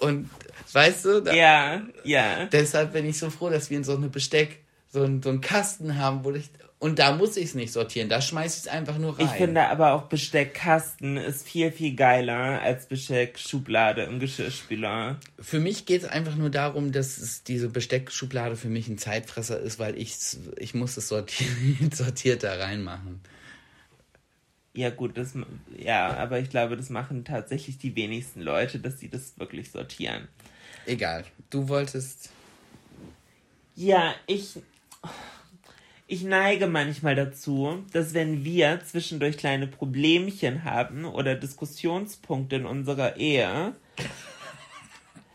und 0.00 0.28
weißt 0.72 1.04
du, 1.04 1.20
da, 1.22 1.32
Ja, 1.32 1.82
ja. 2.04 2.46
deshalb 2.46 2.92
bin 2.92 3.06
ich 3.06 3.18
so 3.18 3.30
froh, 3.30 3.48
dass 3.50 3.70
wir 3.70 3.82
so 3.84 3.96
eine 3.96 4.08
Besteck, 4.08 4.64
so, 4.90 5.04
ein, 5.04 5.22
so 5.22 5.30
einen 5.30 5.40
Kasten 5.40 5.96
haben, 5.98 6.24
wo 6.24 6.32
ich. 6.32 6.50
Und 6.78 6.98
da 6.98 7.16
muss 7.16 7.36
ich 7.36 7.44
es 7.46 7.54
nicht 7.54 7.72
sortieren, 7.72 8.10
da 8.10 8.20
schmeiße 8.20 8.58
ich 8.58 8.64
es 8.64 8.68
einfach 8.68 8.98
nur 8.98 9.18
rein. 9.18 9.26
Ich 9.26 9.32
finde 9.32 9.68
aber 9.68 9.92
auch 9.92 10.02
Besteckkasten 10.02 11.16
ist 11.16 11.48
viel, 11.48 11.72
viel 11.72 11.94
geiler 11.94 12.60
als 12.60 12.86
Besteckschublade 12.86 14.02
im 14.02 14.20
Geschirrspüler. 14.20 15.18
für 15.38 15.60
mich 15.60 15.86
geht 15.86 16.02
es 16.02 16.08
einfach 16.08 16.36
nur 16.36 16.50
darum, 16.50 16.92
dass 16.92 17.16
es 17.16 17.42
diese 17.42 17.70
Besteckschublade 17.70 18.56
für 18.56 18.68
mich 18.68 18.88
ein 18.88 18.98
Zeitfresser 18.98 19.60
ist, 19.60 19.78
weil 19.78 19.96
ich 19.96 20.14
ich 20.58 20.74
muss 20.74 20.96
es 20.96 21.08
sortiert, 21.08 21.48
sortiert 21.94 22.42
da 22.42 22.54
reinmachen. 22.56 23.20
Ja, 24.76 24.90
gut, 24.90 25.16
das, 25.16 25.34
ja, 25.78 26.14
aber 26.16 26.40
ich 26.40 26.50
glaube, 26.50 26.76
das 26.76 26.90
machen 26.90 27.24
tatsächlich 27.24 27.78
die 27.78 27.94
wenigsten 27.94 28.40
Leute, 28.40 28.80
dass 28.80 28.98
sie 28.98 29.08
das 29.08 29.38
wirklich 29.38 29.70
sortieren. 29.70 30.26
Egal. 30.84 31.24
Du 31.48 31.68
wolltest. 31.68 32.30
Ja, 33.76 34.14
ich, 34.26 34.58
ich 36.06 36.22
neige 36.22 36.66
manchmal 36.66 37.14
dazu, 37.14 37.82
dass 37.92 38.12
wenn 38.14 38.44
wir 38.44 38.80
zwischendurch 38.84 39.38
kleine 39.38 39.66
Problemchen 39.66 40.64
haben 40.64 41.04
oder 41.04 41.34
Diskussionspunkte 41.34 42.56
in 42.56 42.66
unserer 42.66 43.16
Ehe, 43.16 43.74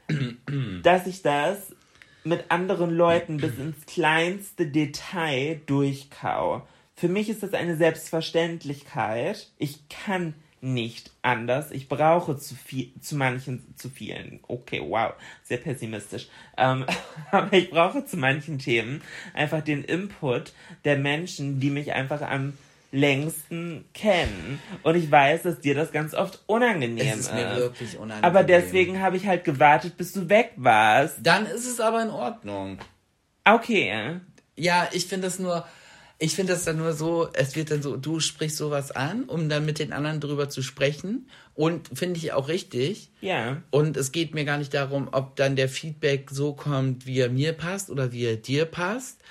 dass 0.83 1.07
ich 1.07 1.21
das 1.21 1.75
mit 2.23 2.51
anderen 2.51 2.91
Leuten 2.91 3.37
bis 3.37 3.57
ins 3.57 3.85
kleinste 3.85 4.67
Detail 4.67 5.61
durchkau. 5.65 6.67
Für 6.95 7.07
mich 7.07 7.29
ist 7.29 7.41
das 7.41 7.53
eine 7.53 7.77
Selbstverständlichkeit. 7.77 9.51
Ich 9.57 9.87
kann 9.89 10.33
nicht 10.61 11.11
anders. 11.21 11.71
Ich 11.71 11.87
brauche 11.87 12.37
zu 12.37 12.55
viel, 12.55 12.91
zu 13.01 13.15
manchen, 13.15 13.73
zu 13.75 13.89
vielen. 13.89 14.39
Okay, 14.47 14.81
wow, 14.85 15.13
sehr 15.43 15.57
pessimistisch. 15.57 16.27
Ähm, 16.57 16.85
aber 17.31 17.53
ich 17.53 17.69
brauche 17.69 18.05
zu 18.05 18.17
manchen 18.17 18.59
Themen 18.59 19.01
einfach 19.33 19.61
den 19.61 19.83
Input 19.83 20.53
der 20.85 20.97
Menschen, 20.97 21.59
die 21.59 21.69
mich 21.69 21.93
einfach 21.93 22.21
am 22.21 22.53
längsten 22.91 23.85
kennen. 23.93 24.61
Und 24.83 24.95
ich 24.95 25.09
weiß, 25.11 25.43
dass 25.43 25.59
dir 25.59 25.75
das 25.75 25.91
ganz 25.91 26.13
oft 26.13 26.41
unangenehm 26.47 26.97
Es 26.97 27.19
ist 27.19 27.33
mir 27.33 27.55
wirklich 27.55 27.97
unangenehm. 27.97 28.23
Aber 28.23 28.43
deswegen 28.43 28.99
habe 29.01 29.17
ich 29.17 29.27
halt 29.27 29.43
gewartet, 29.43 29.97
bis 29.97 30.13
du 30.13 30.29
weg 30.29 30.53
warst. 30.55 31.17
Dann 31.21 31.45
ist 31.45 31.67
es 31.67 31.79
aber 31.79 32.01
in 32.01 32.09
Ordnung. 32.09 32.79
Okay. 33.45 34.19
Ja, 34.55 34.89
ich 34.91 35.05
finde 35.05 35.27
das 35.27 35.39
nur, 35.39 35.65
ich 36.21 36.35
finde 36.35 36.51
das 36.51 36.65
dann 36.65 36.77
nur 36.77 36.91
so, 36.91 37.29
es 37.31 37.55
wird 37.55 37.71
dann 37.71 37.81
so, 37.81 37.95
du 37.95 38.19
sprichst 38.19 38.57
sowas 38.57 38.91
an, 38.91 39.23
um 39.23 39.47
dann 39.47 39.65
mit 39.65 39.79
den 39.79 39.93
anderen 39.93 40.19
drüber 40.19 40.49
zu 40.49 40.61
sprechen. 40.61 41.29
Und 41.55 41.89
finde 41.93 42.17
ich 42.17 42.33
auch 42.33 42.49
richtig. 42.49 43.09
Ja. 43.21 43.63
Und 43.71 43.95
es 43.95 44.11
geht 44.11 44.33
mir 44.33 44.43
gar 44.43 44.57
nicht 44.57 44.73
darum, 44.73 45.07
ob 45.13 45.37
dann 45.37 45.55
der 45.55 45.69
Feedback 45.69 46.29
so 46.29 46.53
kommt, 46.53 47.05
wie 47.05 47.19
er 47.19 47.29
mir 47.29 47.53
passt 47.53 47.89
oder 47.89 48.11
wie 48.11 48.25
er 48.25 48.35
dir 48.35 48.65
passt. 48.65 49.21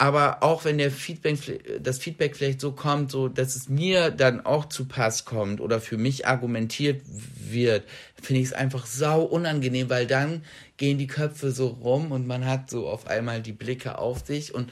Aber 0.00 0.44
auch 0.44 0.64
wenn 0.64 0.78
der 0.78 0.92
Feedback, 0.92 1.80
das 1.82 1.98
Feedback 1.98 2.36
vielleicht 2.36 2.60
so 2.60 2.70
kommt, 2.70 3.10
so 3.10 3.26
dass 3.26 3.56
es 3.56 3.68
mir 3.68 4.12
dann 4.12 4.46
auch 4.46 4.66
zu 4.66 4.84
Pass 4.84 5.24
kommt 5.24 5.60
oder 5.60 5.80
für 5.80 5.96
mich 5.96 6.28
argumentiert 6.28 7.02
wird, 7.50 7.82
finde 8.22 8.40
ich 8.40 8.46
es 8.48 8.52
einfach 8.52 8.86
sau 8.86 9.22
unangenehm, 9.22 9.90
weil 9.90 10.06
dann 10.06 10.44
gehen 10.76 10.98
die 10.98 11.08
Köpfe 11.08 11.50
so 11.50 11.66
rum 11.66 12.12
und 12.12 12.28
man 12.28 12.46
hat 12.46 12.70
so 12.70 12.88
auf 12.88 13.08
einmal 13.08 13.42
die 13.42 13.52
Blicke 13.52 13.98
auf 13.98 14.24
sich 14.24 14.54
und 14.54 14.70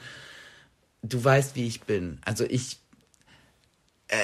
du 1.13 1.23
weißt, 1.23 1.55
wie 1.55 1.67
ich 1.67 1.81
bin. 1.81 2.19
Also 2.25 2.43
ich, 2.45 2.79
äh, 4.07 4.17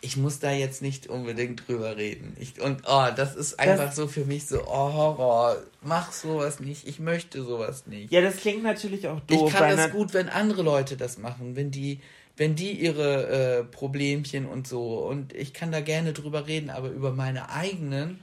ich 0.00 0.16
muss 0.16 0.40
da 0.40 0.50
jetzt 0.50 0.82
nicht 0.82 1.06
unbedingt 1.06 1.68
drüber 1.68 1.96
reden. 1.96 2.36
Ich, 2.40 2.60
und 2.60 2.82
oh, 2.86 3.06
das 3.14 3.36
ist 3.36 3.58
einfach 3.60 3.86
Das- 3.86 3.96
so 3.96 4.08
für 4.08 4.24
mich 4.24 4.46
so, 4.46 4.62
oh 4.66 4.92
Horror, 4.92 5.56
mach 5.80 6.12
sowas 6.12 6.58
nicht, 6.60 6.86
ich 6.88 6.98
möchte 6.98 7.42
sowas 7.44 7.86
nicht. 7.86 8.10
Ja, 8.12 8.20
das 8.20 8.36
klingt 8.36 8.62
natürlich 8.64 9.06
auch 9.06 9.20
doof. 9.20 9.48
ich 9.48 9.54
kann 9.54 9.76
das 9.76 9.90
gut, 9.92 10.12
wenn 10.14 10.28
andere 10.28 10.62
Leute 10.62 10.96
das 10.96 11.18
machen, 11.18 11.54
wenn 11.54 11.70
die, 11.70 12.00
wenn 12.36 12.56
die 12.56 12.72
ihre 12.72 13.58
äh, 13.60 13.64
Problemchen 13.64 14.46
und 14.46 14.66
so, 14.66 14.98
und 15.06 15.32
ich 15.34 15.52
kann 15.54 15.70
da 15.70 15.80
gerne 15.80 16.12
drüber 16.12 16.46
reden, 16.48 16.70
aber 16.70 16.88
über 16.88 17.12
meine 17.12 17.50
eigenen, 17.50 18.18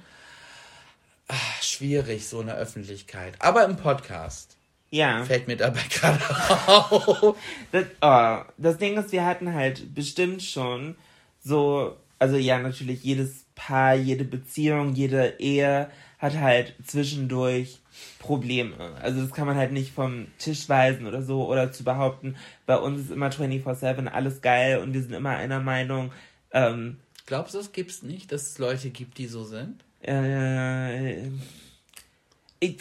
ah, 1.30 1.36
schwierig, 1.62 2.28
so 2.28 2.39
eine 2.41 2.56
Öffentlichkeit. 2.56 3.36
Aber 3.39 3.64
im 3.64 3.78
Podcast 3.78 4.58
Ja. 4.91 5.23
fällt 5.23 5.47
mir 5.47 5.57
dabei 5.57 5.81
gerade 5.89 6.19
auf. 6.67 7.35
Das, 7.71 7.85
oh, 8.01 8.49
das 8.57 8.77
Ding 8.77 8.97
ist, 8.97 9.11
wir 9.11 9.25
hatten 9.25 9.53
halt 9.53 9.93
bestimmt 9.93 10.41
schon 10.41 10.95
so, 11.43 11.95
also 12.17 12.35
ja, 12.37 12.59
natürlich 12.59 13.03
jedes 13.03 13.45
Paar, 13.55 13.93
jede 13.95 14.23
Beziehung, 14.23 14.93
jede 14.95 15.35
Ehe 15.39 15.89
hat 16.17 16.35
halt 16.37 16.75
zwischendurch 16.85 17.79
Probleme. 18.19 18.75
Also 19.01 19.21
das 19.21 19.31
kann 19.31 19.47
man 19.47 19.55
halt 19.57 19.71
nicht 19.71 19.91
vom 19.93 20.27
Tisch 20.37 20.67
weisen 20.69 21.05
oder 21.05 21.21
so 21.21 21.47
oder 21.47 21.71
zu 21.71 21.83
behaupten, 21.83 22.35
bei 22.65 22.77
uns 22.77 23.01
ist 23.01 23.11
immer 23.11 23.29
24-7 23.29 24.07
alles 24.07 24.41
geil 24.41 24.79
und 24.79 24.93
wir 24.93 25.01
sind 25.01 25.13
immer 25.13 25.31
einer 25.31 25.59
Meinung, 25.59 26.11
ähm, 26.51 26.97
Glaubst 27.25 27.53
du, 27.53 27.59
es 27.59 27.71
gibt's 27.73 28.01
nicht, 28.01 28.31
dass 28.31 28.47
es 28.47 28.57
Leute 28.57 28.89
gibt, 28.89 29.17
die 29.19 29.27
so 29.27 29.43
sind? 29.43 29.83
äh, 30.01 31.27
ich, 32.60 32.80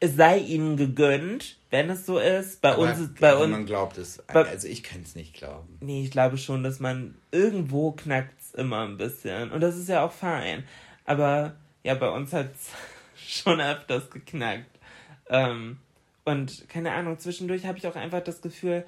es 0.00 0.16
sei 0.16 0.38
ihnen 0.38 0.76
gegönnt, 0.76 1.56
wenn 1.70 1.90
es 1.90 2.06
so 2.06 2.18
ist. 2.18 2.60
Bei 2.62 2.74
uns 2.74 2.98
ist, 2.98 3.20
bei 3.20 3.36
uns, 3.36 3.50
man 3.50 3.66
glaubt 3.66 3.98
es. 3.98 4.22
bei- 4.26 4.46
Also 4.48 4.66
ich 4.68 4.82
kann 4.82 5.02
es 5.02 5.14
nicht 5.14 5.34
glauben. 5.34 5.76
Nee, 5.80 6.02
ich 6.04 6.10
glaube 6.10 6.38
schon, 6.38 6.62
dass 6.62 6.80
man 6.80 7.14
irgendwo 7.30 7.92
knackt's 7.92 8.52
immer 8.54 8.82
ein 8.86 8.96
bisschen. 8.96 9.50
Und 9.50 9.60
das 9.60 9.76
ist 9.76 9.88
ja 9.88 10.04
auch 10.04 10.12
fein. 10.12 10.64
Aber 11.04 11.54
ja, 11.82 11.94
bei 11.94 12.08
uns 12.08 12.32
hat's 12.32 12.70
schon 13.16 13.60
öfters 13.60 14.10
geknackt. 14.10 14.78
Ähm, 15.28 15.78
und 16.24 16.68
keine 16.68 16.92
Ahnung, 16.92 17.18
zwischendurch 17.18 17.66
habe 17.66 17.78
ich 17.78 17.86
auch 17.86 17.96
einfach 17.96 18.22
das 18.22 18.40
Gefühl, 18.40 18.84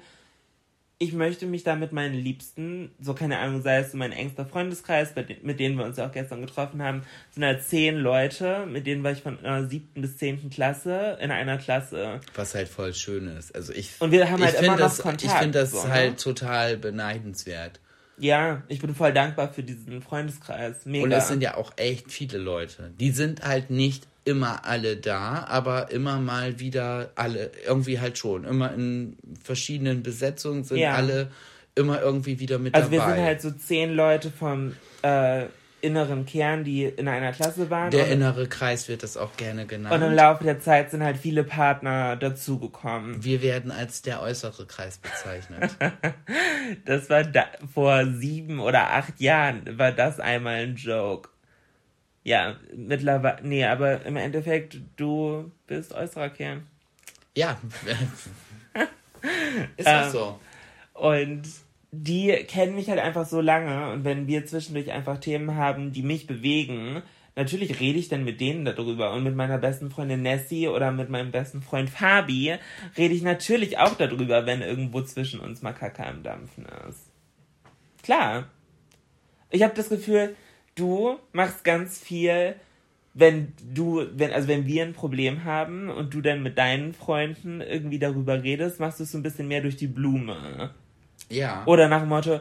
ich 0.99 1.13
möchte 1.13 1.45
mich 1.45 1.63
da 1.63 1.75
mit 1.75 1.91
meinen 1.91 2.13
Liebsten, 2.13 2.91
so 2.99 3.13
keine 3.13 3.39
Ahnung, 3.39 3.61
sei 3.61 3.79
es 3.79 3.93
mein 3.93 4.11
engster 4.11 4.45
Freundeskreis, 4.45 5.13
mit 5.41 5.59
denen 5.59 5.77
wir 5.77 5.85
uns 5.85 5.97
ja 5.97 6.07
auch 6.07 6.11
gestern 6.11 6.41
getroffen 6.41 6.81
haben, 6.81 7.03
sind 7.31 7.43
halt 7.43 7.63
zehn 7.63 7.97
Leute, 7.97 8.65
mit 8.65 8.87
denen 8.87 9.03
war 9.03 9.11
ich 9.11 9.21
von 9.21 9.43
äh, 9.43 9.67
siebten 9.67 10.01
bis 10.01 10.17
zehnten 10.17 10.49
Klasse 10.49 11.17
in 11.19 11.31
einer 11.31 11.57
Klasse. 11.57 12.21
Was 12.35 12.55
halt 12.55 12.69
voll 12.69 12.93
schön 12.93 13.27
ist. 13.27 13.53
Also 13.53 13.73
ich, 13.73 13.99
Und 13.99 14.11
wir 14.11 14.29
haben 14.29 14.43
halt 14.43 14.53
immer 14.55 14.61
find 14.61 14.79
noch 14.79 14.87
das, 14.87 14.97
Kontakt, 14.99 15.23
Ich 15.23 15.31
finde 15.31 15.59
das 15.59 15.71
so, 15.71 15.83
ne? 15.83 15.91
halt 15.91 16.19
total 16.21 16.77
beneidenswert. 16.77 17.79
Ja, 18.23 18.63
ich 18.69 18.79
bin 18.79 18.95
voll 18.95 19.11
dankbar 19.11 19.51
für 19.51 19.63
diesen 19.63 20.01
Freundeskreis. 20.01 20.85
Mega. 20.85 21.03
Und 21.03 21.11
es 21.11 21.27
sind 21.27 21.43
ja 21.43 21.57
auch 21.57 21.73
echt 21.75 22.09
viele 22.11 22.37
Leute. 22.37 22.91
Die 22.99 23.11
sind 23.11 23.43
halt 23.43 23.69
nicht 23.69 24.07
immer 24.23 24.63
alle 24.65 24.95
da, 24.95 25.45
aber 25.49 25.91
immer 25.91 26.19
mal 26.19 26.57
wieder 26.59 27.11
alle, 27.15 27.51
irgendwie 27.67 27.99
halt 27.99 28.17
schon. 28.17 28.45
Immer 28.45 28.73
in 28.73 29.17
verschiedenen 29.43 30.03
Besetzungen 30.03 30.63
sind 30.63 30.77
Ja. 30.77 30.93
alle 30.93 31.29
immer 31.75 32.01
irgendwie 32.01 32.39
wieder 32.39 32.59
mit 32.59 32.73
Also 32.75 32.91
wir 32.91 32.99
dabei. 32.99 33.15
sind 33.15 33.25
halt 33.25 33.41
so 33.41 33.51
zehn 33.51 33.93
Leute 33.93 34.31
vom 34.31 34.73
äh, 35.01 35.47
inneren 35.83 36.25
Kern, 36.25 36.63
die 36.63 36.85
in 36.85 37.07
einer 37.07 37.33
Klasse 37.33 37.69
waren. 37.69 37.91
Der 37.91 38.07
innere 38.07 38.47
Kreis 38.47 38.87
wird 38.87 39.03
das 39.03 39.17
auch 39.17 39.35
gerne 39.35 39.65
genannt. 39.65 39.93
und 39.93 40.01
im 40.01 40.13
Laufe 40.13 40.43
der 40.45 40.59
Zeit 40.59 40.91
sind 40.91 41.03
halt 41.03 41.17
viele 41.17 41.43
Partner 41.43 42.15
dazugekommen. 42.15 43.23
Wir 43.23 43.41
werden 43.41 43.69
als 43.69 44.01
der 44.01 44.21
äußere 44.21 44.65
Kreis 44.65 44.97
bezeichnet. 44.97 45.75
Das 46.85 47.09
war 47.09 47.23
da, 47.25 47.45
vor 47.73 48.05
sieben 48.05 48.59
oder 48.61 48.91
acht 48.91 49.19
Jahren 49.19 49.77
war 49.77 49.91
das 49.91 50.19
einmal 50.21 50.55
ein 50.63 50.75
Joke. 50.77 51.29
Ja, 52.23 52.55
mittlerweile, 52.73 53.39
nee, 53.43 53.65
aber 53.65 54.05
im 54.05 54.15
Endeffekt, 54.15 54.77
du 54.95 55.51
bist 55.67 55.93
äußerer 55.93 56.29
Kern. 56.29 56.65
ja. 57.35 57.57
ist 59.77 59.85
das 59.87 60.05
Ähm, 60.05 60.11
so? 60.11 60.39
Und 60.93 61.43
die 61.95 62.31
kennen 62.47 62.73
mich 62.73 62.89
halt 62.89 62.99
einfach 62.99 63.27
so 63.27 63.39
lange 63.39 63.93
und 63.93 64.03
wenn 64.03 64.25
wir 64.25 64.47
zwischendurch 64.47 64.91
einfach 64.91 65.19
Themen 65.19 65.55
haben, 65.55 65.91
die 65.91 66.01
mich 66.01 66.25
bewegen, 66.25 67.03
natürlich 67.35 67.79
rede 67.79 67.99
ich 67.99 68.09
dann 68.09 68.23
mit 68.23 68.41
denen 68.41 68.65
darüber 68.65 69.13
und 69.13 69.23
mit 69.23 69.35
meiner 69.35 69.59
besten 69.59 69.91
Freundin 69.91 70.23
Nessie 70.23 70.67
oder 70.67 70.91
mit 70.91 71.09
meinem 71.09 71.29
besten 71.29 71.61
Freund 71.61 71.91
Fabi 71.91 72.55
rede 72.97 73.13
ich 73.13 73.21
natürlich 73.21 73.77
auch 73.77 73.93
darüber, 73.93 74.47
wenn 74.47 74.63
irgendwo 74.63 75.03
zwischen 75.03 75.39
uns 75.39 75.61
mal 75.61 75.73
Kacke 75.73 76.03
am 76.03 76.23
Dampfen 76.23 76.65
ist. 76.89 77.11
Klar. 78.01 78.49
Ich 79.51 79.61
habe 79.61 79.75
das 79.75 79.89
Gefühl, 79.89 80.35
du 80.73 81.19
machst 81.31 81.63
ganz 81.63 81.99
viel, 81.99 82.55
wenn 83.13 83.53
du, 83.71 84.03
wenn, 84.15 84.31
also 84.31 84.47
wenn 84.47 84.65
wir 84.65 84.83
ein 84.83 84.93
Problem 84.93 85.43
haben 85.43 85.89
und 85.89 86.11
du 86.15 86.21
dann 86.21 86.41
mit 86.41 86.57
deinen 86.57 86.93
Freunden 86.93 87.61
irgendwie 87.61 87.99
darüber 87.99 88.41
redest, 88.41 88.79
machst 88.79 88.99
du 88.99 89.03
es 89.03 89.11
so 89.11 89.19
ein 89.19 89.23
bisschen 89.23 89.47
mehr 89.47 89.61
durch 89.61 89.75
die 89.75 89.85
Blume. 89.85 90.73
Ja. 91.29 91.63
Oder 91.65 91.87
nach 91.87 92.01
dem 92.01 92.09
Motto, 92.09 92.39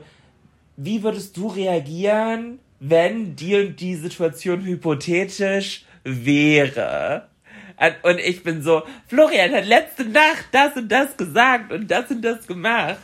wie 0.77 1.03
würdest 1.03 1.37
du 1.37 1.49
reagieren, 1.49 2.59
wenn 2.81 3.37
die 3.37 3.57
und 3.57 3.81
die 3.81 3.95
Situation 3.97 4.65
hypothetisch 4.65 5.85
wäre? 6.05 7.29
Und 8.03 8.19
ich 8.19 8.43
bin 8.43 8.63
so, 8.63 8.83
Florian 9.09 9.53
hat 9.53 9.67
letzte 9.67 10.05
Nacht 10.05 10.47
das 10.53 10.77
und 10.77 10.89
das 10.89 11.17
gesagt 11.17 11.73
und 11.73 11.91
das 11.91 12.11
und 12.11 12.23
das 12.23 12.47
gemacht. 12.47 12.99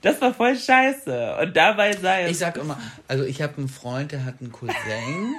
Das 0.00 0.20
war 0.20 0.32
voll 0.32 0.56
scheiße. 0.56 1.36
Und 1.42 1.56
dabei 1.56 1.92
sei 1.92 2.24
es. 2.24 2.30
Ich 2.30 2.38
sag 2.38 2.56
immer, 2.56 2.78
also 3.08 3.24
ich 3.24 3.42
habe 3.42 3.56
einen 3.58 3.68
Freund, 3.68 4.12
der 4.12 4.24
hat 4.24 4.36
einen 4.40 4.52
Cousin 4.52 5.34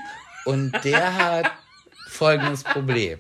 und 0.46 0.74
der 0.84 1.16
hat 1.16 1.52
folgendes 2.10 2.64
Problem. 2.64 3.20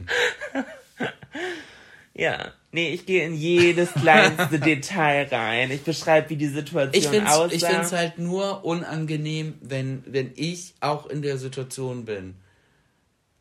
ja. 2.13 2.51
Nee, 2.77 2.89
ich 2.89 3.07
gehe 3.07 3.25
in 3.25 3.33
jedes 3.33 3.91
kleinste 4.01 4.59
Detail 4.59 5.27
rein. 5.31 5.71
Ich 5.71 5.81
beschreibe, 5.81 6.29
wie 6.29 6.35
die 6.35 6.47
Situation 6.47 6.93
Ich 6.93 7.07
finde 7.07 7.31
aussah. 7.31 7.51
ich 7.51 7.65
find's 7.65 7.91
halt 7.91 8.19
nur 8.19 8.63
unangenehm, 8.63 9.55
wenn, 9.61 10.03
wenn 10.05 10.31
ich 10.35 10.75
auch 10.79 11.07
in 11.07 11.23
der 11.23 11.39
Situation 11.39 12.05
bin. 12.05 12.35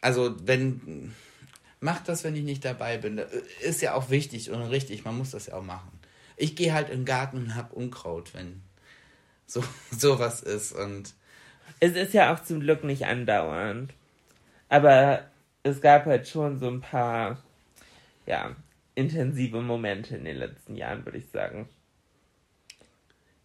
Also 0.01 0.35
wenn, 0.43 1.15
mach 1.81 2.03
das, 2.03 2.25
wenn 2.25 2.35
ich 2.35 2.45
nicht 2.45 2.65
dabei 2.65 2.97
bin. 2.97 3.21
Ist 3.61 3.83
ja 3.83 3.93
auch 3.93 4.09
wichtig 4.09 4.51
und 4.51 4.63
richtig, 4.63 5.05
man 5.05 5.19
muss 5.19 5.33
das 5.33 5.49
ja 5.49 5.55
auch 5.57 5.63
machen. 5.63 5.91
Ich 6.39 6.57
gehe 6.57 6.73
halt 6.73 6.89
in 6.89 7.01
den 7.01 7.05
Garten 7.05 7.37
und 7.37 7.55
hab 7.57 7.75
Unkraut, 7.75 8.33
wenn 8.33 8.63
so 9.47 9.63
sowas 9.91 10.41
ist 10.41 10.73
und 10.73 11.13
Es 11.81 11.93
ist 11.93 12.15
ja 12.15 12.33
auch 12.35 12.43
zum 12.43 12.61
Glück 12.61 12.85
nicht 12.85 13.05
andauernd. 13.05 13.93
Aber 14.71 15.27
es 15.63 15.83
gab 15.83 16.07
halt 16.07 16.27
schon 16.27 16.59
so 16.59 16.69
ein 16.69 16.81
paar, 16.81 17.43
ja, 18.25 18.57
intensive 18.97 19.61
Momente 19.61 20.17
in 20.17 20.25
den 20.25 20.37
letzten 20.37 20.75
Jahren, 20.75 21.05
würde 21.05 21.19
ich 21.19 21.31
sagen. 21.31 21.69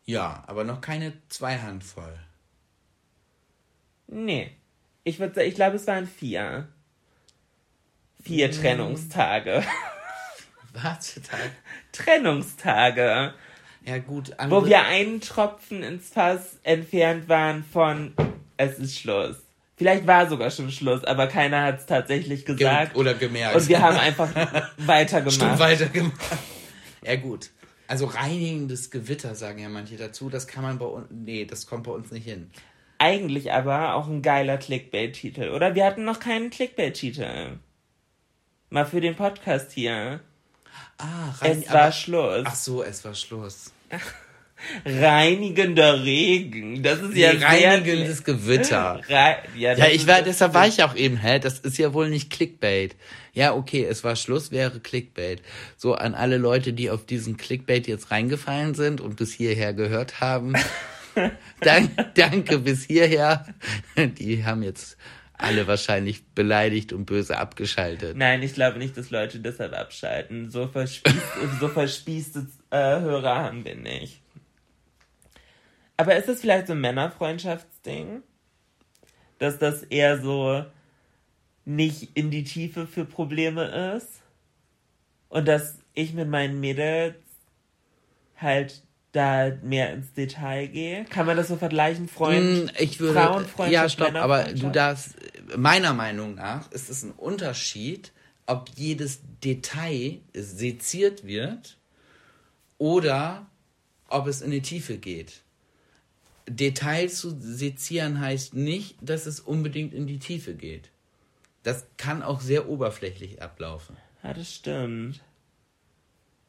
ja, 0.05 0.43
aber 0.47 0.63
noch 0.63 0.81
keine 0.81 1.13
zwei 1.29 1.59
Handvoll. 1.59 2.17
Nee. 4.07 4.51
Ich 5.03 5.19
würde 5.19 5.35
sagen, 5.35 5.47
ich 5.47 5.55
glaube, 5.55 5.75
es 5.75 5.87
waren 5.87 6.07
vier. 6.07 6.67
Vier 8.23 8.51
Trennungstage. 8.51 9.63
Was 10.73 11.11
für 11.11 11.21
Tag? 11.21 11.51
Trennungstage. 11.91 13.33
Ja, 13.85 13.97
gut. 13.97 14.31
Wo 14.47 14.65
wir 14.65 14.83
einen 14.85 15.21
Tropfen 15.21 15.83
ins 15.83 16.09
Fass 16.09 16.59
entfernt 16.63 17.27
waren 17.29 17.63
von 17.63 18.13
es 18.57 18.77
ist 18.77 18.99
Schluss. 18.99 19.37
Vielleicht 19.81 20.05
war 20.05 20.29
sogar 20.29 20.51
schon 20.51 20.69
Schluss, 20.69 21.03
aber 21.05 21.25
keiner 21.25 21.63
hat 21.63 21.79
es 21.79 21.85
tatsächlich 21.87 22.45
gesagt. 22.45 22.93
Ge 22.93 22.99
oder 23.01 23.15
gemerkt. 23.15 23.55
Und 23.55 23.67
wir 23.67 23.81
haben 23.81 23.97
einfach 23.97 24.29
weitergemacht. 24.77 25.33
Stimmt, 25.33 25.57
weitergemacht. 25.57 26.21
Ja, 27.03 27.15
gut. 27.15 27.49
Also 27.87 28.05
reinigendes 28.05 28.91
Gewitter, 28.91 29.33
sagen 29.33 29.57
ja 29.57 29.69
manche 29.69 29.97
dazu. 29.97 30.29
Das 30.29 30.45
kann 30.45 30.61
man 30.61 30.77
bei 30.77 30.85
uns. 30.85 31.07
Nee, 31.09 31.45
das 31.45 31.65
kommt 31.65 31.85
bei 31.85 31.91
uns 31.91 32.11
nicht 32.11 32.25
hin. 32.25 32.51
Eigentlich 32.99 33.53
aber 33.53 33.95
auch 33.95 34.07
ein 34.07 34.21
geiler 34.21 34.59
Clickbait-Titel, 34.59 35.49
oder? 35.49 35.73
Wir 35.73 35.85
hatten 35.85 36.05
noch 36.05 36.19
keinen 36.19 36.51
Clickbait-Titel. 36.51 37.57
Mal 38.69 38.85
für 38.85 39.01
den 39.01 39.15
Podcast 39.15 39.71
hier. 39.71 40.19
Ah, 40.99 41.31
rein, 41.39 41.63
es 41.63 41.73
war 41.73 41.81
aber, 41.81 41.91
Schluss. 41.91 42.43
Ach 42.45 42.55
so, 42.55 42.83
es 42.83 43.03
war 43.03 43.15
Schluss. 43.15 43.73
Reinigender 44.85 46.03
Regen. 46.03 46.83
Das 46.83 47.01
ist 47.01 47.15
ja 47.15 47.33
nee, 47.33 47.43
reinigendes 47.43 48.23
Gewitter. 48.23 49.01
Re 49.09 49.37
ja, 49.55 49.73
ja 49.73 49.87
ich 49.87 50.07
war, 50.07 50.21
deshalb 50.21 50.53
war 50.53 50.67
ich 50.67 50.83
auch 50.83 50.95
eben, 50.95 51.17
hä, 51.17 51.39
das 51.39 51.59
ist 51.59 51.77
ja 51.77 51.93
wohl 51.93 52.09
nicht 52.09 52.29
Clickbait. 52.29 52.95
Ja, 53.33 53.53
okay, 53.53 53.85
es 53.85 54.03
war 54.03 54.15
Schluss, 54.15 54.51
wäre 54.51 54.79
Clickbait. 54.79 55.41
So 55.77 55.93
an 55.93 56.15
alle 56.15 56.37
Leute, 56.37 56.73
die 56.73 56.89
auf 56.89 57.05
diesen 57.05 57.37
Clickbait 57.37 57.87
jetzt 57.87 58.11
reingefallen 58.11 58.73
sind 58.73 59.01
und 59.01 59.15
bis 59.15 59.33
hierher 59.33 59.73
gehört 59.73 60.19
haben. 60.19 60.53
danke, 61.61 62.11
danke 62.15 62.59
bis 62.59 62.85
hierher. 62.85 63.45
Die 63.97 64.43
haben 64.43 64.63
jetzt 64.63 64.97
alle 65.41 65.67
wahrscheinlich 65.67 66.23
beleidigt 66.35 66.93
und 66.93 67.05
böse 67.05 67.37
abgeschaltet. 67.37 68.15
Nein, 68.15 68.43
ich 68.43 68.53
glaube 68.53 68.77
nicht, 68.77 68.95
dass 68.95 69.09
Leute 69.09 69.39
deshalb 69.39 69.73
abschalten. 69.73 70.51
So, 70.51 70.67
verspießt, 70.67 71.17
so 71.59 71.67
verspießte 71.67 72.47
äh, 72.69 72.77
Hörer 72.77 73.35
haben 73.35 73.65
wir 73.65 73.75
nicht. 73.75 74.20
Aber 76.01 76.15
ist 76.15 76.27
das 76.27 76.41
vielleicht 76.41 76.65
so 76.65 76.73
ein 76.73 76.81
Männerfreundschaftsding? 76.81 78.23
Dass 79.37 79.59
das 79.59 79.83
eher 79.83 80.19
so 80.19 80.65
nicht 81.63 82.09
in 82.15 82.31
die 82.31 82.43
Tiefe 82.43 82.87
für 82.87 83.05
Probleme 83.05 83.95
ist? 83.95 84.23
Und 85.29 85.47
dass 85.47 85.77
ich 85.93 86.13
mit 86.13 86.27
meinen 86.27 86.59
Mädels 86.59 87.17
halt 88.35 88.81
da 89.11 89.51
mehr 89.61 89.93
ins 89.93 90.11
Detail 90.13 90.69
gehe? 90.69 91.05
Kann 91.05 91.27
man 91.27 91.37
das 91.37 91.49
so 91.49 91.55
vergleichen, 91.55 92.09
Freund? 92.09 92.65
Mm, 92.65 92.69
ich 92.79 92.99
würde, 92.99 93.21
Frauenfreundschaft, 93.21 93.71
ja, 93.71 93.87
stopp, 94.07 94.15
aber 94.15 94.45
du 94.45 94.71
darfst, 94.71 95.17
meiner 95.55 95.93
Meinung 95.93 96.33
nach 96.33 96.71
ist 96.71 96.89
es 96.89 97.03
ein 97.03 97.11
Unterschied, 97.11 98.11
ob 98.47 98.69
jedes 98.75 99.19
Detail 99.43 100.21
seziert 100.33 101.27
wird 101.27 101.77
oder 102.79 103.45
ob 104.07 104.25
es 104.25 104.41
in 104.41 104.49
die 104.49 104.63
Tiefe 104.63 104.97
geht. 104.97 105.43
Details 106.55 107.19
zu 107.19 107.35
sezieren 107.39 108.19
heißt 108.19 108.53
nicht, 108.53 108.97
dass 109.01 109.25
es 109.25 109.39
unbedingt 109.39 109.93
in 109.93 110.07
die 110.07 110.19
Tiefe 110.19 110.53
geht. 110.53 110.89
Das 111.63 111.85
kann 111.97 112.23
auch 112.23 112.41
sehr 112.41 112.67
oberflächlich 112.69 113.41
ablaufen. 113.41 113.95
Ja, 114.23 114.33
das 114.33 114.53
stimmt. 114.53 115.21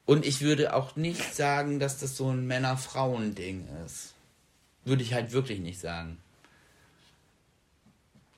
Und 0.05 0.27
ich 0.27 0.41
würde 0.41 0.75
auch 0.75 0.97
nicht 0.97 1.35
sagen, 1.35 1.79
dass 1.79 1.99
das 1.99 2.17
so 2.17 2.29
ein 2.29 2.47
Männer-Frauen-Ding 2.47 3.69
ist. 3.87 4.15
Würde 4.85 5.03
ich 5.03 5.15
halt 5.15 5.33
wirklich 5.33 5.61
nicht 5.61 5.81
sagen. 5.81 6.19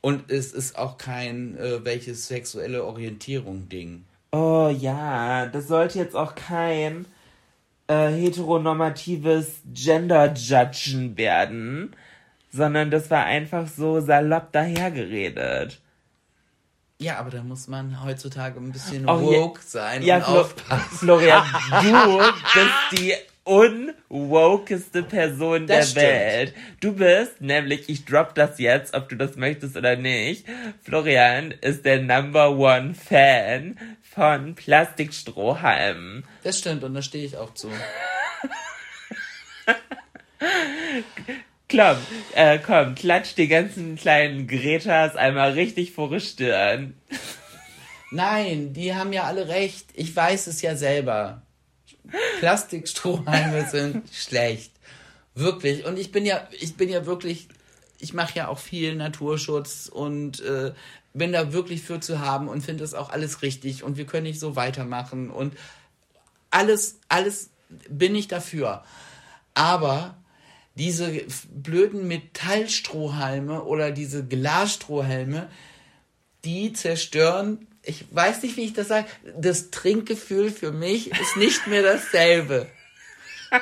Und 0.00 0.30
es 0.30 0.52
ist 0.52 0.76
auch 0.76 0.98
kein 0.98 1.56
äh, 1.56 1.84
welches 1.84 2.26
sexuelle 2.26 2.84
Orientierung-Ding. 2.84 4.04
Oh 4.32 4.68
ja, 4.68 5.46
das 5.46 5.68
sollte 5.68 5.98
jetzt 5.98 6.14
auch 6.14 6.34
kein 6.34 7.06
äh, 7.88 8.08
heteronormatives 8.08 9.62
Gender-Judgen 9.72 11.16
werden, 11.16 11.94
sondern 12.52 12.90
das 12.90 13.10
war 13.10 13.24
einfach 13.24 13.68
so 13.68 14.00
salopp 14.00 14.52
dahergeredet. 14.52 15.80
Ja, 16.98 17.18
aber 17.18 17.30
da 17.30 17.42
muss 17.42 17.66
man 17.68 18.04
heutzutage 18.04 18.58
ein 18.58 18.72
bisschen 18.72 19.08
oh, 19.08 19.20
woke 19.20 19.60
ja, 19.60 19.66
sein 19.66 20.02
ja, 20.02 20.16
und 20.16 20.24
Flo 20.24 20.40
aufpassen. 20.40 20.98
Florian, 20.98 21.44
du 21.82 22.18
bist 22.54 22.92
die 22.92 23.14
unwokeste 23.44 25.02
Person 25.02 25.66
das 25.66 25.92
der 25.94 26.00
stimmt. 26.00 26.06
Welt. 26.06 26.54
Du 26.80 26.92
bist 26.94 27.40
nämlich, 27.40 27.88
ich 27.88 28.04
drop 28.04 28.34
das 28.34 28.58
jetzt, 28.58 28.94
ob 28.94 29.08
du 29.08 29.16
das 29.16 29.36
möchtest 29.36 29.76
oder 29.76 29.96
nicht. 29.96 30.46
Florian 30.82 31.50
ist 31.50 31.84
der 31.84 32.00
Number 32.00 32.56
One 32.56 32.94
Fan 32.94 33.76
von 34.14 34.54
Plastikstrohhalmen. 34.54 36.24
Das 36.42 36.58
stimmt 36.58 36.84
und 36.84 36.94
da 36.94 37.02
stehe 37.02 37.24
ich 37.24 37.36
auch 37.36 37.54
zu. 37.54 37.70
komm, 41.68 41.96
äh, 42.34 42.58
komm, 42.58 42.94
klatsch 42.94 43.34
die 43.36 43.48
ganzen 43.48 43.96
kleinen 43.96 44.46
Gretas 44.46 45.16
einmal 45.16 45.52
richtig 45.52 45.92
vor 45.92 46.10
die 46.10 46.20
Stirn. 46.20 46.94
Nein, 48.10 48.72
die 48.72 48.94
haben 48.94 49.12
ja 49.12 49.24
alle 49.24 49.48
recht. 49.48 49.86
Ich 49.94 50.14
weiß 50.14 50.46
es 50.46 50.62
ja 50.62 50.76
selber. 50.76 51.42
Plastikstrohhalme 52.38 53.66
sind 53.70 54.08
schlecht. 54.12 54.72
Wirklich. 55.34 55.84
Und 55.84 55.98
ich 55.98 56.12
bin 56.12 56.24
ja, 56.24 56.46
ich 56.52 56.76
bin 56.76 56.88
ja 56.88 57.06
wirklich, 57.06 57.48
ich 57.98 58.14
mache 58.14 58.38
ja 58.38 58.48
auch 58.48 58.58
viel 58.58 58.94
Naturschutz 58.94 59.90
und 59.92 60.40
äh, 60.42 60.72
bin 61.14 61.32
da 61.32 61.52
wirklich 61.52 61.82
für 61.82 62.00
zu 62.00 62.18
haben 62.18 62.48
und 62.48 62.62
finde 62.62 62.82
das 62.82 62.92
auch 62.92 63.08
alles 63.08 63.42
richtig 63.42 63.82
und 63.84 63.96
wir 63.96 64.04
können 64.04 64.24
nicht 64.24 64.40
so 64.40 64.56
weitermachen 64.56 65.30
und 65.30 65.56
alles, 66.50 66.98
alles 67.08 67.50
bin 67.88 68.14
ich 68.14 68.28
dafür. 68.28 68.84
Aber 69.54 70.16
diese 70.74 71.12
blöden 71.50 72.08
Metallstrohhalme 72.08 73.62
oder 73.62 73.92
diese 73.92 74.24
Glasstrohhalme, 74.24 75.48
die 76.44 76.72
zerstören, 76.72 77.66
ich 77.82 78.04
weiß 78.10 78.42
nicht, 78.42 78.56
wie 78.56 78.64
ich 78.64 78.72
das 78.72 78.88
sage, 78.88 79.06
das 79.36 79.70
Trinkgefühl 79.70 80.50
für 80.50 80.72
mich 80.72 81.12
ist 81.12 81.36
nicht 81.36 81.66
mehr 81.68 81.82
dasselbe. 81.82 82.66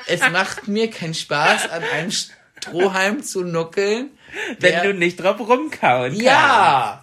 es 0.07 0.20
macht 0.30 0.68
mir 0.68 0.90
keinen 0.90 1.14
Spaß, 1.14 1.68
an 1.68 1.82
einem 1.82 2.11
Strohhalm 2.11 3.22
zu 3.22 3.44
nuckeln. 3.44 4.11
Wenn 4.59 4.82
du 4.82 4.94
nicht 4.94 5.16
drauf 5.16 5.38
rumkauen 5.38 6.12
kannst. 6.12 6.22
Ja! 6.22 7.01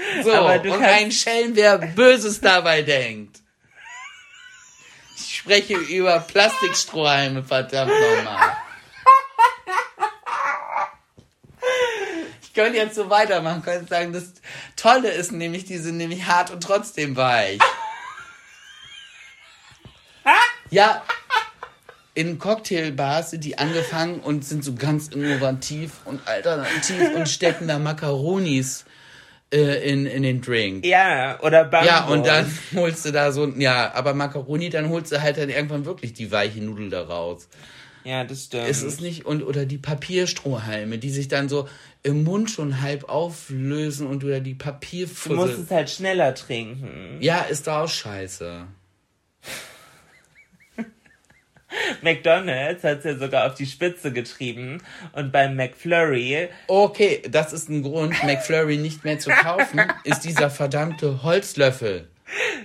So, 0.24 0.32
Aber 0.32 0.58
du 0.58 0.72
und 0.72 0.82
ein 0.82 1.12
Schelm, 1.12 1.54
wer 1.54 1.78
Böses 1.78 2.40
dabei 2.40 2.82
denkt. 2.82 3.38
Ich 5.16 5.36
spreche 5.38 5.74
über 5.74 6.20
Plastikstrohhalme, 6.20 7.42
verdammt 7.42 7.92
nochmal. 7.92 8.56
Ich 12.42 12.54
könnte 12.54 12.78
jetzt 12.78 12.96
so 12.96 13.08
weitermachen, 13.08 13.62
könnte 13.62 13.88
sagen, 13.88 14.12
das 14.12 14.32
Tolle 14.76 15.10
ist 15.10 15.32
nämlich, 15.32 15.64
die 15.64 15.78
sind 15.78 15.96
nämlich 15.96 16.26
hart 16.26 16.50
und 16.50 16.62
trotzdem 16.62 17.16
weich. 17.16 17.60
Ja, 20.70 21.02
in 22.14 22.38
Cocktailbars 22.38 23.30
sind 23.30 23.44
die 23.44 23.56
angefangen 23.56 24.20
und 24.20 24.44
sind 24.44 24.64
so 24.64 24.74
ganz 24.74 25.08
innovativ 25.08 25.92
und 26.04 26.26
alternativ 26.26 27.14
und 27.14 27.28
stecken 27.28 27.68
da 27.68 27.78
Macaronis 27.78 28.84
in, 29.56 30.06
in 30.06 30.22
den 30.22 30.40
Drink. 30.40 30.84
Ja, 30.86 31.40
oder 31.40 31.64
Bambo. 31.64 31.86
Ja, 31.86 32.04
und 32.06 32.26
dann 32.26 32.50
holst 32.74 33.04
du 33.04 33.12
da 33.12 33.32
so, 33.32 33.46
ja, 33.46 33.92
aber 33.94 34.14
Macaroni, 34.14 34.70
dann 34.70 34.88
holst 34.88 35.12
du 35.12 35.20
halt 35.20 35.38
dann 35.38 35.48
irgendwann 35.48 35.84
wirklich 35.84 36.12
die 36.12 36.30
weiche 36.30 36.60
Nudel 36.60 36.90
da 36.90 37.02
raus. 37.02 37.48
Ja, 38.04 38.24
das 38.24 38.44
stimmt. 38.44 38.68
Es 38.68 38.82
ist 38.82 39.00
nicht, 39.00 39.26
und, 39.26 39.42
oder 39.42 39.66
die 39.66 39.78
Papierstrohhalme, 39.78 40.98
die 40.98 41.10
sich 41.10 41.28
dann 41.28 41.48
so 41.48 41.68
im 42.02 42.24
Mund 42.24 42.50
schon 42.50 42.80
halb 42.80 43.08
auflösen 43.08 44.06
und 44.06 44.24
oder 44.24 44.40
die 44.40 44.54
Papierfussel. 44.54 45.36
Du 45.36 45.36
musst 45.36 45.58
es 45.58 45.70
halt 45.70 45.90
schneller 45.90 46.34
trinken. 46.34 47.18
Ja, 47.20 47.42
ist 47.42 47.66
da 47.66 47.82
auch 47.82 47.88
scheiße. 47.88 48.66
McDonald's 52.02 52.84
hat 52.84 52.98
es 52.98 53.04
ja 53.04 53.16
sogar 53.16 53.46
auf 53.46 53.54
die 53.54 53.66
Spitze 53.66 54.12
getrieben 54.12 54.82
und 55.12 55.32
beim 55.32 55.56
McFlurry. 55.56 56.48
Okay, 56.66 57.22
das 57.28 57.52
ist 57.52 57.68
ein 57.68 57.82
Grund, 57.82 58.14
McFlurry 58.24 58.76
nicht 58.76 59.04
mehr 59.04 59.18
zu 59.18 59.30
kaufen, 59.30 59.80
ist 60.04 60.24
dieser 60.24 60.50
verdammte 60.50 61.22
Holzlöffel. 61.22 62.08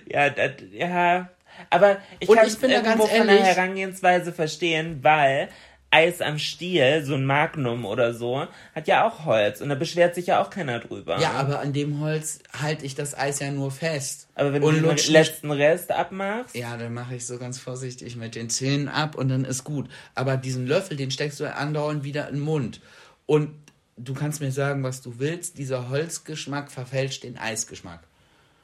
Ja, 0.07 0.29
das, 0.29 0.51
ja. 0.71 1.29
Aber 1.69 1.97
ich 2.19 2.27
kann 2.29 2.45
es 2.45 2.61
irgendwo 2.61 3.07
von 3.07 3.27
der 3.27 3.43
Herangehensweise 3.43 4.33
verstehen, 4.33 4.99
weil 5.01 5.49
Eis 5.95 6.21
am 6.21 6.37
Stiel, 6.39 7.05
so 7.05 7.15
ein 7.15 7.25
Magnum 7.25 7.85
oder 7.85 8.13
so, 8.13 8.47
hat 8.73 8.87
ja 8.87 9.07
auch 9.07 9.23
Holz 9.23 9.61
und 9.61 9.69
da 9.69 9.75
beschwert 9.75 10.13
sich 10.13 10.27
ja 10.27 10.41
auch 10.41 10.49
keiner 10.49 10.79
drüber. 10.79 11.21
Ja, 11.21 11.31
aber 11.31 11.59
an 11.59 11.71
dem 11.71 12.01
Holz 12.01 12.39
halte 12.61 12.85
ich 12.85 12.95
das 12.95 13.17
Eis 13.17 13.39
ja 13.39 13.49
nur 13.49 13.71
fest. 13.71 14.27
Aber 14.35 14.51
wenn 14.51 14.61
und 14.61 14.81
du 14.81 14.93
den 14.93 15.11
letzten 15.13 15.51
Rest 15.51 15.93
abmachst? 15.93 16.53
Ja, 16.53 16.75
dann 16.75 16.93
mache 16.93 17.15
ich 17.15 17.25
so 17.25 17.37
ganz 17.37 17.59
vorsichtig 17.59 18.17
mit 18.17 18.35
den 18.35 18.49
Zähnen 18.49 18.89
ab 18.89 19.15
und 19.15 19.29
dann 19.29 19.45
ist 19.45 19.63
gut. 19.63 19.87
Aber 20.15 20.35
diesen 20.35 20.67
Löffel, 20.67 20.97
den 20.97 21.11
steckst 21.11 21.39
du 21.39 21.45
andauernd 21.49 22.03
wieder 22.03 22.27
in 22.27 22.35
den 22.35 22.43
Mund. 22.43 22.81
Und 23.25 23.51
du 23.95 24.13
kannst 24.13 24.41
mir 24.41 24.51
sagen, 24.51 24.83
was 24.83 25.01
du 25.01 25.17
willst, 25.19 25.57
dieser 25.57 25.87
Holzgeschmack 25.87 26.71
verfälscht 26.71 27.23
den 27.23 27.37
Eisgeschmack. 27.37 28.01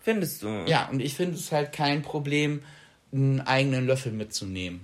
Findest 0.01 0.43
du? 0.43 0.65
Ja, 0.67 0.89
und 0.89 0.99
ich 0.99 1.13
finde 1.13 1.35
es 1.35 1.49
halt 1.53 1.71
kein 1.71 2.01
Problem, 2.01 2.61
einen 3.13 3.39
eigenen 3.39 3.87
Löffel 3.87 4.11
mitzunehmen. 4.11 4.81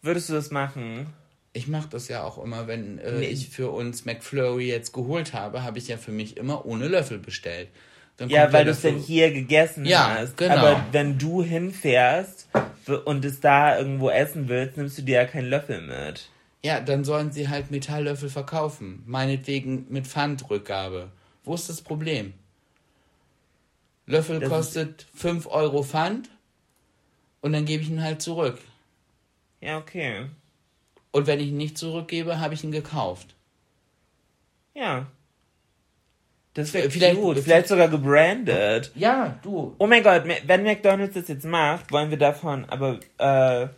Würdest 0.00 0.30
du 0.30 0.32
das 0.32 0.50
machen? 0.50 1.12
Ich 1.56 1.68
mache 1.68 1.88
das 1.88 2.08
ja 2.08 2.24
auch 2.24 2.42
immer, 2.42 2.66
wenn 2.66 2.98
äh, 2.98 3.12
Nee. 3.20 3.26
ich 3.28 3.48
für 3.48 3.70
uns 3.70 4.04
McFlurry 4.04 4.68
jetzt 4.68 4.92
geholt 4.92 5.32
habe, 5.32 5.62
habe 5.62 5.78
ich 5.78 5.86
ja 5.88 5.96
für 5.96 6.10
mich 6.10 6.36
immer 6.36 6.66
ohne 6.66 6.88
Löffel 6.88 7.18
bestellt. 7.18 7.68
Dann 8.16 8.28
Ja, 8.28 8.52
weil 8.52 8.64
du 8.64 8.72
es 8.72 8.80
denn 8.82 8.98
hier 8.98 9.32
gegessen 9.32 9.84
Ja, 9.86 10.16
hast. 10.18 10.36
genau. 10.36 10.54
Aber 10.56 10.84
wenn 10.92 11.16
du 11.16 11.42
hinfährst 11.42 12.48
und 13.04 13.24
es 13.24 13.38
da 13.40 13.78
irgendwo 13.78 14.10
essen 14.10 14.48
willst, 14.48 14.76
nimmst 14.76 14.98
du 14.98 15.02
dir 15.02 15.14
ja 15.22 15.24
keinen 15.26 15.48
Löffel 15.48 15.80
mit. 15.80 16.28
Ja, 16.64 16.80
dann 16.80 17.04
sollen 17.04 17.30
sie 17.32 17.48
halt 17.48 17.70
Metalllöffel 17.70 18.30
verkaufen. 18.30 19.02
Meinetwegen 19.06 19.86
mit 19.90 20.06
Pfandrückgabe. 20.08 21.10
Wo 21.44 21.54
ist 21.54 21.68
das 21.68 21.82
Problem? 21.82 22.34
Löffel 24.06 24.40
Das 24.40 24.48
kostet 24.48 25.06
5 25.14 25.46
Euro 25.46 25.82
Pfand 25.82 26.30
und 27.42 27.52
dann 27.52 27.64
gebe 27.64 27.82
ich 27.82 27.90
ihn 27.90 28.02
halt 28.02 28.22
zurück. 28.22 28.58
Ja, 29.60 29.78
okay. 29.78 30.26
Und 31.14 31.28
wenn 31.28 31.38
ich 31.38 31.46
ihn 31.50 31.56
nicht 31.56 31.78
zurückgebe, 31.78 32.40
habe 32.40 32.54
ich 32.54 32.64
ihn 32.64 32.72
gekauft. 32.72 33.36
Ja. 34.74 35.06
Das 36.54 36.74
wäre 36.74 36.90
Vielleicht- 36.90 37.20
cute. 37.20 37.38
Vielleicht 37.38 37.68
sogar 37.68 37.86
gebrandet. 37.86 38.90
Ja, 38.96 39.38
du. 39.44 39.76
Oh 39.78 39.86
mein 39.86 40.02
Gott, 40.02 40.24
wenn 40.46 40.62
McDonalds 40.64 41.14
das 41.14 41.28
jetzt 41.28 41.44
macht, 41.44 41.92
wollen 41.92 42.10
wir 42.10 42.18
davon 42.18 42.64
aber 42.64 42.98
äh. 43.18 43.68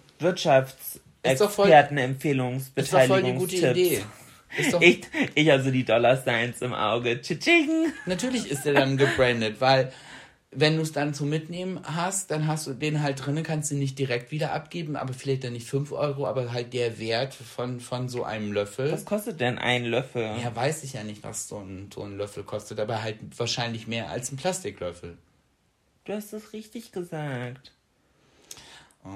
Ist 4.59 4.73
doch, 4.73 4.81
Ich, 4.81 5.03
ich 5.35 5.53
also 5.53 5.71
die 5.71 5.85
Dollar 5.85 6.17
Signs 6.17 6.63
im 6.63 6.73
Auge. 6.73 7.21
Tsching. 7.21 7.93
natürlich 8.07 8.51
ist 8.51 8.65
er 8.65 8.73
dann 8.73 8.97
gebrandet, 8.97 9.57
weil 9.59 9.93
wenn 10.59 10.77
du 10.77 10.83
es 10.83 10.93
dann 10.93 11.13
zum 11.15 11.29
Mitnehmen 11.29 11.81
hast, 11.85 12.31
dann 12.31 12.47
hast 12.47 12.67
du 12.67 12.73
den 12.73 13.03
halt 13.03 13.25
drinne, 13.25 13.43
kannst 13.43 13.71
du 13.71 13.75
ihn 13.75 13.81
nicht 13.81 13.99
direkt 13.99 14.31
wieder 14.31 14.53
abgeben, 14.53 14.97
aber 14.97 15.13
vielleicht 15.13 15.45
dann 15.45 15.53
nicht 15.53 15.69
5 15.69 15.93
Euro, 15.93 16.27
aber 16.27 16.53
halt 16.53 16.73
der 16.73 16.99
Wert 16.99 17.35
von, 17.35 17.79
von 17.79 18.09
so 18.09 18.25
einem 18.25 18.53
Löffel. 18.53 18.91
Was 18.91 19.05
kostet 19.05 19.41
denn 19.41 19.59
ein 19.59 19.85
Löffel? 19.85 20.23
Ja, 20.43 20.55
weiß 20.57 20.83
ich 20.85 20.95
ja 20.95 21.05
nicht, 21.05 21.23
was 21.23 21.47
so 21.49 21.59
ein, 21.59 21.91
so 21.95 22.03
ein 22.03 22.17
Löffel 22.17 22.43
kostet, 22.43 22.81
aber 22.81 23.03
halt 23.03 23.19
wahrscheinlich 23.37 23.87
mehr 23.87 24.11
als 24.11 24.33
ein 24.33 24.37
Plastiklöffel. 24.37 25.19
Du 26.07 26.15
hast 26.15 26.33
es 26.33 26.53
richtig 26.53 26.93
gesagt. 26.93 27.73
Oh. 29.05 29.09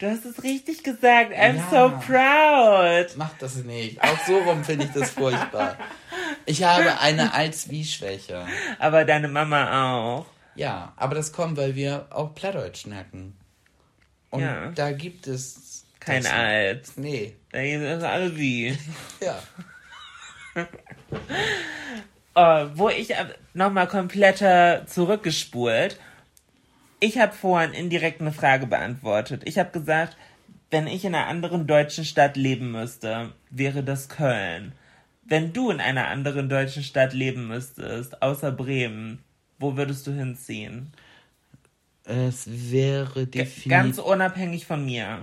Du 0.00 0.06
hast 0.08 0.24
es 0.26 0.42
richtig 0.44 0.84
gesagt. 0.84 1.32
I'm 1.32 1.56
Ja. 1.56 1.70
so 1.70 1.88
proud. 2.06 3.16
Mach 3.16 3.32
das 3.38 3.56
nicht. 3.56 4.00
Auch 4.02 4.18
so 4.26 4.36
rum 4.38 4.62
finde 4.64 4.84
ich 4.84 4.92
das 4.92 5.10
furchtbar. 5.10 5.76
Ich 6.46 6.62
habe 6.62 7.00
eine 7.00 7.34
Als-Wie-Schwäche. 7.34 8.46
Aber 8.78 9.04
deine 9.04 9.26
Mama 9.28 10.18
auch. 10.18 10.26
Ja, 10.58 10.92
aber 10.96 11.14
das 11.14 11.32
kommt, 11.32 11.56
weil 11.56 11.76
wir 11.76 12.06
auch 12.10 12.34
Plattdeutsch 12.34 12.80
schnacken. 12.80 13.38
Und 14.30 14.40
Ja. 14.42 14.72
da 14.72 14.90
gibt 14.90 15.28
es 15.28 15.84
Kein 16.00 16.26
Alt. 16.26 16.90
Nee. 16.96 17.36
Da 17.52 17.62
gibt 17.62 17.82
es 17.84 18.02
alle 18.02 18.36
wie. 18.36 18.76
Ja. 19.22 19.38
Oh, 22.34 22.66
wo 22.74 22.88
ich 22.88 23.14
nochmal 23.54 23.86
kompletter 23.86 24.84
zurückgespult. 24.86 26.00
Ich 26.98 27.18
habe 27.18 27.32
vorhin 27.32 27.72
indirekt 27.72 28.20
eine 28.20 28.32
Frage 28.32 28.66
beantwortet. 28.66 29.42
Ich 29.44 29.58
habe 29.58 29.70
gesagt, 29.70 30.16
wenn 30.70 30.88
ich 30.88 31.04
in 31.04 31.14
einer 31.14 31.28
anderen 31.28 31.68
deutschen 31.68 32.04
Stadt 32.04 32.36
leben 32.36 32.72
müsste, 32.72 33.32
wäre 33.50 33.84
das 33.84 34.08
Köln. 34.08 34.72
Wenn 35.24 35.52
du 35.52 35.70
in 35.70 35.80
einer 35.80 36.08
anderen 36.08 36.48
deutschen 36.48 36.82
Stadt 36.82 37.12
leben 37.12 37.46
müsstest, 37.46 38.22
außer 38.22 38.50
Bremen, 38.50 39.22
wo 39.58 39.76
würdest 39.76 40.06
du 40.06 40.12
hinziehen? 40.12 40.92
Es 42.04 42.48
wäre 42.48 43.26
definitiv. 43.26 43.70
ganz 43.70 43.98
unabhängig 43.98 44.66
von 44.66 44.84
mir. 44.84 45.20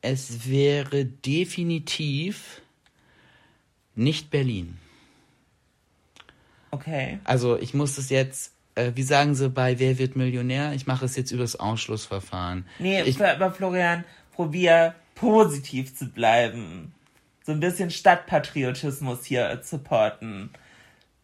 Es 0.00 0.48
wäre 0.48 1.04
definitiv 1.04 2.60
nicht 3.94 4.30
Berlin. 4.30 4.76
Okay. 6.72 7.20
Also 7.22 7.56
ich 7.56 7.72
muss 7.72 7.98
es 7.98 8.10
jetzt, 8.10 8.52
äh, 8.74 8.90
wie 8.96 9.04
sagen 9.04 9.36
sie 9.36 9.48
bei 9.48 9.78
Wer 9.78 9.98
wird 9.98 10.16
Millionär? 10.16 10.72
Ich 10.72 10.88
mache 10.88 11.04
es 11.04 11.14
jetzt 11.14 11.30
übers 11.30 11.54
Ausschlussverfahren. 11.54 12.66
Nee, 12.80 13.02
ich, 13.02 13.24
aber 13.24 13.52
Florian, 13.52 14.04
probier 14.32 14.96
positiv 15.14 15.96
zu 15.96 16.06
bleiben. 16.08 16.92
So 17.44 17.52
ein 17.52 17.60
bisschen 17.60 17.90
Stadtpatriotismus 17.90 19.24
hier 19.24 19.60
supporten. 19.62 20.50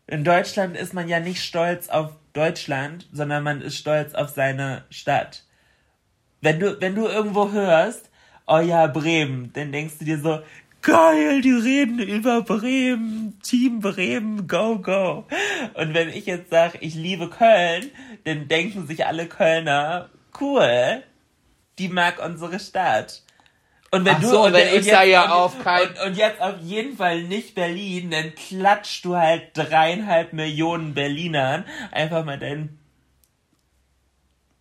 In 0.07 0.23
Deutschland 0.23 0.77
ist 0.77 0.95
man 0.95 1.09
ja 1.09 1.19
nicht 1.19 1.43
stolz 1.43 1.89
auf 1.89 2.13
Deutschland, 2.33 3.09
sondern 3.13 3.43
man 3.43 3.61
ist 3.61 3.77
stolz 3.77 4.15
auf 4.15 4.31
seine 4.31 4.85
Stadt. 4.91 5.45
Wenn 6.41 6.61
du, 6.61 6.81
wenn 6.81 6.95
du 6.95 7.07
irgendwo 7.07 7.51
hörst, 7.53 8.11
oh 8.47 8.59
ja, 8.61 8.87
Bremen, 8.87 9.53
dann 9.53 9.73
denkst 9.73 9.99
du 9.99 10.05
dir 10.05 10.19
so, 10.19 10.41
geil, 10.83 11.41
die 11.43 11.53
reden 11.53 11.99
über 11.99 12.43
Bremen, 12.43 13.39
Team 13.43 13.81
Bremen, 13.81 14.47
go, 14.49 14.79
go. 14.79 15.27
Und 15.75 15.95
wenn 15.95 16.09
ich 16.09 16.27
jetzt 16.27 16.51
sage, 16.51 16.79
ich 16.81 16.95
liebe 16.95 17.29
Köln, 17.29 17.91
dann 18.25 18.49
denken 18.49 18.87
sich 18.87 19.07
alle 19.07 19.27
Kölner, 19.27 20.09
cool, 20.41 21.03
die 21.79 21.89
mag 21.89 22.25
unsere 22.25 22.59
Stadt. 22.59 23.23
Und 23.93 24.05
wenn 24.05 24.17
Ach 24.17 24.21
du 24.21 24.29
so, 24.29 24.45
und, 24.45 24.53
wenn 24.53 24.73
und 24.73 24.81
ich 24.81 24.87
da 24.87 25.03
ja 25.03 25.25
und, 25.25 25.31
auf 25.33 25.59
kein- 25.63 25.89
und, 25.89 26.01
und 26.01 26.17
jetzt 26.17 26.41
auf 26.41 26.61
jeden 26.63 26.97
Fall 26.97 27.25
nicht 27.25 27.55
Berlin, 27.55 28.11
dann 28.11 28.35
klatscht 28.35 29.05
du 29.05 29.17
halt 29.17 29.51
dreieinhalb 29.55 30.33
Millionen 30.33 30.95
Berlinern 30.95 31.65
einfach 31.91 32.25
mal 32.25 32.39
dein, 32.39 32.79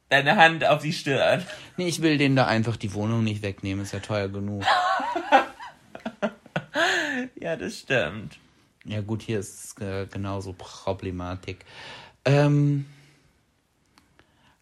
deine 0.09 0.35
Hand 0.35 0.65
auf 0.65 0.81
die 0.81 0.93
Stirn. 0.93 1.45
nee, 1.77 1.87
ich 1.87 2.01
will 2.01 2.17
denen 2.17 2.35
da 2.35 2.47
einfach 2.47 2.75
die 2.75 2.93
Wohnung 2.93 3.23
nicht 3.23 3.43
wegnehmen, 3.43 3.83
ist 3.83 3.93
ja 3.93 3.99
teuer 3.99 4.29
genug. 4.29 4.63
Ja, 7.39 7.55
das 7.55 7.79
stimmt. 7.79 8.37
Ja 8.85 9.01
gut, 9.01 9.21
hier 9.21 9.39
ist 9.39 9.79
äh, 9.81 10.07
genauso 10.07 10.53
Problematik. 10.53 11.65
Ähm, 12.25 12.85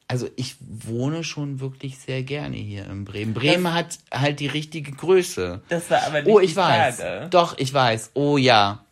also 0.08 0.30
ich 0.38 0.56
wohne 0.62 1.24
schon 1.24 1.60
wirklich 1.60 1.98
sehr 2.00 2.24
gerne 2.24 2.56
hier 2.56 2.86
in 2.90 3.04
Bremen. 3.06 3.34
Bremen 3.34 3.74
hat 3.74 4.00
halt 4.12 4.40
die 4.40 4.48
richtige 4.48 4.92
Größe. 4.92 5.62
Das 5.70 5.90
war 5.90 6.04
aber 6.04 6.22
nicht 6.22 6.34
Oh, 6.34 6.40
die 6.40 6.46
ich 6.46 6.56
weiß. 6.56 7.02
Frage. 7.02 7.28
Doch, 7.30 7.58
ich 7.58 7.74
weiß. 7.74 8.12
Oh 8.14 8.38
ja. 8.38 8.86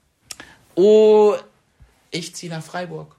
Oh, 0.76 1.36
ich 2.11 2.36
ziehe 2.36 2.51
nach 2.51 2.63
Freiburg. 2.63 3.16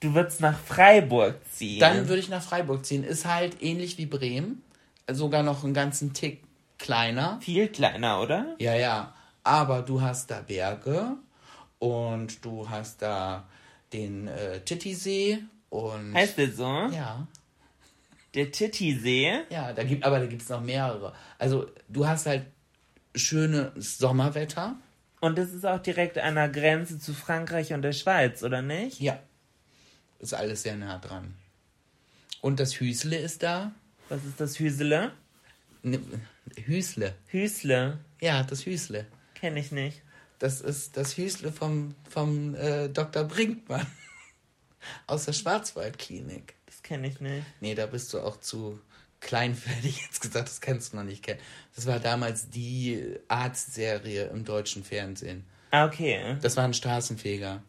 Du 0.00 0.14
würdest 0.14 0.40
nach 0.40 0.58
Freiburg 0.58 1.36
ziehen. 1.50 1.80
Dann 1.80 2.08
würde 2.08 2.20
ich 2.20 2.28
nach 2.28 2.42
Freiburg 2.42 2.84
ziehen. 2.86 3.04
Ist 3.04 3.24
halt 3.26 3.60
ähnlich 3.62 3.98
wie 3.98 4.06
Bremen. 4.06 4.62
Sogar 5.10 5.42
noch 5.42 5.64
einen 5.64 5.74
ganzen 5.74 6.12
Tick 6.12 6.42
kleiner. 6.78 7.38
viel 7.40 7.68
kleiner, 7.68 8.20
oder? 8.20 8.54
Ja, 8.58 8.74
ja. 8.74 9.14
Aber 9.44 9.82
du 9.82 10.00
hast 10.00 10.30
da 10.30 10.40
Berge 10.40 11.16
und 11.80 12.44
du 12.44 12.68
hast 12.68 13.02
da 13.02 13.44
den 13.92 14.28
äh, 14.28 14.60
Titisee 14.60 15.38
und. 15.72 16.14
Heißt 16.14 16.36
der 16.36 16.52
so? 16.52 16.64
ja. 16.64 17.26
Der 18.34 18.50
Titisee. 18.50 19.40
Ja, 19.50 19.72
da 19.74 19.84
gibt, 19.84 20.04
aber 20.04 20.18
da 20.18 20.26
gibt 20.26 20.40
es 20.40 20.48
noch 20.48 20.62
mehrere. 20.62 21.12
Also 21.38 21.66
du 21.88 22.06
hast 22.06 22.24
halt 22.24 22.46
schönes 23.14 23.98
Sommerwetter. 23.98 24.76
Und 25.20 25.36
das 25.36 25.50
ist 25.52 25.66
auch 25.66 25.80
direkt 25.80 26.18
an 26.18 26.36
der 26.36 26.48
Grenze 26.48 26.98
zu 26.98 27.12
Frankreich 27.12 27.74
und 27.74 27.82
der 27.82 27.92
Schweiz, 27.92 28.42
oder 28.42 28.62
nicht? 28.62 29.00
Ja. 29.00 29.18
Ist 30.18 30.32
alles 30.32 30.62
sehr 30.62 30.76
nah 30.76 30.98
dran. 30.98 31.34
Und 32.40 32.58
das 32.58 32.80
Hüsle 32.80 33.18
ist 33.18 33.42
da. 33.42 33.72
Was 34.08 34.24
ist 34.24 34.40
das 34.40 34.58
Hüsele? 34.58 35.12
Ne, 35.82 36.00
Hüsle. 36.64 37.14
Hüsle. 37.26 37.98
Ja, 38.20 38.42
das 38.44 38.64
Hüsle. 38.64 39.06
Kenne 39.34 39.60
ich 39.60 39.72
nicht. 39.72 40.02
Das 40.38 40.62
ist 40.62 40.96
das 40.96 41.18
Hüsle 41.18 41.52
vom, 41.52 41.94
vom 42.08 42.54
äh, 42.54 42.88
Dr. 42.88 43.24
Brinkmann. 43.24 43.86
Aus 45.06 45.24
der 45.24 45.32
Schwarzwaldklinik. 45.32 46.54
Das 46.66 46.82
kenne 46.82 47.08
ich 47.08 47.20
nicht. 47.20 47.44
Nee, 47.60 47.74
da 47.74 47.86
bist 47.86 48.12
du 48.12 48.20
auch 48.20 48.38
zu 48.40 48.78
klein 49.20 49.56
ich 49.82 50.02
jetzt 50.02 50.20
gesagt, 50.20 50.48
das 50.48 50.60
kannst 50.60 50.92
du 50.92 50.96
noch 50.96 51.04
nicht 51.04 51.22
kennen. 51.22 51.40
Das 51.74 51.86
war 51.86 52.00
damals 52.00 52.50
die 52.50 53.16
Arztserie 53.28 54.24
im 54.24 54.44
deutschen 54.44 54.84
Fernsehen. 54.84 55.44
Ah, 55.70 55.86
okay. 55.86 56.36
Das 56.42 56.56
war 56.56 56.64
ein 56.64 56.74
Straßenfeger. 56.74 57.62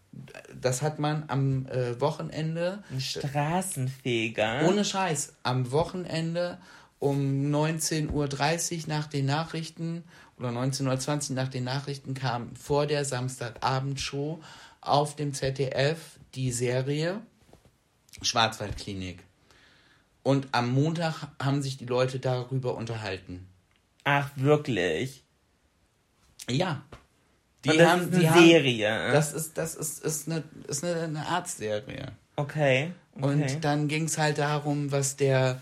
Das 0.54 0.82
hat 0.82 1.00
man 1.00 1.24
am 1.28 1.66
äh, 1.68 2.00
Wochenende, 2.02 2.84
Ein 2.92 3.00
Straßenfeger. 3.00 4.68
ohne 4.68 4.84
Scheiß, 4.84 5.34
am 5.44 5.72
Wochenende 5.72 6.58
um 7.00 7.52
19.30 7.54 8.10
Uhr 8.12 8.88
nach 8.88 9.08
den 9.08 9.26
Nachrichten 9.26 10.04
oder 10.38 10.50
19.20 10.50 11.30
Uhr 11.30 11.36
nach 11.36 11.48
den 11.48 11.64
Nachrichten 11.64 12.14
kam 12.14 12.56
vor 12.56 12.88
der 12.88 13.06
Samstagabendshow 13.06 14.42
auf 14.82 15.16
dem 15.16 15.34
ZDF 15.34 16.20
die 16.36 16.52
Serie 16.52 17.22
Schwarzwaldklinik. 18.22 19.24
Und 20.24 20.48
am 20.52 20.72
Montag 20.72 21.28
haben 21.42 21.62
sich 21.62 21.78
die 21.78 21.86
Leute 21.86 22.20
darüber 22.20 22.76
unterhalten. 22.76 23.48
Ach, 24.04 24.30
wirklich? 24.36 25.24
Ja. 26.50 26.84
Die 27.66 27.70
Und 27.70 27.78
das 27.80 27.90
haben, 27.90 28.02
ist 28.02 28.08
eine 28.08 28.20
die 28.20 28.30
haben, 28.30 28.46
Serie. 28.46 29.12
Das 29.12 29.34
ist, 29.34 29.58
das 29.58 29.76
ist, 29.76 30.04
ist 30.04 30.30
eine, 30.30 30.44
ist 30.68 30.84
eine, 30.84 31.02
eine 31.02 31.28
Arztserie. 31.28 32.12
okay. 32.36 32.92
okay. 33.16 33.26
Und 33.26 33.64
dann 33.64 33.88
ging 33.88 34.06
es 34.06 34.18
halt 34.18 34.38
darum, 34.38 34.92
was 34.92 35.16
der, 35.16 35.62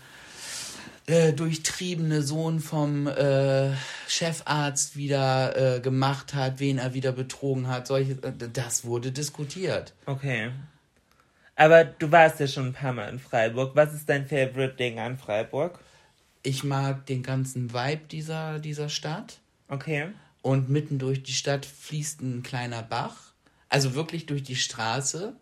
äh, 1.12 1.32
durchtriebene 1.32 2.22
Sohn 2.22 2.58
vom 2.60 3.06
äh, 3.06 3.72
Chefarzt 4.08 4.96
wieder 4.96 5.76
äh, 5.76 5.80
gemacht 5.80 6.32
hat, 6.32 6.58
wen 6.58 6.78
er 6.78 6.94
wieder 6.94 7.12
betrogen 7.12 7.68
hat. 7.68 7.86
Solche, 7.86 8.12
äh, 8.22 8.32
das 8.52 8.84
wurde 8.84 9.12
diskutiert. 9.12 9.92
Okay. 10.06 10.50
Aber 11.54 11.84
du 11.84 12.10
warst 12.10 12.40
ja 12.40 12.46
schon 12.46 12.68
ein 12.68 12.72
paar 12.72 12.94
Mal 12.94 13.10
in 13.10 13.18
Freiburg. 13.18 13.76
Was 13.76 13.92
ist 13.92 14.08
dein 14.08 14.26
Favorite 14.26 14.76
Ding 14.76 14.98
an 14.98 15.18
Freiburg? 15.18 15.78
Ich 16.42 16.64
mag 16.64 17.04
den 17.06 17.22
ganzen 17.22 17.74
Vibe 17.74 18.06
dieser, 18.10 18.58
dieser 18.58 18.88
Stadt. 18.88 19.38
Okay. 19.68 20.08
Und 20.40 20.70
mitten 20.70 20.98
durch 20.98 21.22
die 21.22 21.34
Stadt 21.34 21.66
fließt 21.66 22.22
ein 22.22 22.42
kleiner 22.42 22.82
Bach. 22.82 23.34
Also 23.68 23.94
wirklich 23.94 24.26
durch 24.26 24.42
die 24.42 24.56
Straße. 24.56 25.34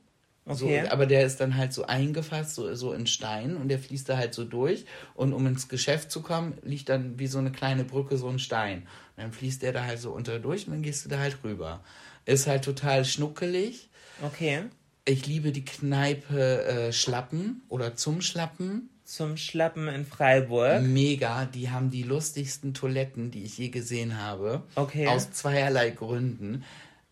Okay. 0.51 0.85
So, 0.85 0.91
aber 0.91 1.07
der 1.07 1.25
ist 1.25 1.41
dann 1.41 1.57
halt 1.57 1.73
so 1.73 1.87
eingefasst, 1.87 2.55
so, 2.55 2.75
so 2.75 2.93
in 2.93 3.07
Stein 3.07 3.57
und 3.57 3.69
der 3.69 3.79
fließt 3.79 4.09
da 4.09 4.17
halt 4.17 4.35
so 4.35 4.45
durch. 4.45 4.85
Und 5.15 5.33
um 5.33 5.47
ins 5.47 5.69
Geschäft 5.69 6.11
zu 6.11 6.23
kommen, 6.23 6.59
liegt 6.63 6.89
dann 6.89 7.19
wie 7.19 7.27
so 7.27 7.39
eine 7.39 7.53
kleine 7.53 7.85
Brücke 7.85 8.17
so 8.17 8.29
ein 8.29 8.39
Stein. 8.39 8.81
Und 9.17 9.25
dann 9.25 9.33
fließt 9.33 9.63
der 9.63 9.73
da 9.73 9.85
halt 9.85 10.01
so 10.01 10.11
unter 10.13 10.39
durch 10.39 10.67
und 10.67 10.73
dann 10.73 10.83
gehst 10.83 11.05
du 11.05 11.09
da 11.09 11.19
halt 11.19 11.39
rüber. 11.45 11.81
Ist 12.27 12.47
halt 12.47 12.65
total 12.65 13.05
schnuckelig. 13.05 13.89
Okay. 14.23 14.65
Ich 15.05 15.27
liebe 15.27 15.53
die 15.53 15.65
Kneipe 15.65 16.65
äh, 16.65 16.93
Schlappen 16.93 17.63
oder 17.69 17.95
zum 17.97 18.21
Schlappen. 18.21 18.91
Zum 19.05 19.37
Schlappen 19.37 19.89
in 19.89 20.05
Freiburg. 20.05 20.83
Mega, 20.83 21.45
die 21.45 21.71
haben 21.71 21.91
die 21.91 22.05
lustigsten 22.05 22.75
Toiletten, 22.75 23.31
die 23.33 23.43
ich 23.43 23.59
je 23.59 23.69
gesehen 23.69 24.21
habe. 24.21 24.63
Okay. 24.77 25.09
Aus 25.09 25.33
zweierlei 25.33 25.91
Gründen. 25.91 26.65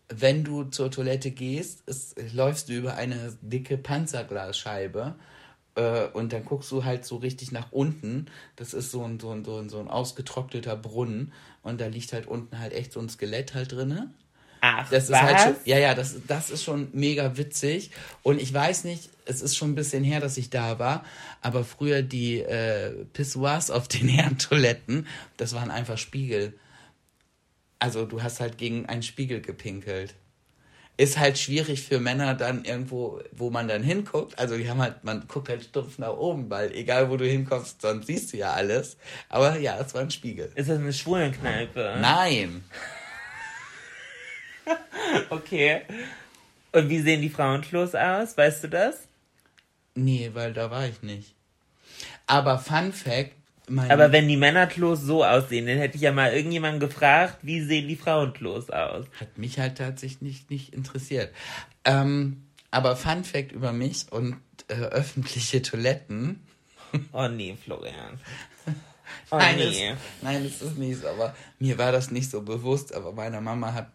Wenn 0.09 0.43
du 0.43 0.63
zur 0.63 0.89
Toilette 0.89 1.31
gehst, 1.31 1.87
ist, 1.87 2.15
läufst 2.33 2.69
du 2.69 2.73
über 2.73 2.95
eine 2.95 3.37
dicke 3.41 3.77
Panzerglasscheibe 3.77 5.15
äh, 5.75 6.07
und 6.13 6.33
dann 6.33 6.45
guckst 6.45 6.71
du 6.71 6.83
halt 6.83 7.05
so 7.05 7.17
richtig 7.17 7.51
nach 7.51 7.71
unten. 7.71 8.25
Das 8.55 8.73
ist 8.73 8.91
so 8.91 9.03
ein, 9.03 9.19
so 9.19 9.31
ein, 9.31 9.45
so 9.45 9.57
ein, 9.57 9.69
so 9.69 9.79
ein 9.79 9.87
ausgetrockneter 9.87 10.75
Brunnen 10.75 11.31
und 11.61 11.79
da 11.79 11.87
liegt 11.87 12.13
halt 12.13 12.27
unten 12.27 12.59
halt 12.59 12.73
echt 12.73 12.93
so 12.93 12.99
ein 12.99 13.09
Skelett 13.09 13.53
halt 13.53 13.71
drinne. 13.71 14.09
Ach, 14.61 14.89
das 14.89 15.09
was? 15.09 15.17
ist 15.17 15.21
halt 15.21 15.39
schon, 15.39 15.55
ja, 15.65 15.77
ja, 15.77 15.95
das, 15.95 16.15
das 16.27 16.49
ist 16.49 16.63
schon 16.63 16.89
mega 16.91 17.37
witzig. 17.37 17.91
Und 18.23 18.41
ich 18.41 18.53
weiß 18.53 18.83
nicht, 18.83 19.09
es 19.25 19.41
ist 19.41 19.55
schon 19.55 19.71
ein 19.71 19.75
bisschen 19.75 20.03
her, 20.03 20.19
dass 20.19 20.37
ich 20.37 20.49
da 20.49 20.79
war, 20.79 21.05
aber 21.41 21.63
früher 21.63 22.01
die 22.01 22.39
äh, 22.39 23.05
Pissoirs 23.13 23.71
auf 23.71 23.87
den 23.87 24.07
Herrentoiletten, 24.07 25.07
das 25.37 25.53
waren 25.53 25.71
einfach 25.71 25.97
Spiegel. 25.97 26.53
Also 27.79 28.05
du 28.05 28.21
hast 28.21 28.39
halt 28.39 28.57
gegen 28.57 28.85
einen 28.87 29.03
Spiegel 29.03 29.41
gepinkelt. 29.41 30.13
Ist 30.97 31.17
halt 31.17 31.37
schwierig 31.37 31.81
für 31.81 32.01
Männer 32.01 32.35
dann 32.35 32.65
irgendwo, 32.65 33.21
wo 33.31 33.49
man 33.49 33.69
dann 33.69 33.83
hinguckt. 33.83 34.37
Also 34.37 34.57
die 34.57 34.69
haben 34.69 34.81
halt, 34.81 35.05
man 35.05 35.25
guckt 35.29 35.47
halt 35.47 35.63
stumpf 35.63 35.97
nach 35.97 36.17
oben, 36.17 36.49
weil 36.49 36.73
egal 36.73 37.09
wo 37.09 37.15
du 37.15 37.25
hinkommst, 37.25 37.81
sonst 37.81 38.07
siehst 38.07 38.33
du 38.33 38.37
ja 38.37 38.51
alles. 38.51 38.97
Aber 39.29 39.57
ja, 39.57 39.79
es 39.79 39.93
war 39.93 40.01
ein 40.01 40.11
Spiegel. 40.11 40.51
Ist 40.55 40.67
das 40.67 40.77
eine 40.77 40.91
Schwulenkneipe? 40.91 41.99
Nein. 42.01 42.65
okay. 45.29 45.83
Und 46.73 46.89
wie 46.89 46.99
sehen 46.99 47.21
die 47.21 47.29
Frauenklos 47.29 47.95
aus? 47.95 48.37
Weißt 48.37 48.65
du 48.65 48.67
das? 48.67 49.07
Nee, 49.95 50.31
weil 50.33 50.53
da 50.53 50.69
war 50.69 50.85
ich 50.85 51.01
nicht. 51.01 51.33
Aber 52.27 52.59
Fun 52.59 52.93
Fact. 52.93 53.38
Aber 53.89 54.11
wenn 54.11 54.27
die 54.27 54.37
Männerklos 54.37 55.01
so 55.01 55.23
aussehen, 55.23 55.67
dann 55.67 55.77
hätte 55.77 55.95
ich 55.95 56.01
ja 56.01 56.11
mal 56.11 56.33
irgendjemanden 56.33 56.79
gefragt, 56.79 57.37
wie 57.41 57.61
sehen 57.61 57.87
die 57.87 57.95
Frauenklos 57.95 58.69
aus? 58.69 59.05
Hat 59.19 59.37
mich 59.37 59.59
halt 59.59 59.77
tatsächlich 59.77 60.21
nicht, 60.21 60.49
nicht 60.49 60.73
interessiert. 60.73 61.33
Ähm, 61.85 62.43
aber 62.71 62.95
Fun 62.95 63.23
Fact 63.23 63.51
über 63.51 63.71
mich 63.71 64.05
und 64.11 64.37
äh, 64.67 64.75
öffentliche 64.75 65.61
Toiletten. 65.61 66.41
Oh 67.11 67.27
nee, 67.27 67.55
Florian. 67.63 68.19
Oh 69.31 69.37
nein, 69.37 69.57
nee. 69.57 69.89
Es, 69.89 69.97
nein, 70.23 70.43
es 70.43 70.59
ist 70.59 70.77
nicht 70.77 71.01
so, 71.01 71.07
aber 71.07 71.35
mir 71.59 71.77
war 71.77 71.91
das 71.91 72.09
nicht 72.09 72.31
so 72.31 72.41
bewusst, 72.41 72.95
aber 72.95 73.11
meiner 73.11 73.41
Mama 73.41 73.73
hat 73.73 73.91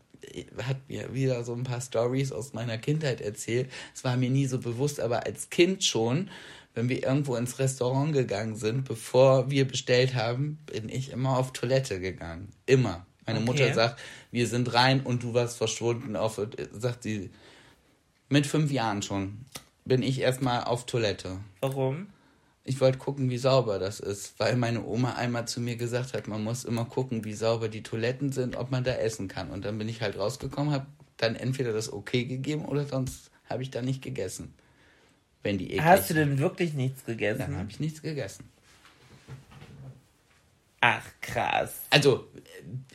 hat 0.66 0.88
mir 0.88 1.14
wieder 1.14 1.44
so 1.44 1.54
ein 1.54 1.64
paar 1.64 1.80
Stories 1.80 2.32
aus 2.32 2.52
meiner 2.52 2.78
Kindheit 2.78 3.20
erzählt. 3.20 3.70
Es 3.94 4.04
war 4.04 4.16
mir 4.16 4.30
nie 4.30 4.46
so 4.46 4.58
bewusst, 4.58 5.00
aber 5.00 5.26
als 5.26 5.50
Kind 5.50 5.84
schon, 5.84 6.30
wenn 6.74 6.88
wir 6.88 7.02
irgendwo 7.02 7.36
ins 7.36 7.58
Restaurant 7.58 8.12
gegangen 8.12 8.56
sind, 8.56 8.84
bevor 8.84 9.50
wir 9.50 9.66
bestellt 9.66 10.14
haben, 10.14 10.58
bin 10.66 10.88
ich 10.88 11.12
immer 11.12 11.38
auf 11.38 11.52
Toilette 11.52 12.00
gegangen. 12.00 12.50
Immer. 12.66 13.06
Meine 13.26 13.38
okay. 13.38 13.46
Mutter 13.46 13.74
sagt, 13.74 14.00
wir 14.32 14.46
sind 14.46 14.74
rein 14.74 15.00
und 15.00 15.22
du 15.22 15.32
warst 15.34 15.56
verschwunden. 15.56 16.16
Auf, 16.16 16.40
sagt 16.72 17.04
sie, 17.04 17.30
mit 18.28 18.46
fünf 18.46 18.70
Jahren 18.70 19.02
schon 19.02 19.46
bin 19.84 20.02
ich 20.02 20.20
erstmal 20.20 20.64
auf 20.64 20.86
Toilette. 20.86 21.38
Warum? 21.60 22.08
Ich 22.64 22.80
wollte 22.80 22.98
gucken, 22.98 23.28
wie 23.28 23.38
sauber 23.38 23.78
das 23.78 24.00
ist, 24.00 24.40
weil 24.40 24.56
meine 24.56 24.84
Oma 24.84 25.14
einmal 25.14 25.46
zu 25.46 25.60
mir 25.60 25.76
gesagt 25.76 26.14
hat, 26.14 26.28
man 26.28 26.42
muss 26.42 26.64
immer 26.64 26.86
gucken, 26.86 27.24
wie 27.24 27.34
sauber 27.34 27.68
die 27.68 27.82
Toiletten 27.82 28.32
sind, 28.32 28.56
ob 28.56 28.70
man 28.70 28.84
da 28.84 28.92
essen 28.92 29.28
kann. 29.28 29.50
Und 29.50 29.66
dann 29.66 29.76
bin 29.76 29.88
ich 29.88 30.00
halt 30.00 30.18
rausgekommen, 30.18 30.72
habe 30.72 30.86
dann 31.18 31.36
entweder 31.36 31.72
das 31.72 31.92
okay 31.92 32.24
gegeben 32.24 32.64
oder 32.64 32.86
sonst 32.86 33.30
habe 33.48 33.62
ich 33.62 33.70
da 33.70 33.82
nicht 33.82 34.02
gegessen. 34.02 34.54
Wenn 35.44 35.58
die 35.58 35.80
Hast 35.80 36.08
du 36.08 36.14
denn 36.14 36.38
wirklich 36.38 36.72
nichts 36.72 37.04
gegessen? 37.04 37.38
Dann 37.38 37.58
habe 37.58 37.70
ich 37.70 37.78
nichts 37.78 38.00
gegessen. 38.00 38.48
Ach, 40.80 41.04
krass. 41.20 41.80
Also, 41.90 42.28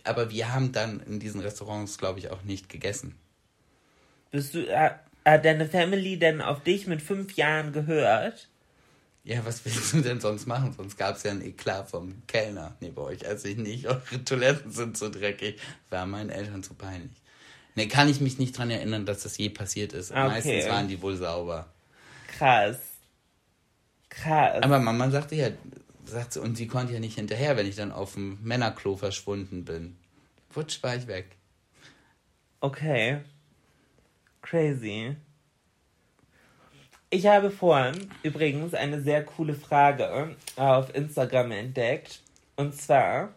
aber 0.04 0.32
wir 0.32 0.52
haben 0.52 0.72
dann 0.72 1.00
in 1.02 1.20
diesen 1.20 1.42
Restaurants, 1.42 2.00
glaube 2.00 2.20
ich, 2.20 2.32
auch 2.32 2.44
nicht 2.44 2.68
gegessen. 2.68 3.16
Bist 4.32 4.56
du, 4.56 4.68
hat 4.68 5.46
deine 5.46 5.68
Family 5.68 6.18
denn 6.18 6.42
auf 6.42 6.64
dich 6.64 6.88
mit 6.88 7.04
fünf 7.04 7.36
Jahren 7.36 7.72
gehört? 7.72 8.50
Ja, 9.24 9.46
was 9.46 9.64
willst 9.66 9.94
du 9.94 10.02
denn 10.02 10.20
sonst 10.20 10.48
machen? 10.48 10.74
Sonst 10.76 10.98
gab 10.98 11.18
es 11.18 11.24
ja 11.24 11.32
ein 11.32 11.46
Eklat 11.46 11.90
vom 11.92 12.24
Kellner. 12.26 12.76
Nee, 12.80 12.90
bei 12.90 13.04
euch 13.04 13.22
esse 13.22 13.50
ich 13.50 13.58
nicht. 13.58 13.86
Eure 13.88 14.24
Toiletten 14.26 14.72
sind 14.72 14.98
so 14.98 15.10
dreckig. 15.10 15.60
War 15.92 16.08
meinen 16.08 16.32
Eltern 16.32 16.64
zu 16.64 16.74
peinlich. 16.74 17.22
Ne, 17.76 17.88
kann 17.88 18.10
ich 18.10 18.22
mich 18.22 18.40
nicht 18.40 18.58
dran 18.58 18.72
erinnern, 18.72 19.06
dass 19.06 19.22
das 19.22 19.38
je 19.38 19.50
passiert 19.50 19.94
ist. 19.94 20.10
Okay. 20.10 20.28
Meistens 20.28 20.68
waren 20.68 20.88
die 20.88 21.00
wohl 21.02 21.16
sauber. 21.16 21.72
Krass. 22.40 22.78
Krass. 24.08 24.64
Aber 24.64 24.80
Mama 24.80 25.10
sagte 25.10 25.36
ja, 25.36 25.50
sagte, 26.06 26.40
und 26.40 26.56
sie 26.56 26.68
konnte 26.68 26.94
ja 26.94 27.02
nicht 27.02 27.16
hinterher, 27.16 27.58
wenn 27.58 27.68
ich 27.68 27.76
dann 27.76 27.92
auf 27.92 28.14
dem 28.14 28.42
Männerklo 28.42 28.96
verschwunden 28.96 29.66
bin. 29.66 29.98
Wutsch 30.54 30.82
war 30.82 30.96
ich 30.96 31.08
weg. 31.08 31.36
Okay. 32.62 33.20
Crazy. 34.42 35.18
Ich 37.10 37.28
habe 37.28 37.52
vorhin 37.52 38.10
übrigens 38.24 38.74
eine 38.74 39.02
sehr 39.02 39.26
coole 39.26 39.54
Frage 39.54 40.34
auf 40.56 40.96
Instagram 40.96 41.52
entdeckt. 41.52 42.22
Und 42.56 42.74
zwar, 42.74 43.34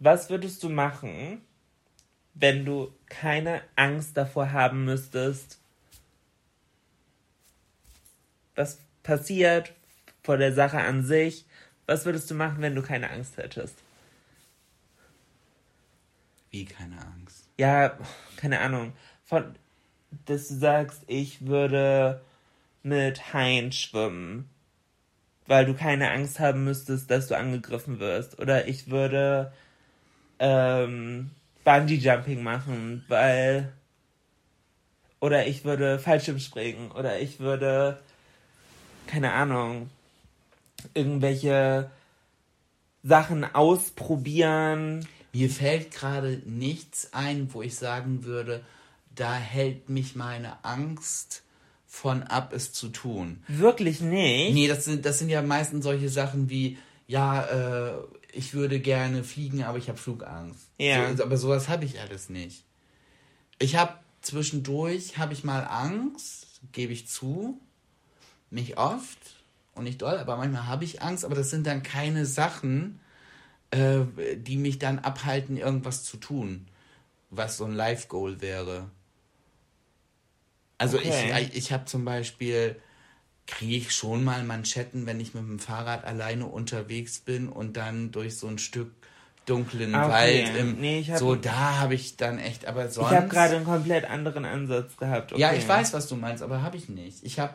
was 0.00 0.30
würdest 0.30 0.64
du 0.64 0.68
machen, 0.68 1.42
wenn 2.34 2.64
du 2.64 2.92
keine 3.06 3.62
Angst 3.76 4.16
davor 4.16 4.50
haben 4.50 4.84
müsstest, 4.84 5.57
was 8.58 8.80
passiert 9.02 9.72
vor 10.22 10.36
der 10.36 10.52
Sache 10.52 10.78
an 10.78 11.04
sich? 11.04 11.46
Was 11.86 12.04
würdest 12.04 12.30
du 12.30 12.34
machen, 12.34 12.60
wenn 12.60 12.74
du 12.74 12.82
keine 12.82 13.08
Angst 13.08 13.38
hättest? 13.38 13.76
Wie 16.50 16.64
keine 16.64 16.96
Angst? 17.00 17.48
Ja, 17.56 17.96
keine 18.36 18.60
Ahnung. 18.60 18.92
Von, 19.24 19.54
dass 20.26 20.48
du 20.48 20.54
sagst, 20.54 21.02
ich 21.06 21.46
würde 21.46 22.20
mit 22.82 23.32
Haien 23.32 23.72
schwimmen, 23.72 24.50
weil 25.46 25.64
du 25.64 25.74
keine 25.74 26.10
Angst 26.10 26.40
haben 26.40 26.64
müsstest, 26.64 27.10
dass 27.10 27.28
du 27.28 27.36
angegriffen 27.36 28.00
wirst. 28.00 28.38
Oder 28.38 28.66
ich 28.66 28.90
würde 28.90 29.52
ähm, 30.38 31.30
Bungee 31.64 31.94
Jumping 31.94 32.42
machen, 32.42 33.04
weil 33.08 33.72
oder 35.20 35.46
ich 35.46 35.64
würde 35.64 35.98
Fallschirmspringen 35.98 36.92
oder 36.92 37.18
ich 37.18 37.40
würde 37.40 37.98
keine 39.08 39.32
Ahnung 39.32 39.90
irgendwelche 40.94 41.90
Sachen 43.02 43.44
ausprobieren. 43.44 45.06
Mir 45.32 45.50
fällt 45.50 45.92
gerade 45.92 46.42
nichts 46.46 47.12
ein, 47.12 47.52
wo 47.52 47.62
ich 47.62 47.76
sagen 47.76 48.24
würde, 48.24 48.64
da 49.14 49.34
hält 49.34 49.88
mich 49.88 50.14
meine 50.14 50.64
Angst 50.64 51.42
von 51.86 52.22
ab, 52.22 52.52
es 52.52 52.72
zu 52.72 52.88
tun. 52.88 53.42
Wirklich 53.48 54.00
nicht? 54.00 54.54
Nee, 54.54 54.68
das 54.68 54.84
sind, 54.84 55.04
das 55.04 55.18
sind 55.18 55.30
ja 55.30 55.42
meistens 55.42 55.84
solche 55.84 56.08
Sachen 56.08 56.50
wie, 56.50 56.78
ja, 57.06 57.44
äh, 57.44 57.92
ich 58.32 58.54
würde 58.54 58.78
gerne 58.78 59.24
fliegen, 59.24 59.64
aber 59.64 59.78
ich 59.78 59.88
habe 59.88 59.98
Flugangst. 59.98 60.68
Ja. 60.78 61.14
So, 61.16 61.24
aber 61.24 61.36
sowas 61.36 61.68
habe 61.68 61.84
ich 61.84 62.00
alles 62.00 62.28
nicht. 62.28 62.64
Ich 63.58 63.76
habe 63.76 63.94
zwischendurch, 64.20 65.18
habe 65.18 65.32
ich 65.32 65.44
mal 65.44 65.62
Angst, 65.62 66.60
gebe 66.72 66.92
ich 66.92 67.08
zu. 67.08 67.60
Nicht 68.50 68.78
oft 68.78 69.18
und 69.74 69.84
nicht 69.84 70.02
doll, 70.02 70.16
aber 70.18 70.36
manchmal 70.36 70.66
habe 70.66 70.84
ich 70.84 71.02
Angst, 71.02 71.24
aber 71.24 71.34
das 71.34 71.50
sind 71.50 71.66
dann 71.66 71.82
keine 71.82 72.26
Sachen, 72.26 73.00
äh, 73.70 74.00
die 74.36 74.56
mich 74.56 74.78
dann 74.78 74.98
abhalten, 74.98 75.56
irgendwas 75.56 76.04
zu 76.04 76.16
tun, 76.16 76.66
was 77.30 77.56
so 77.58 77.64
ein 77.64 77.72
Life-Goal 77.72 78.40
wäre. 78.40 78.90
Also 80.78 80.98
okay. 80.98 81.48
ich, 81.50 81.56
ich 81.56 81.72
habe 81.72 81.84
zum 81.86 82.04
Beispiel 82.04 82.80
kriege 83.46 83.76
ich 83.76 83.92
schon 83.94 84.24
mal 84.24 84.44
Manschetten, 84.44 85.06
wenn 85.06 85.18
ich 85.18 85.34
mit 85.34 85.42
dem 85.42 85.58
Fahrrad 85.58 86.04
alleine 86.04 86.46
unterwegs 86.46 87.18
bin 87.18 87.48
und 87.48 87.76
dann 87.76 88.12
durch 88.12 88.36
so 88.36 88.46
ein 88.46 88.58
Stück 88.58 88.92
dunklen 89.46 89.94
Okay. 89.94 90.08
Wald. 90.08 90.56
Im, 90.56 90.80
Nee, 90.80 91.00
ich 91.00 91.10
hab- 91.10 91.18
so, 91.18 91.34
da 91.34 91.78
habe 91.78 91.94
ich 91.94 92.16
dann 92.16 92.38
echt, 92.38 92.66
aber 92.66 92.88
sonst. 92.88 93.10
Ich 93.10 93.16
habe 93.16 93.28
gerade 93.28 93.56
einen 93.56 93.64
komplett 93.64 94.04
anderen 94.04 94.44
Ansatz 94.44 94.96
gehabt. 94.98 95.32
Okay. 95.32 95.40
Ja, 95.40 95.54
ich 95.54 95.66
weiß, 95.66 95.94
was 95.94 96.06
du 96.06 96.16
meinst, 96.16 96.42
aber 96.42 96.62
habe 96.62 96.76
ich 96.76 96.90
nicht. 96.90 97.24
Ich 97.24 97.38
habe 97.38 97.54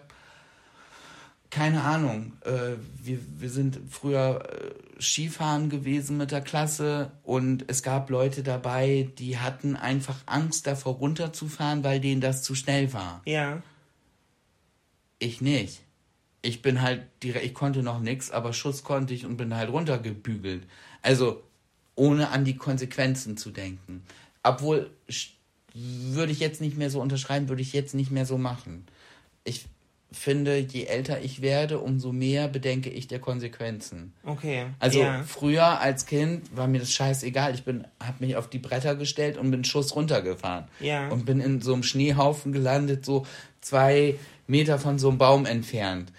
keine 1.53 1.83
Ahnung. 1.83 2.33
Äh, 2.41 2.77
wir, 3.03 3.19
wir 3.37 3.49
sind 3.49 3.79
früher 3.87 4.43
äh, 4.49 5.01
Skifahren 5.01 5.69
gewesen 5.69 6.17
mit 6.17 6.31
der 6.31 6.41
Klasse 6.41 7.11
und 7.21 7.65
es 7.67 7.83
gab 7.83 8.09
Leute 8.09 8.41
dabei, 8.41 9.09
die 9.19 9.37
hatten 9.37 9.75
einfach 9.75 10.17
Angst 10.25 10.65
davor 10.65 10.95
runterzufahren, 10.95 11.83
weil 11.83 11.99
denen 11.99 12.21
das 12.21 12.41
zu 12.41 12.55
schnell 12.55 12.91
war. 12.91 13.21
Ja. 13.25 13.61
Ich 15.19 15.41
nicht. 15.41 15.81
Ich 16.41 16.63
bin 16.63 16.81
halt 16.81 17.03
direkt, 17.21 17.45
ich 17.45 17.53
konnte 17.53 17.83
noch 17.83 17.99
nix, 17.99 18.31
aber 18.31 18.51
Schuss 18.51 18.83
konnte 18.83 19.13
ich 19.13 19.23
und 19.23 19.37
bin 19.37 19.55
halt 19.55 19.69
runtergebügelt. 19.69 20.63
Also 21.03 21.43
ohne 21.93 22.29
an 22.29 22.45
die 22.45 22.57
Konsequenzen 22.57 23.37
zu 23.37 23.51
denken. 23.51 24.03
Obwohl 24.41 24.89
würde 25.75 26.31
ich 26.31 26.39
jetzt 26.39 26.61
nicht 26.61 26.77
mehr 26.77 26.89
so 26.89 26.99
unterschreiben, 26.99 27.47
würde 27.47 27.61
ich 27.61 27.73
jetzt 27.73 27.93
nicht 27.93 28.09
mehr 28.09 28.25
so 28.25 28.39
machen. 28.39 28.87
Ich 29.43 29.65
finde, 30.13 30.57
je 30.57 30.85
älter 30.85 31.21
ich 31.21 31.41
werde, 31.41 31.79
umso 31.79 32.11
mehr 32.11 32.47
bedenke 32.47 32.89
ich 32.89 33.07
der 33.07 33.19
Konsequenzen. 33.19 34.13
Okay. 34.23 34.67
Also 34.79 35.01
ja. 35.01 35.23
früher 35.23 35.79
als 35.79 36.05
Kind 36.05 36.55
war 36.55 36.67
mir 36.67 36.79
das 36.79 36.91
scheißegal. 36.91 37.53
Ich 37.53 37.63
bin, 37.63 37.85
hab 37.99 38.21
mich 38.21 38.35
auf 38.35 38.49
die 38.49 38.59
Bretter 38.59 38.95
gestellt 38.95 39.37
und 39.37 39.51
bin 39.51 39.63
Schuss 39.63 39.95
runtergefahren. 39.95 40.65
Ja. 40.79 41.09
Und 41.09 41.25
bin 41.25 41.39
in 41.39 41.61
so 41.61 41.73
einem 41.73 41.83
Schneehaufen 41.83 42.51
gelandet, 42.51 43.05
so 43.05 43.25
zwei 43.61 44.15
Meter 44.47 44.79
von 44.79 44.99
so 44.99 45.09
einem 45.09 45.17
Baum 45.17 45.45
entfernt. 45.45 46.11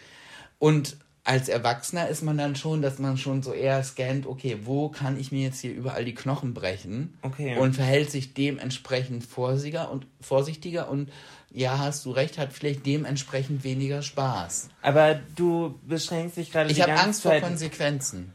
Und 0.59 0.97
als 1.25 1.49
Erwachsener 1.49 2.09
ist 2.09 2.23
man 2.23 2.37
dann 2.37 2.55
schon, 2.55 2.83
dass 2.83 2.99
man 2.99 3.17
schon 3.17 3.43
so 3.43 3.55
eher 3.55 3.83
scannt, 3.83 4.27
okay, 4.27 4.59
wo 4.65 4.91
kann 4.91 5.19
ich 5.19 5.33
mir 5.33 5.43
jetzt 5.43 5.61
hier 5.61 5.73
überall 5.73 6.05
die 6.05 6.15
Knochen 6.15 6.53
brechen? 6.53 7.17
Okay. 7.23 7.57
Und 7.57 7.75
verhält 7.75 8.11
sich 8.11 8.35
dementsprechend 8.35 9.25
vorsichtiger 9.25 9.91
und 9.91 10.07
vorsichtiger 10.21 10.91
und 10.91 11.11
ja, 11.51 11.79
hast 11.79 12.05
du 12.05 12.11
recht, 12.11 12.37
hat 12.37 12.53
vielleicht 12.53 12.85
dementsprechend 12.85 13.65
weniger 13.65 14.03
Spaß. 14.03 14.69
Aber 14.83 15.19
du 15.37 15.79
beschränkst 15.87 16.37
dich 16.37 16.53
gerade 16.53 16.69
Ich 16.69 16.77
die 16.77 16.83
habe 16.83 16.95
Angst 16.95 17.23
vor. 17.23 17.33
Konsequenzen. 17.41 18.33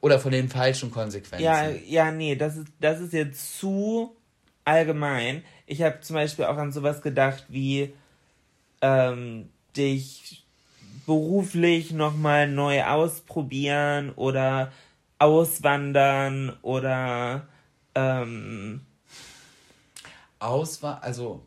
Oder 0.00 0.20
vor 0.20 0.30
den 0.30 0.48
falschen 0.48 0.90
Konsequenzen. 0.90 1.44
Ja, 1.44 1.68
ja, 1.70 2.10
nee, 2.10 2.36
das 2.36 2.56
ist, 2.56 2.68
das 2.80 3.00
ist 3.00 3.12
jetzt 3.12 3.58
zu 3.58 4.14
allgemein. 4.64 5.44
Ich 5.66 5.82
habe 5.82 6.00
zum 6.00 6.14
Beispiel 6.14 6.44
auch 6.44 6.56
an 6.56 6.72
sowas 6.72 7.00
gedacht 7.00 7.46
wie 7.48 7.94
ähm, 8.82 9.48
dich 9.76 10.44
beruflich 11.08 11.90
nochmal 11.92 12.46
neu 12.48 12.84
ausprobieren 12.84 14.12
oder 14.14 14.70
auswandern 15.18 16.54
oder 16.60 17.48
ähm, 17.94 18.82
Auswahl, 20.38 20.98
also 21.00 21.42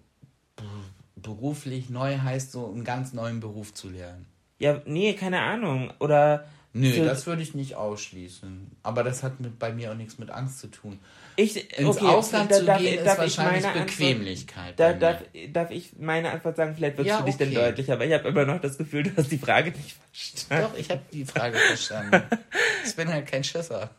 beruflich 1.16 1.90
neu 1.90 2.18
heißt 2.18 2.52
so 2.52 2.66
einen 2.66 2.84
ganz 2.84 3.14
neuen 3.14 3.40
Beruf 3.40 3.74
zu 3.74 3.90
lernen. 3.90 4.26
ja, 4.60 4.82
nee, 4.86 5.14
keine 5.14 5.42
Ahnung. 5.42 5.94
Oder 6.00 6.46
Nö, 6.74 6.92
für- 6.92 7.06
das 7.06 7.28
würde 7.28 7.44
ich 7.44 7.54
nicht 7.54 7.76
ausschließen. 7.76 8.72
Aber 8.84 9.04
das 9.04 9.22
hat 9.24 9.40
mit, 9.40 9.60
bei 9.60 9.72
mir 9.72 9.92
auch 9.92 9.96
nichts 9.96 10.18
mit 10.18 10.32
Angst 10.32 10.60
zu 10.60 10.68
tun. 10.68 11.00
Ich, 11.36 11.78
Ins 11.80 11.98
okay, 11.98 12.06
Ausland 12.06 12.52
da- 12.52 12.56
zu 12.56 12.66
darf- 12.66 12.78
gehen, 12.80 12.98
ist 13.00 13.06
darf 13.06 13.14
ich 13.26 13.38
wahrscheinlich 13.38 13.64
meine 13.64 13.68
Antwort- 13.82 13.88
Bequemlichkeit. 13.98 14.80
Da, 14.80 14.94
darf, 14.94 15.24
darf 15.50 15.72
ich 15.72 15.92
meine 16.00 16.32
Antwort 16.32 16.56
sagen? 16.56 16.76
Vielleicht 16.76 16.98
wird 16.98 17.08
es 17.08 17.12
Ja, 17.12 17.20
für 17.20 17.26
dich 17.26 17.36
okay. 17.36 17.54
deutlicher, 17.54 17.94
aber 17.94 18.06
ich 18.06 18.14
habe 18.14 18.28
immer 18.30 18.46
noch 18.46 18.62
das 18.62 18.78
Gefühl, 18.78 19.04
du 19.04 19.16
hast 19.18 19.32
die 19.32 19.38
Frage 19.38 19.72
nicht 19.72 19.96
verstanden. 20.12 20.68
Doch, 20.72 20.78
ich 20.80 20.90
habe 20.90 21.02
die 21.12 21.26
Frage 21.26 21.58
verstanden. 21.58 22.24
Ich 22.86 22.96
bin 22.96 23.08
halt 23.10 23.28
kein 23.28 23.44
Schisser. 23.44 23.90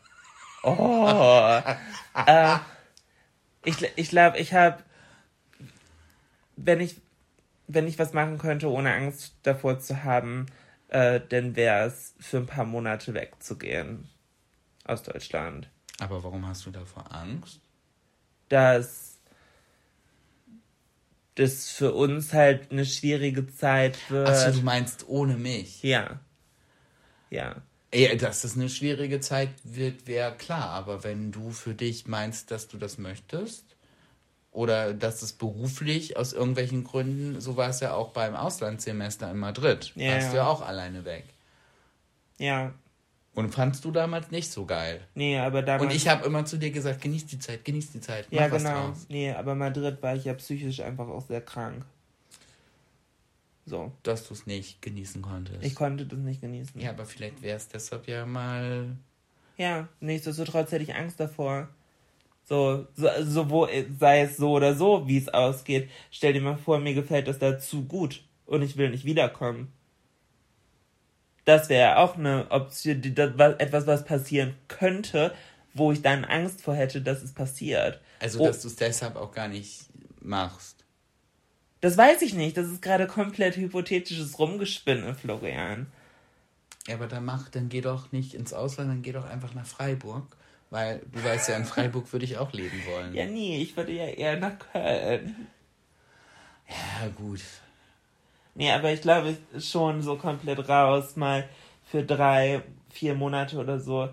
Oh. 0.63 1.59
äh, 2.25 2.55
ich 3.65 3.75
gl- 3.75 3.91
ich 3.95 4.09
glaube, 4.09 4.37
ich 4.37 4.53
habe, 4.53 4.77
wenn 6.55 6.79
ich, 6.81 6.97
wenn 7.67 7.87
ich 7.87 7.97
was 7.99 8.13
machen 8.13 8.37
könnte, 8.37 8.69
ohne 8.69 8.93
Angst 8.93 9.35
davor 9.43 9.79
zu 9.79 10.03
haben, 10.03 10.45
äh, 10.89 11.19
dann 11.29 11.55
wäre 11.55 11.85
es 11.87 12.13
für 12.19 12.37
ein 12.37 12.45
paar 12.45 12.65
Monate 12.65 13.13
wegzugehen 13.13 14.09
aus 14.85 15.03
Deutschland. 15.03 15.69
Aber 15.99 16.23
warum 16.23 16.47
hast 16.47 16.65
du 16.65 16.71
davor 16.71 17.13
Angst? 17.13 17.59
Dass 18.49 19.17
das 21.35 21.71
für 21.71 21.93
uns 21.93 22.33
halt 22.33 22.71
eine 22.71 22.85
schwierige 22.85 23.47
Zeit 23.47 23.97
wird. 24.09 24.27
Achso, 24.27 24.51
du 24.51 24.61
meinst 24.63 25.07
ohne 25.07 25.35
mich. 25.35 25.81
ja. 25.83 26.19
Ja. 27.29 27.63
Ey, 27.89 28.17
dass 28.17 28.41
das 28.41 28.55
eine 28.55 28.69
schwierige 28.69 29.19
Zeit 29.19 29.49
wird, 29.63 30.07
wäre 30.07 30.35
klar. 30.35 30.69
Aber 30.69 31.03
wenn 31.03 31.31
du 31.31 31.51
für 31.51 31.75
dich 31.75 32.07
meinst, 32.07 32.49
dass 32.49 32.67
du 32.67 32.77
das 32.77 32.97
möchtest, 32.97 33.73
oder 34.53 34.93
dass 34.93 35.23
es 35.23 35.33
beruflich 35.33 36.15
aus 36.15 36.31
irgendwelchen 36.31 36.83
Gründen, 36.83 37.41
so 37.41 37.57
war 37.57 37.69
es 37.69 37.79
ja 37.79 37.93
auch 37.93 38.09
beim 38.09 38.35
Auslandssemester 38.35 39.29
in 39.31 39.39
Madrid, 39.39 39.91
Ja, 39.95 40.13
warst 40.13 40.31
du 40.31 40.37
ja. 40.37 40.43
ja 40.43 40.47
auch 40.47 40.61
alleine 40.61 41.05
weg. 41.05 41.25
Ja. 42.37 42.73
Und 43.35 43.49
fandst 43.53 43.83
du 43.83 43.91
damals 43.91 44.29
nicht 44.29 44.51
so 44.51 44.65
geil. 44.65 45.01
Nee, 45.15 45.39
aber 45.39 45.63
damals. 45.63 45.89
Und 45.89 45.95
ich 45.95 46.07
habe 46.07 46.25
immer 46.25 46.45
zu 46.45 46.57
dir 46.57 46.69
gesagt, 46.69 47.01
genieß 47.01 47.25
die 47.25 47.39
Zeit, 47.39 47.65
genieß 47.65 47.91
die 47.91 47.99
Zeit, 47.99 48.27
Ja, 48.29 48.47
genau. 48.47 48.87
draus. 48.87 49.07
Nee, 49.09 49.31
aber 49.31 49.55
Madrid 49.55 50.01
war 50.03 50.15
ich 50.15 50.25
ja 50.25 50.33
psychisch 50.35 50.81
einfach 50.81 51.07
auch 51.07 51.25
sehr 51.25 51.41
krank. 51.41 51.83
So. 53.65 53.91
Dass 54.03 54.27
du 54.27 54.33
es 54.33 54.45
nicht 54.45 54.81
genießen 54.81 55.21
konntest. 55.21 55.63
Ich 55.63 55.73
konnte 55.73 56.05
das 56.05 56.19
nicht 56.19 56.41
genießen. 56.41 56.79
ja, 56.79 56.91
aber 56.91 57.05
vielleicht 57.05 57.41
wäre 57.41 57.57
es 57.57 57.67
deshalb 57.67 58.07
ja 58.07 58.25
mal... 58.25 58.95
Ja, 59.57 59.87
nichtsdestotrotz 59.99 60.71
hätte 60.71 60.83
ich 60.83 60.95
Angst 60.95 61.19
davor. 61.19 61.69
So, 62.45 62.87
so, 62.95 63.07
so 63.23 63.49
wo, 63.49 63.67
sei 63.99 64.21
es 64.21 64.37
so 64.37 64.51
oder 64.51 64.75
so, 64.75 65.07
wie 65.07 65.17
es 65.17 65.29
ausgeht. 65.29 65.89
Stell 66.11 66.33
dir 66.33 66.41
mal 66.41 66.57
vor, 66.57 66.79
mir 66.79 66.93
gefällt 66.93 67.27
das 67.27 67.39
da 67.39 67.57
zu 67.57 67.85
gut 67.85 68.23
und 68.45 68.61
ich 68.61 68.77
will 68.77 68.89
nicht 68.89 69.05
wiederkommen. 69.05 69.71
Das 71.45 71.69
wäre 71.69 71.97
auch 71.97 72.15
eine 72.17 72.49
Option, 72.51 73.01
die, 73.01 73.13
das, 73.13 73.31
was, 73.35 73.55
etwas, 73.59 73.85
was 73.87 74.05
passieren 74.05 74.55
könnte, 74.67 75.33
wo 75.73 75.91
ich 75.91 76.01
dann 76.01 76.23
Angst 76.23 76.61
vor 76.61 76.75
hätte, 76.75 77.01
dass 77.01 77.21
es 77.21 77.33
passiert. 77.33 77.99
Also, 78.19 78.39
Oh. 78.39 78.45
dass 78.45 78.61
du 78.61 78.67
es 78.69 78.75
deshalb 78.77 79.15
auch 79.17 79.31
gar 79.33 79.47
nicht 79.49 79.81
machst. 80.21 80.85
Das 81.81 81.97
weiß 81.97 82.21
ich 82.21 82.33
nicht. 82.33 82.55
Das 82.55 82.67
ist 82.67 82.81
gerade 82.81 83.07
komplett 83.07 83.57
hypothetisches 83.57 84.39
Rumgespinne, 84.39 85.15
Florian. 85.15 85.87
Ja, 86.87 86.95
aber 86.95 87.07
dann 87.07 87.25
mach, 87.25 87.49
dann 87.49 87.67
geh 87.69 87.81
doch 87.81 88.11
nicht 88.13 88.33
ins 88.35 88.53
Ausland, 88.53 88.89
dann 88.89 89.01
geh 89.01 89.11
doch 89.11 89.25
einfach 89.25 89.53
nach 89.53 89.65
Freiburg. 89.65 90.37
Weil 90.69 91.01
du 91.11 91.23
weißt 91.23 91.49
ja, 91.49 91.57
in 91.57 91.65
Freiburg 91.65 92.11
würde 92.13 92.25
ich 92.25 92.37
auch 92.37 92.51
leben 92.53 92.81
wollen. 92.87 93.13
Ja, 93.13 93.25
nie. 93.25 93.61
Ich 93.61 93.75
würde 93.77 93.91
ja 93.91 94.05
eher 94.05 94.37
nach 94.37 94.57
Köln. 94.71 95.47
Ja, 96.67 97.07
gut. 97.09 97.41
Nee, 98.55 98.71
aber 98.71 98.91
ich 98.91 99.01
glaube 99.01 99.35
schon 99.59 100.01
so 100.01 100.15
komplett 100.15 100.67
raus, 100.69 101.15
mal 101.15 101.47
für 101.85 102.03
drei, 102.03 102.61
vier 102.89 103.15
Monate 103.15 103.57
oder 103.57 103.79
so. 103.79 104.09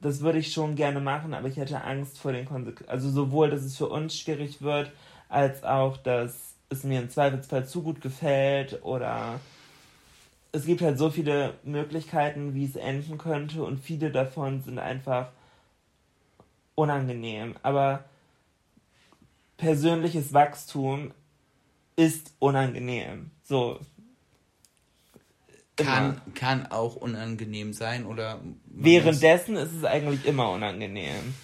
Das 0.00 0.20
würde 0.20 0.38
ich 0.38 0.52
schon 0.52 0.76
gerne 0.76 1.00
machen, 1.00 1.34
aber 1.34 1.48
ich 1.48 1.56
hätte 1.56 1.82
Angst 1.82 2.18
vor 2.18 2.32
den 2.32 2.46
Konsequenzen. 2.46 2.90
Also 2.90 3.10
sowohl, 3.10 3.50
dass 3.50 3.62
es 3.62 3.76
für 3.76 3.88
uns 3.88 4.16
schwierig 4.18 4.62
wird, 4.62 4.92
als 5.28 5.64
auch, 5.64 5.96
dass 5.96 6.54
es 6.68 6.84
mir 6.84 7.00
im 7.00 7.10
Zweifelsfall 7.10 7.66
zu 7.66 7.82
gut 7.82 8.00
gefällt 8.00 8.82
oder 8.84 9.40
es 10.52 10.64
gibt 10.66 10.82
halt 10.82 10.98
so 10.98 11.10
viele 11.10 11.54
Möglichkeiten, 11.64 12.54
wie 12.54 12.64
es 12.64 12.76
enden 12.76 13.18
könnte 13.18 13.62
und 13.62 13.78
viele 13.78 14.10
davon 14.10 14.62
sind 14.62 14.78
einfach 14.78 15.28
unangenehm. 16.74 17.56
Aber 17.62 18.04
persönliches 19.56 20.32
Wachstum 20.32 21.12
ist 21.96 22.32
unangenehm. 22.38 23.30
So. 23.42 23.80
Immer. 25.78 25.90
Kann, 25.90 26.20
kann 26.34 26.66
auch 26.66 26.96
unangenehm 26.96 27.72
sein 27.72 28.06
oder. 28.06 28.38
muss- 28.38 28.54
Währenddessen 28.66 29.56
ist 29.56 29.72
es 29.72 29.84
eigentlich 29.84 30.24
immer 30.24 30.50
unangenehm. 30.50 31.34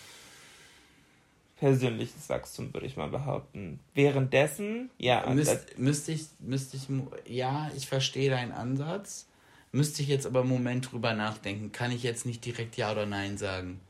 Persönliches 1.57 2.29
Wachstum 2.29 2.73
würde 2.75 2.87
ich 2.87 2.97
mal 2.97 3.09
behaupten. 3.09 3.79
Währenddessen, 3.95 4.91
ja. 4.99 5.29
Müsst, 5.31 5.79
müsste 5.79 6.13
ich, 6.13 6.27
müsste 6.41 6.77
ich, 6.77 6.89
ja, 7.27 7.71
ich 7.77 7.87
verstehe 7.87 8.31
deinen 8.31 8.53
Ansatz. 8.53 9.27
Müsste 9.71 10.03
ich 10.03 10.09
jetzt 10.09 10.27
aber 10.27 10.41
einen 10.41 10.49
Moment 10.49 10.91
drüber 10.91 11.15
nachdenken. 11.15 11.71
Kann 11.71 11.93
ich 11.93 12.03
jetzt 12.03 12.27
nicht 12.27 12.45
direkt 12.45 12.77
Ja 12.77 12.91
oder 12.93 13.07
Nein 13.07 13.39
sagen. 13.39 13.81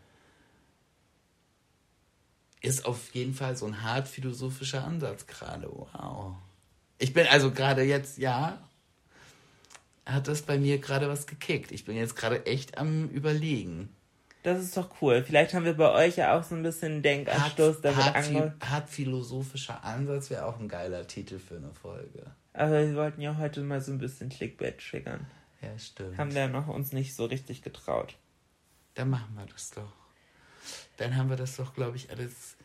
Ist 2.61 2.85
auf 2.85 3.13
jeden 3.15 3.35
Fall 3.35 3.57
so 3.57 3.67
ein 3.67 3.83
hart 3.83 4.07
philosophischer 4.07 4.85
Ansatz 4.85 5.27
gerade. 5.27 5.69
Wow. 5.73 6.35
Ich 7.03 7.13
bin 7.13 7.27
also 7.27 7.51
gerade 7.51 7.83
jetzt, 7.83 8.19
ja, 8.19 8.63
hat 10.07 10.29
das 10.29 10.43
bei 10.43 10.57
mir 10.57 10.79
gerade 10.79 11.09
was 11.09 11.27
gekickt. 11.27 11.73
Ich 11.73 11.85
bin 11.85 11.97
jetzt 11.97 12.15
gerade 12.15 12.47
echt 12.47 12.79
am 12.79 13.09
Überlegen. 13.09 13.89
Das 14.45 14.63
ist 14.63 14.77
doch 14.77 14.89
cool. 15.01 15.25
Vielleicht 15.27 15.53
haben 15.53 15.65
wir 15.65 15.75
bei 15.75 15.91
euch 15.91 16.17
ja 16.17 16.39
auch 16.39 16.45
so 16.45 16.55
ein 16.55 16.63
bisschen 16.63 17.03
Denkanstoß 17.03 17.77
Hart, 17.77 17.85
damit 17.85 18.15
ange... 18.15 18.55
hart 18.65 18.89
philosophischer 18.89 19.83
Ansatz 19.83 20.31
wäre 20.31 20.47
auch 20.47 20.61
ein 20.61 20.69
geiler 20.69 21.05
Titel 21.09 21.41
für 21.41 21.57
eine 21.57 21.75
Folge. 21.75 22.37
Aber 22.53 22.87
wir 22.87 22.95
wollten 22.95 23.21
ja 23.21 23.37
heute 23.37 23.63
mal 23.63 23.81
so 23.81 23.91
ein 23.91 23.99
bisschen 23.99 24.29
Clickbait 24.29 24.79
triggern. 24.79 25.27
Ja, 25.61 25.77
stimmt. 25.81 26.17
Haben 26.19 26.33
wir 26.37 26.47
noch 26.47 26.69
uns 26.69 26.93
nicht 26.93 27.17
so 27.17 27.25
richtig 27.25 27.63
getraut. 27.63 28.15
Dann 28.95 29.11
machen 29.11 29.35
wir 29.35 29.47
das 29.47 29.73
doch. 29.73 29.93
Dann 30.99 31.17
haben 31.17 31.31
wir 31.31 31.37
das 31.37 31.57
doch, 31.57 31.75
glaube 31.75 31.97
ich, 31.97 32.11
alles 32.11 32.57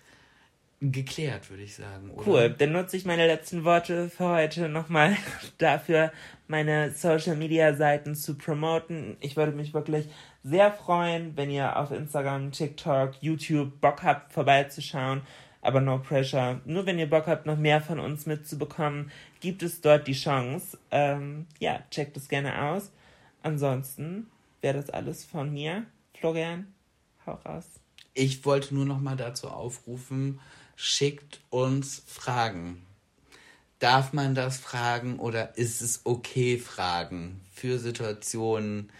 geklärt, 0.79 1.49
würde 1.49 1.63
ich 1.63 1.75
sagen. 1.75 2.11
Oder? 2.11 2.27
Cool, 2.27 2.49
dann 2.57 2.71
nutze 2.71 2.97
ich 2.97 3.05
meine 3.05 3.25
letzten 3.25 3.63
Worte 3.63 4.09
für 4.09 4.29
heute 4.29 4.69
nochmal 4.69 5.17
dafür, 5.57 6.11
meine 6.47 6.91
Social 6.91 7.35
Media 7.35 7.73
Seiten 7.73 8.15
zu 8.15 8.35
promoten. 8.35 9.17
Ich 9.19 9.35
würde 9.35 9.51
mich 9.51 9.73
wirklich 9.73 10.07
sehr 10.43 10.71
freuen, 10.71 11.35
wenn 11.35 11.49
ihr 11.49 11.77
auf 11.77 11.91
Instagram, 11.91 12.51
TikTok, 12.51 13.15
YouTube 13.21 13.81
Bock 13.81 14.03
habt, 14.03 14.33
vorbeizuschauen. 14.33 15.21
Aber 15.61 15.81
no 15.81 15.97
pressure. 15.97 16.61
Nur 16.65 16.85
wenn 16.85 16.99
ihr 16.99 17.09
Bock 17.09 17.27
habt, 17.27 17.45
noch 17.45 17.57
mehr 17.57 17.81
von 17.81 17.99
uns 17.99 18.25
mitzubekommen, 18.25 19.11
gibt 19.41 19.63
es 19.63 19.81
dort 19.81 20.07
die 20.07 20.13
Chance. 20.13 20.77
Ähm, 20.91 21.47
ja, 21.59 21.79
checkt 21.89 22.15
es 22.15 22.29
gerne 22.29 22.61
aus. 22.61 22.91
Ansonsten 23.41 24.27
wäre 24.61 24.77
das 24.77 24.89
alles 24.91 25.25
von 25.25 25.51
mir. 25.51 25.85
Florian, 26.13 26.73
hau 27.25 27.33
raus. 27.45 27.65
Ich 28.13 28.45
wollte 28.45 28.73
nur 28.73 28.85
noch 28.85 28.99
mal 28.99 29.15
dazu 29.15 29.47
aufrufen, 29.49 30.39
schickt 30.77 31.41
uns 31.49 32.03
Fragen. 32.05 32.83
Darf 33.79 34.13
man 34.13 34.35
das 34.35 34.57
fragen 34.57 35.19
oder 35.19 35.57
ist 35.57 35.81
es 35.81 36.01
okay 36.03 36.57
fragen 36.59 37.41
für 37.51 37.79
Situationen, 37.79 38.91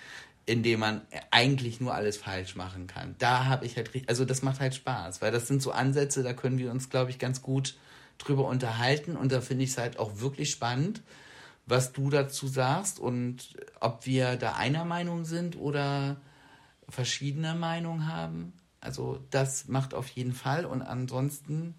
in 0.47 0.63
denen 0.63 0.80
man 0.80 1.01
eigentlich 1.30 1.80
nur 1.80 1.93
alles 1.93 2.17
falsch 2.17 2.55
machen 2.55 2.88
kann? 2.88 3.15
Da 3.19 3.45
habe 3.45 3.65
ich 3.65 3.78
halt 3.78 3.91
also 4.07 4.25
das 4.25 4.41
macht 4.41 4.59
halt 4.59 4.73
Spaß, 4.73 5.21
weil 5.21 5.32
das 5.32 5.47
sind 5.47 5.61
so 5.61 5.71
Ansätze, 5.71 6.23
da 6.23 6.34
können 6.34 6.57
wir 6.57 6.71
uns, 6.71 6.89
glaube 6.89 7.11
ich, 7.11 7.19
ganz 7.19 7.43
gut 7.43 7.78
drüber 8.17 8.45
unterhalten 8.45 9.15
und 9.15 9.32
da 9.32 9.39
finde 9.39 9.63
ich 9.63 9.69
es 9.69 9.78
halt 9.78 9.99
auch 9.99 10.19
wirklich 10.19 10.49
spannend, 10.49 11.03
was 11.67 11.93
du 11.93 12.09
dazu 12.09 12.47
sagst 12.47 12.99
und 12.99 13.53
ob 13.80 14.07
wir 14.07 14.36
da 14.36 14.53
einer 14.53 14.84
Meinung 14.84 15.25
sind 15.25 15.57
oder 15.57 16.17
verschiedene 16.89 17.53
Meinungen 17.53 18.07
haben. 18.07 18.53
Also 18.82 19.19
das 19.32 19.67
macht 19.67 19.93
auf 19.93 20.07
jeden 20.09 20.34
Fall. 20.34 20.65
Und 20.65 20.82
ansonsten, 20.82 21.75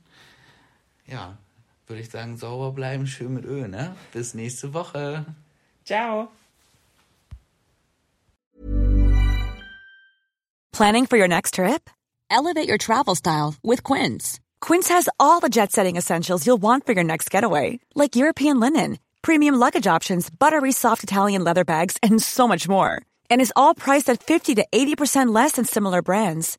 ja, 1.06 1.38
würde 1.86 2.02
ich 2.02 2.10
sagen, 2.10 2.36
sauber 2.36 2.72
bleiben, 2.72 3.06
schön 3.06 3.34
mit 3.34 3.44
Öl, 3.44 3.68
ne? 3.68 3.94
Bis 4.12 4.34
nächste 4.34 4.74
Woche. 4.74 5.24
Ciao. 5.84 6.28
Planning 10.72 11.06
for 11.06 11.16
your 11.16 11.28
next 11.28 11.54
trip? 11.54 11.90
Elevate 12.30 12.68
your 12.68 12.78
travel 12.78 13.14
style 13.14 13.54
with 13.64 13.82
Quince. 13.82 14.38
Quince 14.60 14.88
has 14.88 15.08
all 15.18 15.40
the 15.40 15.48
jet 15.48 15.72
setting 15.72 15.96
essentials 15.96 16.46
you'll 16.46 16.62
want 16.62 16.86
for 16.86 16.92
your 16.92 17.04
next 17.04 17.30
getaway, 17.30 17.80
like 17.94 18.16
European 18.16 18.60
linen, 18.60 18.98
premium 19.22 19.56
luggage 19.56 19.86
options, 19.86 20.30
buttery 20.30 20.72
soft 20.72 21.02
Italian 21.02 21.42
leather 21.42 21.64
bags, 21.64 21.96
and 22.02 22.22
so 22.22 22.46
much 22.46 22.68
more. 22.68 23.02
And 23.30 23.40
is 23.40 23.52
all 23.56 23.74
priced 23.74 24.10
at 24.10 24.22
50 24.22 24.56
to 24.56 24.66
80% 24.70 25.34
less 25.34 25.52
than 25.52 25.64
similar 25.64 26.02
brands. 26.02 26.58